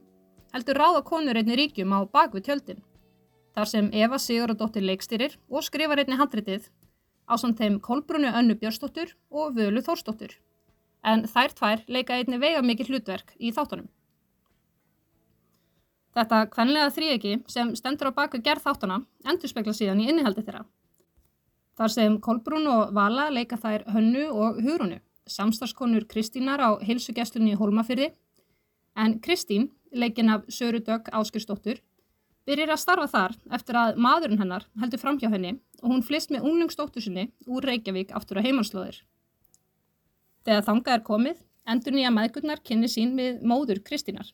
heldur 0.54 0.78
ráða 0.78 1.02
konur 1.08 1.40
einni 1.40 1.58
ríkjum 1.58 1.96
á 1.98 2.06
bakvið 2.06 2.46
tjöldin. 2.46 2.84
Þar 3.58 3.72
sem 3.72 3.90
Eva 3.90 4.20
Sigurðardóttir 4.22 4.86
leikstýrir 4.86 5.40
og 5.50 5.66
skrifar 5.66 6.04
einni 6.04 6.20
handritið 6.20 6.70
á 7.26 7.34
samt 7.42 7.58
þeim 7.58 7.82
Kolbrunu 7.82 8.30
Önnu 8.30 8.54
Björnsdóttur 8.62 9.16
og 9.34 9.58
Völu 9.58 9.82
Þórsdóttur. 9.82 10.38
En 11.02 11.26
þær 11.26 11.58
tvær 11.58 11.86
leika 11.90 12.20
einni 12.20 12.38
vega 12.38 12.62
mikið 12.62 12.94
hlutverk 12.94 13.34
í 13.42 13.50
þáttunum. 13.56 13.90
Þetta 16.18 16.38
kvenlega 16.50 16.90
þríegi 16.96 17.32
sem 17.52 17.76
stendur 17.78 18.10
á 18.10 18.18
baku 18.18 18.40
gerð 18.42 18.64
þáttuna 18.66 19.04
endur 19.30 19.52
spekla 19.52 19.74
síðan 19.78 20.00
í 20.02 20.08
innihaldi 20.10 20.42
þeirra. 20.42 20.64
Þar 21.78 21.92
sem 21.94 22.16
Kolbrún 22.26 22.66
og 22.72 22.94
Vala 22.98 23.28
leika 23.30 23.60
þær 23.62 23.84
Hönnu 23.94 24.24
og 24.34 24.58
Hurunu, 24.66 24.98
samstarfskonur 25.30 26.08
Kristínar 26.10 26.64
á 26.64 26.82
heilsugesslunni 26.82 27.54
í 27.54 27.60
Hólmafyrði, 27.60 28.08
en 28.98 29.20
Kristín, 29.22 29.68
leikin 29.94 30.32
af 30.34 30.48
Söru 30.50 30.82
Dögg 30.82 31.12
Áskirsdóttur, 31.14 31.84
byrjir 32.50 32.74
að 32.74 32.82
starfa 32.82 33.12
þar 33.12 33.38
eftir 33.54 33.78
að 33.78 34.02
maðurinn 34.02 34.42
hennar 34.42 34.66
heldur 34.82 35.04
fram 35.04 35.22
hjá 35.22 35.30
henni 35.30 35.54
og 35.84 35.92
hún 35.92 36.04
flist 36.08 36.34
með 36.34 36.50
unglingsdóttur 36.50 37.06
sinni 37.06 37.28
úr 37.46 37.70
Reykjavík 37.70 38.16
aftur 38.18 38.42
á 38.42 38.46
heimanslóðir. 38.48 39.04
Þegar 40.50 40.66
þangað 40.66 40.98
er 40.98 41.08
komið, 41.14 41.46
endur 41.70 41.94
nýja 41.94 42.16
meðgurnar 42.16 42.66
kynni 42.66 42.90
sín 42.90 43.14
við 43.20 43.44
móður 43.46 43.86
Kristínar. 43.86 44.34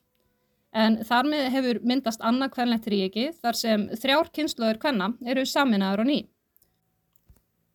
En 0.74 0.97
þar 1.05 1.28
með 1.30 1.49
hefur 1.53 1.80
myndast 1.86 2.24
annað 2.26 2.55
kvenlegt 2.55 2.88
ríki 2.89 3.28
þar 3.43 3.57
sem 3.57 3.84
þrjár 4.01 4.32
kynnslóður 4.34 4.80
kvenna 4.82 5.11
eru 5.30 5.43
saminaður 5.45 6.01
á 6.01 6.05
ný. 6.09 6.19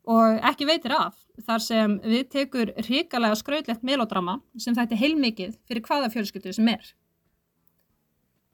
Og 0.09 0.39
ekki 0.49 0.67
veitir 0.67 0.91
af, 0.95 1.19
þar 1.45 1.63
sem 1.63 1.93
við 2.03 2.25
tekur 2.33 2.73
ríkalega 2.87 3.37
skrautlegt 3.39 3.85
melodrama 3.87 4.39
sem 4.59 4.75
þætti 4.75 4.97
heilmikið 4.99 5.53
fyrir 5.69 5.85
hvaða 5.85 6.09
fjölskyldu 6.11 6.53
sem 6.57 6.67
er. 6.73 6.91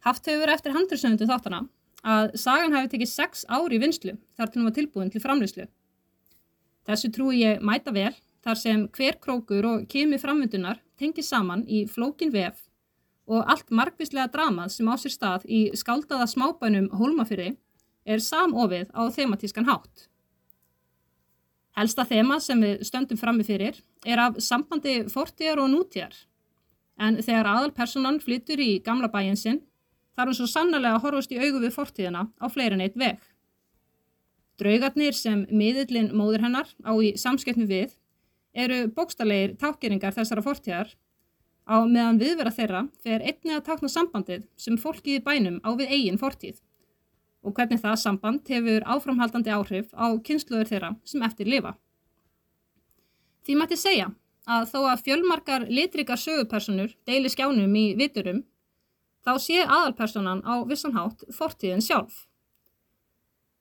Haft 0.05 0.29
hefur 0.29 0.51
eftir 0.53 0.75
handursöndu 0.75 1.25
þáttana 1.25 1.63
að 2.05 2.35
sagan 2.37 2.75
hafi 2.77 2.91
tekið 2.91 3.09
sex 3.09 3.47
ár 3.49 3.73
í 3.73 3.81
vinslu 3.81 4.13
þar 4.37 4.51
til 4.51 4.61
hún 4.61 4.69
var 4.69 4.77
tilbúin 4.77 5.09
til 5.09 5.23
framlýslu. 5.23 5.65
Þessu 6.85 7.09
trúi 7.15 7.41
ég 7.41 7.65
mæta 7.65 7.95
vel 7.95 8.13
þar 8.45 8.61
sem 8.61 8.85
hver 8.93 9.17
krókur 9.17 9.65
og 9.71 9.87
kimi 9.89 10.19
framvöndunar 10.21 10.83
tengir 11.01 11.25
saman 11.25 11.65
í 11.65 11.87
flókin 11.89 12.33
vef 12.35 12.64
og 13.25 13.45
allt 13.49 13.71
margvíslega 13.73 14.29
dramað 14.33 14.73
sem 14.75 14.89
á 14.89 14.95
sér 15.01 15.13
stað 15.13 15.45
í 15.49 15.61
skáldaða 15.77 16.27
smábænum 16.29 16.91
hólmafyrði 16.93 17.55
er 18.05 18.21
samofið 18.21 18.91
á 18.93 19.01
thematískan 19.09 19.65
hátt. 19.65 20.07
Helsta 21.75 22.05
þema 22.07 22.37
sem 22.39 22.61
við 22.61 22.85
stöndum 22.87 23.19
frammi 23.19 23.43
fyrir 23.43 23.81
er 24.07 24.21
af 24.27 24.37
sambandi 24.39 25.09
fortíðar 25.11 25.59
og 25.65 25.71
nútíðar, 25.73 26.13
en 27.01 27.17
þegar 27.19 27.49
aðalpersonan 27.51 28.21
flyttur 28.23 28.61
í 28.63 28.77
gamla 28.85 29.09
bæin 29.11 29.35
sinn, 29.35 29.59
þarf 30.15 30.31
hún 30.31 30.37
svo 30.37 30.47
sannlega 30.47 30.93
að 30.95 31.03
horfast 31.03 31.33
í 31.35 31.39
augu 31.41 31.59
við 31.65 31.73
fortíðina 31.75 32.27
á 32.39 32.45
fleirin 32.47 32.85
eitt 32.85 32.95
veg. 32.95 33.19
Draugarnir 34.55 35.17
sem 35.17 35.43
miðillin 35.51 36.13
móður 36.15 36.45
hennar 36.45 36.69
á 36.87 36.95
í 37.03 37.11
samskipnu 37.19 37.67
við 37.67 37.97
eru 38.55 38.85
bókstarleir 38.95 39.57
tákgeringar 39.59 40.15
þessara 40.15 40.45
fortíðar 40.45 40.93
á 41.65 41.81
meðan 41.85 42.21
viðvera 42.21 42.53
þeirra 42.53 42.85
fer 43.03 43.25
einni 43.25 43.55
að 43.55 43.65
tákna 43.69 43.89
sambandið 43.89 44.45
sem 44.57 44.77
fólkið 44.77 45.19
í 45.19 45.23
bænum 45.25 45.59
á 45.65 45.69
við 45.73 45.91
eigin 45.91 46.21
fortíð 46.21 46.61
og 47.45 47.53
hvernig 47.57 47.81
það 47.81 47.97
samband 48.01 48.49
hefur 48.49 48.85
áframhaldandi 48.89 49.53
áhrif 49.53 49.91
á 49.93 50.07
kynsluður 50.25 50.69
þeirra 50.69 50.91
sem 51.05 51.25
eftir 51.25 51.49
lifa. 51.49 51.75
Því 53.45 53.57
mætti 53.59 53.77
segja 53.77 54.09
að 54.49 54.69
þó 54.71 54.79
að 54.89 55.03
fjölmarkar 55.05 55.65
litrikar 55.69 56.21
sögupersonur 56.21 56.93
deili 57.05 57.29
skjánum 57.29 57.75
í 57.77 57.85
viturum, 57.97 58.43
þá 59.25 59.33
sé 59.41 59.61
aðalpersonan 59.61 60.41
á 60.45 60.65
vissanhátt 60.69 61.25
fortíðin 61.33 61.85
sjálf. 61.85 62.25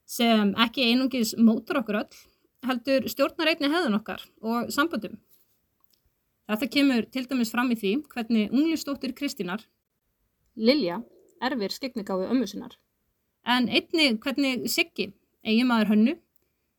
Sem 0.04 0.52
ekki 0.60 0.90
einungis 0.90 1.32
mótur 1.40 1.80
okkur 1.80 2.02
öll, 2.02 2.18
heldur 2.68 3.08
stjórnar 3.08 3.52
einni 3.52 3.72
hefðun 3.72 3.98
okkar 4.00 4.24
og 4.44 4.72
samböndum. 4.72 5.16
Þetta 6.44 6.68
kemur 6.68 7.06
til 7.08 7.24
dæmis 7.28 7.52
fram 7.54 7.70
í 7.72 7.76
því 7.80 7.92
hvernig 8.12 8.50
unglistóttir 8.52 9.14
Kristínar, 9.16 9.62
Lilja, 10.54 11.00
erfir 11.42 11.72
skegnigáfi 11.72 12.28
ömmu 12.30 12.46
sinnar. 12.46 12.76
En 13.44 13.68
einni 13.68 14.10
hvernig 14.20 14.68
Siggi, 14.70 15.08
eiginmaður 15.44 15.92
hönnu, 15.92 16.14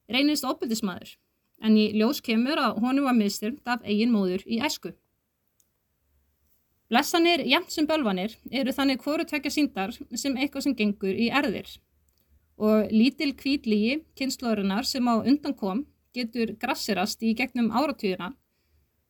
reynist 0.09 0.45
ofbeldismadur, 0.45 1.15
en 1.65 1.77
í 1.81 1.87
ljós 1.97 2.21
kemur 2.21 2.61
að 2.61 2.79
honum 2.85 3.09
var 3.09 3.17
miðstyrmt 3.17 3.65
af 3.65 3.83
eigin 3.83 4.13
móður 4.13 4.45
í 4.45 4.61
æsku. 4.61 4.93
Blessanir, 6.89 7.41
jæmt 7.41 7.73
sem 7.73 7.87
bölvanir, 7.89 8.37
eru 8.51 8.71
þannig 8.71 9.01
hvoru 9.01 9.25
tvekja 9.25 9.51
síndar 9.51 9.93
sem 10.13 10.37
eitthvað 10.37 10.67
sem 10.67 10.77
gengur 10.77 11.17
í 11.17 11.31
erðir. 11.33 11.67
Og 12.61 12.91
lítil 12.93 13.33
kvítlígi 13.35 14.03
kynnslóðurinnar 14.15 14.85
sem 14.85 15.09
á 15.09 15.17
undan 15.17 15.57
kom 15.57 15.87
getur 16.13 16.53
grassirast 16.61 17.25
í 17.25 17.33
gegnum 17.35 17.73
áratugina, 17.73 18.35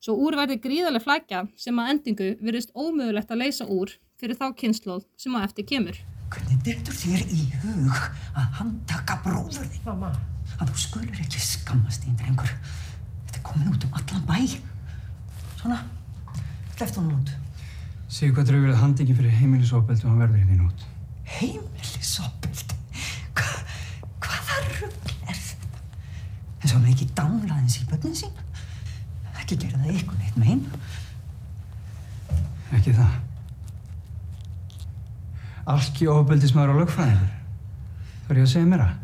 svo 0.06 0.14
úr 0.22 0.36
verði 0.38 0.60
gríðarlega 0.62 1.02
flækja 1.02 1.40
sem 1.58 1.80
að 1.82 1.92
endingu 1.96 2.28
virðist 2.46 2.74
ómögulegt 2.78 3.32
að 3.34 3.42
leysa 3.42 3.66
úr 3.66 3.96
fyrir 4.22 4.38
þá 4.38 4.52
kynnslóð 4.60 5.08
sem 5.18 5.34
á 5.34 5.42
eftir 5.42 5.66
kemur. 5.72 5.98
Hvernig 6.30 6.62
dettur 6.66 6.98
þér 6.98 7.24
í 7.34 7.42
hug 7.64 7.98
að 8.38 8.52
handtaka 8.60 9.18
bróður 9.24 9.66
þig? 9.66 9.82
Mamma. 9.88 10.12
Að 10.60 10.72
þú 10.72 10.84
skulur 10.84 11.24
ekki 11.24 11.42
skammast 11.42 12.06
þín, 12.06 12.18
drengur. 12.20 12.54
Þetta 13.26 13.40
er 13.40 13.46
komin 13.50 13.72
út 13.74 13.88
um 13.88 13.98
allan 13.98 14.28
bæ. 14.30 14.38
Svona, 15.62 15.82
hleft 16.78 17.02
honum 17.02 17.18
út. 17.18 17.34
Sigur 18.06 18.38
hvað 18.38 18.52
draugur 18.52 18.74
að 18.76 18.82
handingin 18.84 19.18
fyrir 19.18 19.38
heimilisofbeldi 19.40 20.06
og 20.06 20.14
hann 20.14 20.22
verður 20.22 20.44
hérna 20.44 20.70
út. 20.70 20.88
Heimilisofbeldi? 21.40 22.78
Hva, 23.36 23.50
hvaða 24.22 24.62
rugg 24.70 25.14
er 25.26 25.40
þetta? 25.40 25.86
En 26.62 26.70
svo 26.70 26.78
hann 26.78 26.92
ekki 26.94 27.10
dánlaðins 27.18 27.82
í 27.82 27.88
börnin 27.90 28.20
sín? 28.22 28.45
Ekki 29.46 29.60
gera 29.62 29.78
það 29.78 29.98
ykkur 30.00 30.16
neitt 30.18 30.38
mein? 30.42 30.62
Ekki 32.74 32.94
það. 32.98 33.18
Alki 35.70 36.08
ofbeldismæður 36.10 36.72
á 36.74 36.80
lögfræðingur. 36.80 37.36
Það 38.24 38.32
er 38.34 38.40
ég 38.40 38.48
að 38.48 38.50
segja 38.56 38.70
mér 38.72 38.84
að. 38.88 38.96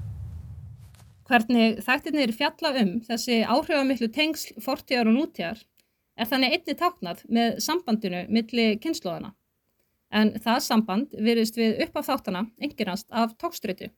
Hvernig 1.29 1.83
þættirnir 1.85 2.33
fjalla 2.39 2.71
um 2.81 2.89
þessi 3.05 3.37
áhrifamiklu 3.45 4.09
tengsl 4.15 4.55
fortíðar 4.65 5.11
og 5.11 5.15
nútíðar 5.19 5.61
er 6.17 6.29
þannig 6.31 6.55
einni 6.57 6.75
táknað 6.79 7.21
með 7.37 7.59
sambandinu 7.67 8.23
milli 8.33 8.65
kynnslóðana. 8.81 9.35
En 10.09 10.33
það 10.41 10.63
samband 10.65 11.13
virðist 11.21 11.61
við 11.61 11.83
upp 11.85 12.01
af 12.01 12.09
þáttana 12.09 12.47
enginnast 12.57 13.13
af 13.13 13.37
tókstrytu. 13.37 13.91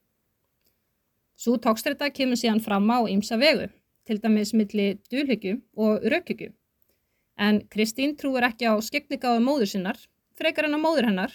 Svo 1.40 1.56
tókstryta 1.56 2.12
kemur 2.12 2.36
síðan 2.36 2.60
fram 2.60 2.92
á 2.92 3.00
ýmsa 3.08 3.40
vegu, 3.40 3.70
til 4.06 4.20
dæmis 4.22 4.52
milli 4.54 4.98
dulhyggju 5.10 5.60
og 5.76 6.04
raukhyggju. 6.12 6.52
En 7.36 7.62
Kristín 7.72 8.14
trúur 8.18 8.44
ekki 8.46 8.68
á 8.70 8.74
skegningáðu 8.78 9.42
móður 9.42 9.70
sinnar, 9.72 9.98
frekar 10.38 10.68
en 10.68 10.76
á 10.76 10.80
móður 10.80 11.08
hennar, 11.10 11.32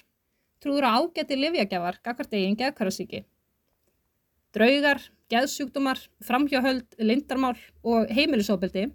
trúur 0.63 0.85
á 0.87 0.95
ágæti 0.99 1.35
livjagjafar 1.35 1.99
gagvart 2.03 2.33
eigin 2.33 2.57
geðkarasíki. 2.59 3.25
Draugar, 4.55 5.01
geðsjúkdómar, 5.29 5.99
framhjáhöld, 6.25 6.95
lindarmál 6.97 7.57
og 7.83 8.09
heimilisofbeldi 8.09 8.87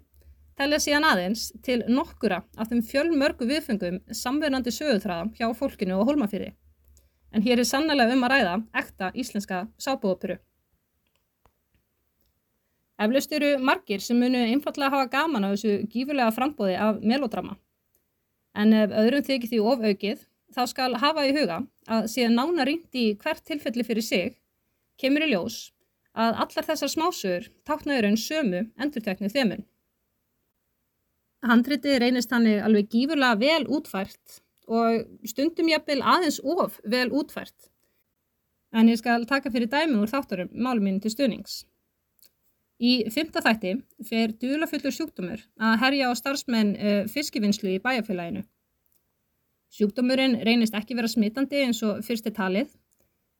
telja 0.59 0.79
síðan 0.79 1.07
aðeins 1.07 1.47
til 1.63 1.81
nokkura 1.91 2.41
af 2.57 2.71
þeim 2.71 2.81
fjölmörgu 2.89 3.47
viðfengum 3.49 4.01
samverðandi 4.23 4.73
söguþræða 4.75 5.31
hjá 5.37 5.47
fólkinu 5.55 5.99
og 5.99 6.09
hólmafýri. 6.09 6.53
En 7.35 7.43
hér 7.43 7.59
er 7.59 7.67
sannlega 7.67 8.13
um 8.15 8.23
að 8.23 8.35
ræða 8.35 8.57
ekta 8.81 9.11
íslenska 9.13 9.65
sábúopuru. 9.77 10.37
Eflaust 13.01 13.33
eru 13.35 13.57
margir 13.59 13.99
sem 13.99 14.19
munu 14.19 14.39
einfallega 14.39 14.93
hafa 14.93 15.09
gaman 15.11 15.43
á 15.43 15.51
þessu 15.51 15.73
gífurlega 15.91 16.31
frambóði 16.31 16.77
af 16.79 17.01
melodrama. 17.03 17.57
En 18.55 18.71
ef 18.71 18.93
öðrum 18.95 19.25
þykir 19.27 19.51
því 19.51 19.59
of 19.71 19.83
aukið, 19.83 20.21
þá 20.55 20.61
skal 20.71 20.91
hafa 21.01 21.25
í 21.27 21.33
huga 21.35 21.59
að 21.91 22.07
síðan 22.13 22.37
nána 22.39 22.67
rýnt 22.67 22.95
í 22.95 23.05
hvert 23.19 23.43
tilfelli 23.43 23.83
fyrir 23.83 24.05
sig, 24.05 24.37
kemur 25.01 25.25
í 25.27 25.33
ljós 25.33 25.73
að 26.15 26.39
allar 26.45 26.67
þessar 26.69 26.93
smásögur 26.93 27.49
táknaður 27.67 28.07
en 28.09 28.17
sömu 28.19 28.63
endurteknu 28.79 29.31
þemun. 29.33 29.65
Handritið 31.45 31.99
reynist 31.99 32.31
þannig 32.31 32.63
alveg 32.63 32.89
gífurlega 32.95 33.41
vel 33.43 33.67
útfært 33.67 34.39
og 34.71 35.03
stundum 35.27 35.67
jafnvel 35.69 35.99
aðeins 36.01 36.39
of 36.41 36.79
vel 36.87 37.09
útfært. 37.11 37.69
En 38.71 38.87
ég 38.89 38.97
skal 39.03 39.27
taka 39.27 39.51
fyrir 39.51 39.69
dæmi 39.71 39.99
úr 39.99 40.09
þáttarum 40.09 40.55
málum 40.55 40.87
mínu 40.87 41.03
til 41.03 41.11
stunings. 41.11 41.65
Í 42.75 43.07
fymta 43.07 43.39
þætti 43.39 43.71
fer 44.03 44.33
dulafullur 44.35 44.91
sjúkdómur 44.91 45.43
að 45.63 45.77
herja 45.79 46.09
á 46.11 46.13
starfsmenn 46.19 46.73
uh, 46.75 47.03
fiskivinnslu 47.07 47.71
í 47.71 47.81
bæjarfélaginu. 47.83 48.43
Sjúkdómurinn 49.71 50.41
reynist 50.43 50.75
ekki 50.75 50.95
vera 50.95 51.07
smitandi 51.11 51.63
eins 51.63 51.79
og 51.87 52.03
fyrst 52.03 52.27
er 52.27 52.35
talið, 52.35 52.67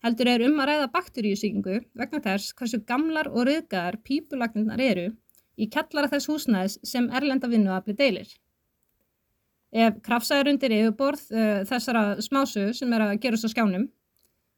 heldur 0.03 0.31
er 0.31 0.45
um 0.47 0.55
að 0.63 0.69
ræða 0.71 0.87
bakteríusýkingu 0.93 1.81
vegna 1.99 2.21
þess 2.23 2.55
hversu 2.55 2.79
gamlar 2.87 3.27
og 3.31 3.47
ryðgaðar 3.49 3.99
pípulagnirnar 4.07 4.83
eru 4.83 5.05
í 5.59 5.67
kjallara 5.71 6.11
þess 6.11 6.31
húsnæðis 6.31 6.79
sem 6.87 7.11
erlenda 7.11 7.51
vinnuafli 7.51 7.95
deilir. 7.95 8.31
Ef 9.75 9.99
krafsaður 10.03 10.53
undir 10.53 10.71
yfirborð 10.77 11.27
uh, 11.35 11.61
þessara 11.67 12.21
smásu 12.23 12.69
sem 12.77 12.95
er 12.95 13.09
að 13.09 13.17
gerast 13.23 13.47
á 13.47 13.51
skjánum, 13.51 13.89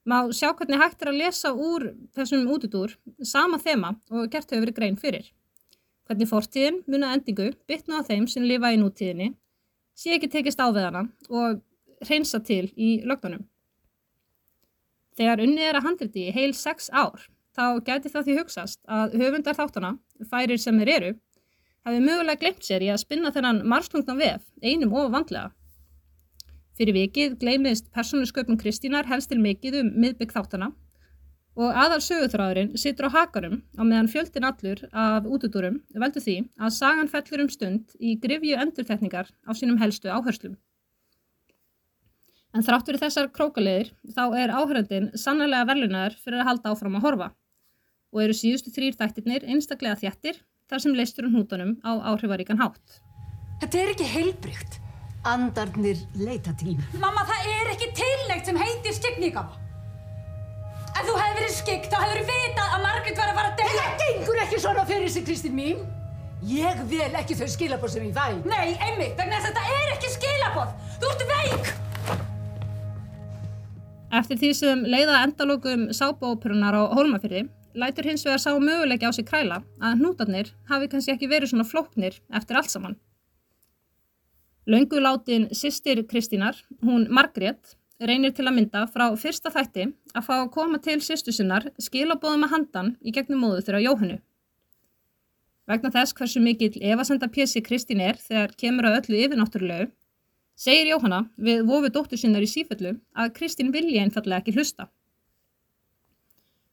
má 0.08 0.22
sjá 0.32 0.54
hvernig 0.56 0.80
hægt 0.80 1.02
er 1.04 1.12
að 1.12 1.20
lesa 1.22 1.52
úr 1.52 1.90
þessum 2.16 2.48
útudúr 2.54 2.96
sama 3.24 3.60
þema 3.60 3.96
og 4.10 4.30
gert 4.32 4.50
hefur 4.52 4.64
verið 4.64 4.78
grein 4.80 5.00
fyrir. 5.00 5.28
Hvernig 6.08 6.30
fortíðin 6.30 6.80
muna 6.88 7.12
endingu 7.16 7.50
bytna 7.68 8.00
á 8.00 8.08
þeim 8.08 8.30
sem 8.32 8.46
lifa 8.48 8.72
í 8.72 8.80
nútíðinni, 8.80 9.34
sé 9.98 10.16
ekki 10.16 10.30
tekist 10.32 10.62
á 10.64 10.72
við 10.72 10.88
hana 10.88 11.04
og 11.28 11.60
hreinsa 12.08 12.40
til 12.40 12.70
í 12.80 13.02
lögdunum. 13.04 13.44
Þegar 15.18 15.44
unnið 15.44 15.68
er 15.68 15.80
að 15.80 15.88
handriti 15.90 16.28
í 16.30 16.34
heil 16.36 16.54
sex 16.56 16.92
ár, 16.94 17.28
þá 17.58 17.82
gæti 17.84 18.12
það 18.14 18.28
því 18.28 18.40
hugsast 18.40 18.80
að 18.86 19.18
höfundar 19.20 19.58
þáttana, 19.58 19.96
færir 20.30 20.62
sem 20.62 20.78
þeir 20.80 20.94
eru, 20.94 21.14
hafi 21.84 22.04
mögulega 22.04 22.40
glemt 22.44 22.64
sér 22.64 22.86
í 22.86 22.92
að 22.94 23.02
spinna 23.04 23.34
þennan 23.34 23.64
marstungna 23.68 24.16
vef 24.16 24.46
einum 24.62 24.94
og 24.96 25.12
vandlega. 25.12 25.52
Fyrir 26.78 26.94
vikið 26.94 27.40
gleymist 27.42 27.88
persónusköpum 27.96 28.58
Kristínar 28.62 29.08
helst 29.10 29.32
til 29.32 29.40
mikið 29.42 29.80
um 29.80 29.88
miðbygg 29.98 30.36
þáttana 30.36 30.68
og 31.58 31.74
aðal 31.74 32.04
sögutráðurinn 32.06 32.76
situr 32.78 33.10
á 33.10 33.16
hakarum 33.16 33.64
á 33.74 33.82
meðan 33.82 34.10
fjöldin 34.12 34.46
allur 34.46 34.84
af 34.94 35.26
útudúrum 35.26 35.80
veldur 35.90 36.22
því 36.22 36.38
að 36.62 36.76
sagan 36.78 37.10
fellur 37.10 37.44
um 37.48 37.50
stund 37.50 37.98
í 37.98 38.14
grifju 38.22 38.62
endurtekningar 38.62 39.34
á 39.34 39.52
sínum 39.58 39.82
helstu 39.82 40.14
áherslum. 40.14 40.54
En 42.54 42.62
þrátt 42.62 42.86
fyrir 42.86 43.02
þessar 43.02 43.34
krókaleðir 43.34 43.92
þá 44.14 44.24
er 44.38 44.54
áhöröndin 44.54 45.12
sannlega 45.18 45.66
verlunar 45.66 46.14
fyrir 46.22 46.44
að 46.44 46.52
halda 46.52 46.78
áfram 46.78 47.02
að 47.02 47.08
horfa 47.10 47.34
og 48.14 48.24
eru 48.24 48.38
síðustu 48.38 48.70
þrýr 48.78 49.02
þættirnir 49.02 49.50
einstaklega 49.50 49.98
þjættir 49.98 50.44
þar 50.70 50.86
sem 50.86 50.98
leistur 50.98 51.26
um 51.26 51.34
hnútonum 51.34 51.80
á 51.82 51.98
áhrifaríkan 52.14 52.62
hátt. 52.62 53.02
Þetta 53.64 53.82
er 53.82 53.96
ekki 53.96 54.14
heilbrygt. 54.14 54.84
Andarnir 55.26 55.98
leita 56.16 56.54
til 56.60 56.76
mín. 56.76 56.84
Mamma, 57.02 57.26
það 57.28 57.50
er 57.54 57.72
ekki 57.74 57.90
tilnægt 57.98 58.46
sem 58.46 58.60
heitir 58.60 58.94
skyggníkama. 58.96 59.64
Ef 60.98 61.06
þú 61.06 61.16
hefði 61.20 61.36
verið 61.38 61.54
skyggt, 61.54 61.92
þá 61.92 61.98
hefur 62.04 62.24
vitað 62.30 62.72
að 62.74 62.84
Margrét 62.86 63.20
var 63.20 63.32
að 63.32 63.40
fara 63.40 63.50
að 63.52 63.58
deyja. 63.62 63.82
Það 63.82 64.04
gengur 64.04 64.44
ekki 64.46 64.62
svona 64.64 64.86
fyrir 64.90 65.12
sig, 65.14 65.26
Kristín 65.28 65.58
mín. 65.58 65.84
Ég 66.48 66.80
vel 66.90 67.12
ekki 67.18 67.38
þau 67.38 67.50
skilabóð 67.50 67.94
sem 67.96 68.08
ég 68.08 68.16
væ. 68.16 68.26
Nei, 68.46 68.78
einmitt, 68.78 69.14
vegna 69.18 69.42
þess 69.42 69.50
að 69.50 69.60
þetta 69.60 69.76
er 69.82 69.94
ekki 69.96 70.14
skilabóð. 70.16 70.74
Þú 71.02 71.12
ert 71.12 71.24
veik. 71.34 71.72
Eftir 74.18 74.40
því 74.42 74.52
sem 74.56 74.84
leiða 74.88 75.22
endalókum 75.26 75.90
sábóperunar 75.94 76.78
á 76.78 76.84
Hólmafyrði, 76.96 77.48
lætur 77.78 78.08
hins 78.08 78.24
vegar 78.26 78.42
sá 78.42 78.54
möguleiki 78.56 79.06
á 79.06 79.12
sig 79.14 79.28
kræla 79.28 79.62
að 79.82 80.00
hnútarnir 80.00 80.54
hafi 80.70 80.88
kannski 80.94 81.14
ekki 81.14 81.30
verið 81.30 81.52
svona 81.52 81.68
flóknir 81.68 82.22
eftir 82.34 82.58
allt 82.58 82.72
saman. 82.74 82.96
Löngu 84.68 85.00
látin 85.00 85.48
sýstir 85.56 86.02
Kristínar, 86.08 86.56
hún 86.84 87.08
Margrét, 87.08 87.78
reynir 88.04 88.34
til 88.36 88.50
að 88.50 88.58
mynda 88.58 88.82
frá 88.92 89.06
fyrsta 89.16 89.48
þætti 89.48 89.86
að 90.12 90.26
fá 90.26 90.34
að 90.42 90.50
koma 90.52 90.80
til 90.84 90.98
sýstu 91.00 91.32
sinnar 91.32 91.70
skilabóðum 91.80 92.44
að 92.44 92.52
handan 92.52 92.90
í 93.00 93.14
gegnum 93.16 93.46
móðu 93.46 93.62
þeirra 93.64 93.82
Jóhannu. 93.86 94.18
Vegna 95.72 95.94
þess 95.96 96.18
hversu 96.20 96.44
mikill 96.44 96.76
evasenda 96.92 97.32
pjessi 97.32 97.64
Kristín 97.64 98.04
er 98.04 98.20
þegar 98.20 98.58
kemur 98.60 98.90
að 98.90 99.00
öllu 99.00 99.24
yfirnáttúrulegu, 99.24 99.88
segir 100.60 100.92
Jóhanna 100.92 101.24
við 101.40 101.64
vofu 101.72 101.94
dóttur 101.96 102.20
sinnar 102.20 102.44
í 102.44 102.52
sífellu 102.52 102.98
að 103.16 103.34
Kristín 103.40 103.72
vilja 103.72 104.04
einfallega 104.04 104.44
ekki 104.44 104.60
hlusta. 104.60 104.92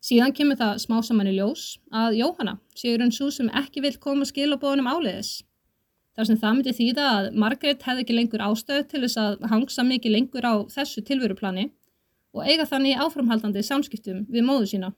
Síðan 0.02 0.34
kemur 0.34 0.58
það 0.58 0.82
smá 0.82 0.98
saman 0.98 1.30
í 1.30 1.38
ljós 1.38 1.78
að 1.94 2.18
Jóhanna 2.24 2.58
séur 2.74 3.06
hún 3.06 3.14
svo 3.14 3.30
sem 3.30 3.54
ekki 3.54 3.86
vil 3.86 3.96
koma 4.02 4.26
skilabóðunum 4.26 4.90
áleiðis. 4.90 5.44
Þar 6.14 6.28
sem 6.28 6.38
það 6.38 6.52
myndi 6.56 6.74
þýða 6.78 7.04
að 7.10 7.24
Margrét 7.42 7.82
hefði 7.82 8.04
ekki 8.04 8.14
lengur 8.14 8.42
ástöðu 8.46 8.84
til 8.90 9.00
þess 9.02 9.18
að 9.18 9.46
hangsa 9.50 9.84
mikið 9.86 10.14
lengur 10.14 10.46
á 10.46 10.54
þessu 10.70 11.02
tilveruplani 11.06 11.64
og 12.34 12.46
eiga 12.46 12.66
þannig 12.70 13.00
áframhaldandi 13.02 13.64
samskiptum 13.66 14.22
við 14.30 14.46
móðu 14.46 14.68
sína. 14.70 14.92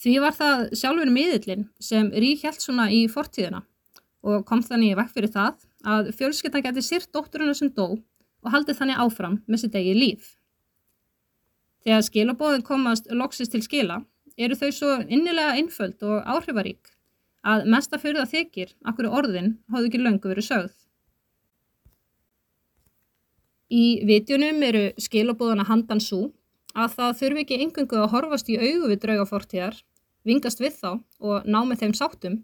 Því 0.00 0.14
var 0.20 0.36
það 0.36 0.64
sjálfur 0.76 1.12
miðillin 1.12 1.68
sem 1.80 2.10
ríkjælt 2.12 2.60
svona 2.60 2.90
í 2.92 3.04
fortíðina 3.08 3.62
og 4.24 4.44
kom 4.48 4.60
þannig 4.64 4.96
vekk 4.98 5.12
fyrir 5.16 5.32
það 5.32 5.64
að 5.94 6.10
fjölskyldan 6.18 6.64
geti 6.64 6.84
sýrt 6.84 7.12
dótturuna 7.12 7.54
sem 7.56 7.70
dó 7.72 7.86
og 7.94 8.52
haldið 8.52 8.80
þannig 8.80 9.00
áfram 9.04 9.38
með 9.46 9.64
sitt 9.64 9.78
eigi 9.78 9.94
líf. 9.96 10.34
Þegar 11.84 12.04
skilabóðin 12.08 12.64
komast 12.64 13.08
loksist 13.12 13.52
til 13.52 13.64
skila 13.64 14.02
eru 14.36 14.56
þau 14.58 14.70
svo 14.72 14.96
innilega 15.04 15.56
einföld 15.56 16.04
og 16.04 16.24
áhrifarík 16.28 16.93
að 17.44 17.66
mesta 17.70 18.00
fyrir 18.00 18.22
það 18.22 18.32
þykir 18.34 18.72
akkur 18.90 19.10
orðin 19.10 19.52
hafðu 19.72 19.90
ekki 19.90 20.00
löngu 20.00 20.30
verið 20.32 20.48
sögð. 20.48 20.74
Í 23.74 23.84
vitjunum 24.08 24.62
eru 24.62 24.84
skilabóðana 25.00 25.66
handan 25.68 26.00
svo 26.00 26.28
að 26.74 26.96
það 26.98 27.16
þurfi 27.20 27.44
ekki 27.44 27.60
engungu 27.62 28.00
að 28.00 28.10
horfast 28.12 28.50
í 28.52 28.58
augu 28.58 28.90
við 28.90 29.00
draugafortíðar, 29.04 29.76
vingast 30.24 30.60
við 30.60 30.76
þá 30.80 30.90
og 31.20 31.46
ná 31.46 31.60
með 31.64 31.84
þeim 31.84 31.94
sáttum, 31.98 32.36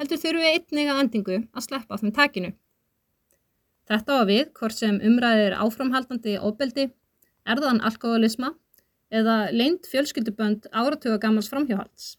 heldur 0.00 0.20
þurfi 0.22 0.52
einnig 0.54 0.90
að 0.90 1.02
endingu 1.04 1.38
að 1.52 1.66
sleppa 1.66 1.98
þeim 2.00 2.14
takinu. 2.16 2.52
Þetta 3.90 4.16
á 4.16 4.22
við 4.28 4.50
hvort 4.54 4.76
sem 4.76 5.00
umræðir 5.02 5.56
áframhaldandi 5.58 6.36
óbeldi, 6.38 6.90
erðan 7.48 7.82
alkoholisma 7.82 8.52
eða 9.10 9.50
leint 9.50 9.88
fjölskyldubönd 9.90 10.68
áratuga 10.70 11.18
gamals 11.18 11.50
framhjóhalds. 11.50 12.14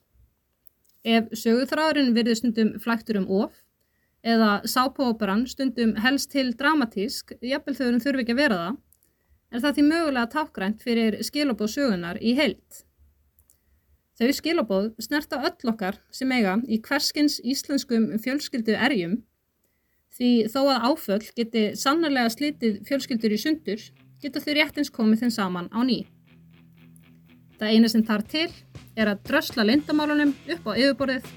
Ef 1.02 1.32
sögurþráðurinn 1.34 2.14
virði 2.14 2.38
stundum 2.38 2.76
flæktur 2.82 3.18
um 3.22 3.28
of 3.41 3.56
eða 4.22 4.62
sápóoperan 4.70 5.47
stundum 5.49 5.95
helst 5.97 6.30
til 6.34 6.52
dramatísk, 6.54 7.34
jafnvel 7.41 7.76
þau 7.76 8.04
þurfi 8.04 8.22
ekki 8.22 8.36
að 8.36 8.41
vera 8.43 8.60
það, 8.60 8.78
er 9.52 9.64
það 9.64 9.76
því 9.78 9.86
mögulega 9.88 10.32
tákgrænt 10.36 10.86
fyrir 10.86 11.18
skilabóð 11.26 11.74
sögunar 11.74 12.22
í 12.22 12.36
heilt. 12.38 12.84
Þau 14.22 14.30
skilabóð 14.38 14.91
snerta 15.02 15.41
öll 15.41 15.72
okkar 15.74 15.97
sem 16.14 16.32
eiga 16.32 16.60
í 16.70 16.78
hverskins 16.86 17.39
íslenskum 17.41 18.12
fjölskyldu 18.22 18.78
erjum 18.78 19.18
því 20.14 20.32
þó 20.54 20.62
að 20.68 20.86
áföll 20.91 21.24
geti 21.34 21.64
sannarlega 21.80 22.30
slitið 22.30 22.82
fjölskyldur 22.86 23.34
í 23.34 23.39
sundur 23.41 23.86
geta 24.22 24.43
þau 24.43 24.54
réttins 24.60 24.93
komið 24.93 25.24
þeim 25.24 25.34
saman 25.34 25.72
á 25.74 25.82
ný. 25.82 26.04
Það 27.62 27.76
eina 27.76 27.89
sem 27.93 28.01
þarf 28.01 28.26
til 28.32 28.47
er 28.97 29.12
að 29.12 29.20
drösla 29.30 29.62
lindamálunum 29.70 30.32
upp 30.55 30.64
á 30.66 30.72
yfirborðið 30.74 31.28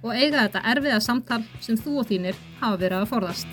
og 0.00 0.14
eiga 0.16 0.46
þetta 0.46 0.62
erfiða 0.72 1.00
samtal 1.04 1.42
sem 1.60 1.76
þú 1.76 2.00
og 2.00 2.08
þínir 2.08 2.40
hafa 2.62 2.80
verið 2.80 3.02
að 3.02 3.10
forðast. 3.12 3.50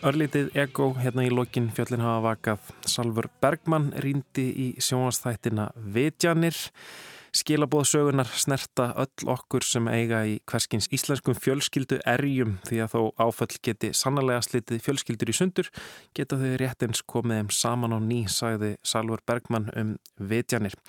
Örlítið 0.00 0.54
ego 0.56 0.94
hérna 0.96 1.26
í 1.26 1.30
lokin 1.32 1.66
fjöllin 1.76 2.00
hafa 2.00 2.20
vakað 2.24 2.68
Salfur 2.88 3.26
Bergmann 3.42 3.90
rýndi 4.00 4.46
í 4.48 4.68
sjónastættina 4.80 5.66
Vitjanir. 5.76 6.56
Skilabóð 7.36 7.84
sögunar 7.90 8.30
snerta 8.32 8.88
öll 9.04 9.28
okkur 9.34 9.66
sem 9.66 9.90
eiga 9.92 10.22
í 10.24 10.38
hverskins 10.48 10.88
íslenskum 10.96 11.36
fjölskyldu 11.36 12.00
erjum 12.08 12.56
því 12.64 12.80
að 12.86 12.94
þó 12.94 13.26
áföll 13.26 13.60
geti 13.60 13.92
sannlega 13.92 14.40
slitið 14.48 14.80
fjölskyldur 14.88 15.34
í 15.34 15.36
sundur 15.36 15.68
geta 16.16 16.40
þau 16.40 16.56
réttins 16.64 17.04
komið 17.04 17.42
þeim 17.42 17.54
saman 17.60 17.94
á 17.94 18.00
ný, 18.00 18.22
sagði 18.24 18.78
Salfur 18.80 19.20
Bergmann 19.28 19.68
um 19.76 19.98
Vitjanir. 20.16 20.80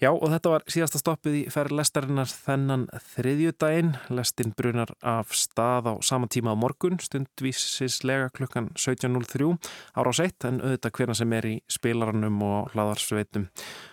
Já 0.00 0.08
og 0.14 0.30
þetta 0.32 0.52
var 0.54 0.62
síðasta 0.64 0.96
stoppið 0.96 1.34
í 1.36 1.40
ferð 1.52 1.74
lestarinnar 1.76 2.30
þennan 2.32 2.86
þriðjudaginn. 3.12 3.90
Lestin 4.16 4.54
brunar 4.56 4.94
af 5.04 5.34
stað 5.36 5.90
á 5.92 5.94
sama 6.00 6.24
tíma 6.32 6.54
á 6.56 6.56
morgun, 6.56 6.96
stundvísislega 7.04 8.30
klukkan 8.32 8.70
17.03 8.80 9.50
ára 10.00 10.08
á 10.08 10.14
seitt 10.16 10.46
en 10.48 10.62
auðvitað 10.64 10.94
hverna 10.96 11.16
sem 11.20 11.34
er 11.36 11.48
í 11.50 11.54
spilaranum 11.68 12.40
og 12.46 12.72
hlaðarsveitum. 12.72 13.50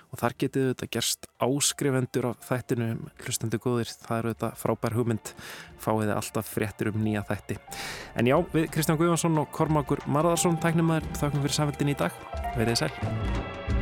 Og 0.08 0.22
þar 0.22 0.38
getið 0.40 0.70
auðvitað 0.70 0.92
gerst 0.96 1.28
áskrifendur 1.44 2.30
af 2.30 2.46
þættinu, 2.48 2.88
hlustendu 3.26 3.60
góðir, 3.60 3.92
það 3.92 4.22
eru 4.22 4.32
auðvitað 4.32 4.62
frábær 4.62 4.96
hugmynd, 4.96 5.34
fáiði 5.84 6.16
alltaf 6.16 6.54
fréttir 6.54 6.94
um 6.94 7.02
nýja 7.04 7.26
þætti. 7.28 7.60
En 8.16 8.32
já, 8.32 8.38
við 8.56 8.70
Kristján 8.72 9.02
Guðvarsson 9.02 9.44
og 9.44 9.52
Kormákur 9.52 10.06
Marðarsson, 10.08 10.56
tæknum 10.64 10.88
maður, 10.94 11.12
þakkum 11.20 11.44
fyrir 11.44 11.60
samfélgin 11.60 11.92
í 11.92 12.00
dag. 12.00 12.24
Verðið 12.56 12.86
sæl. 12.86 13.77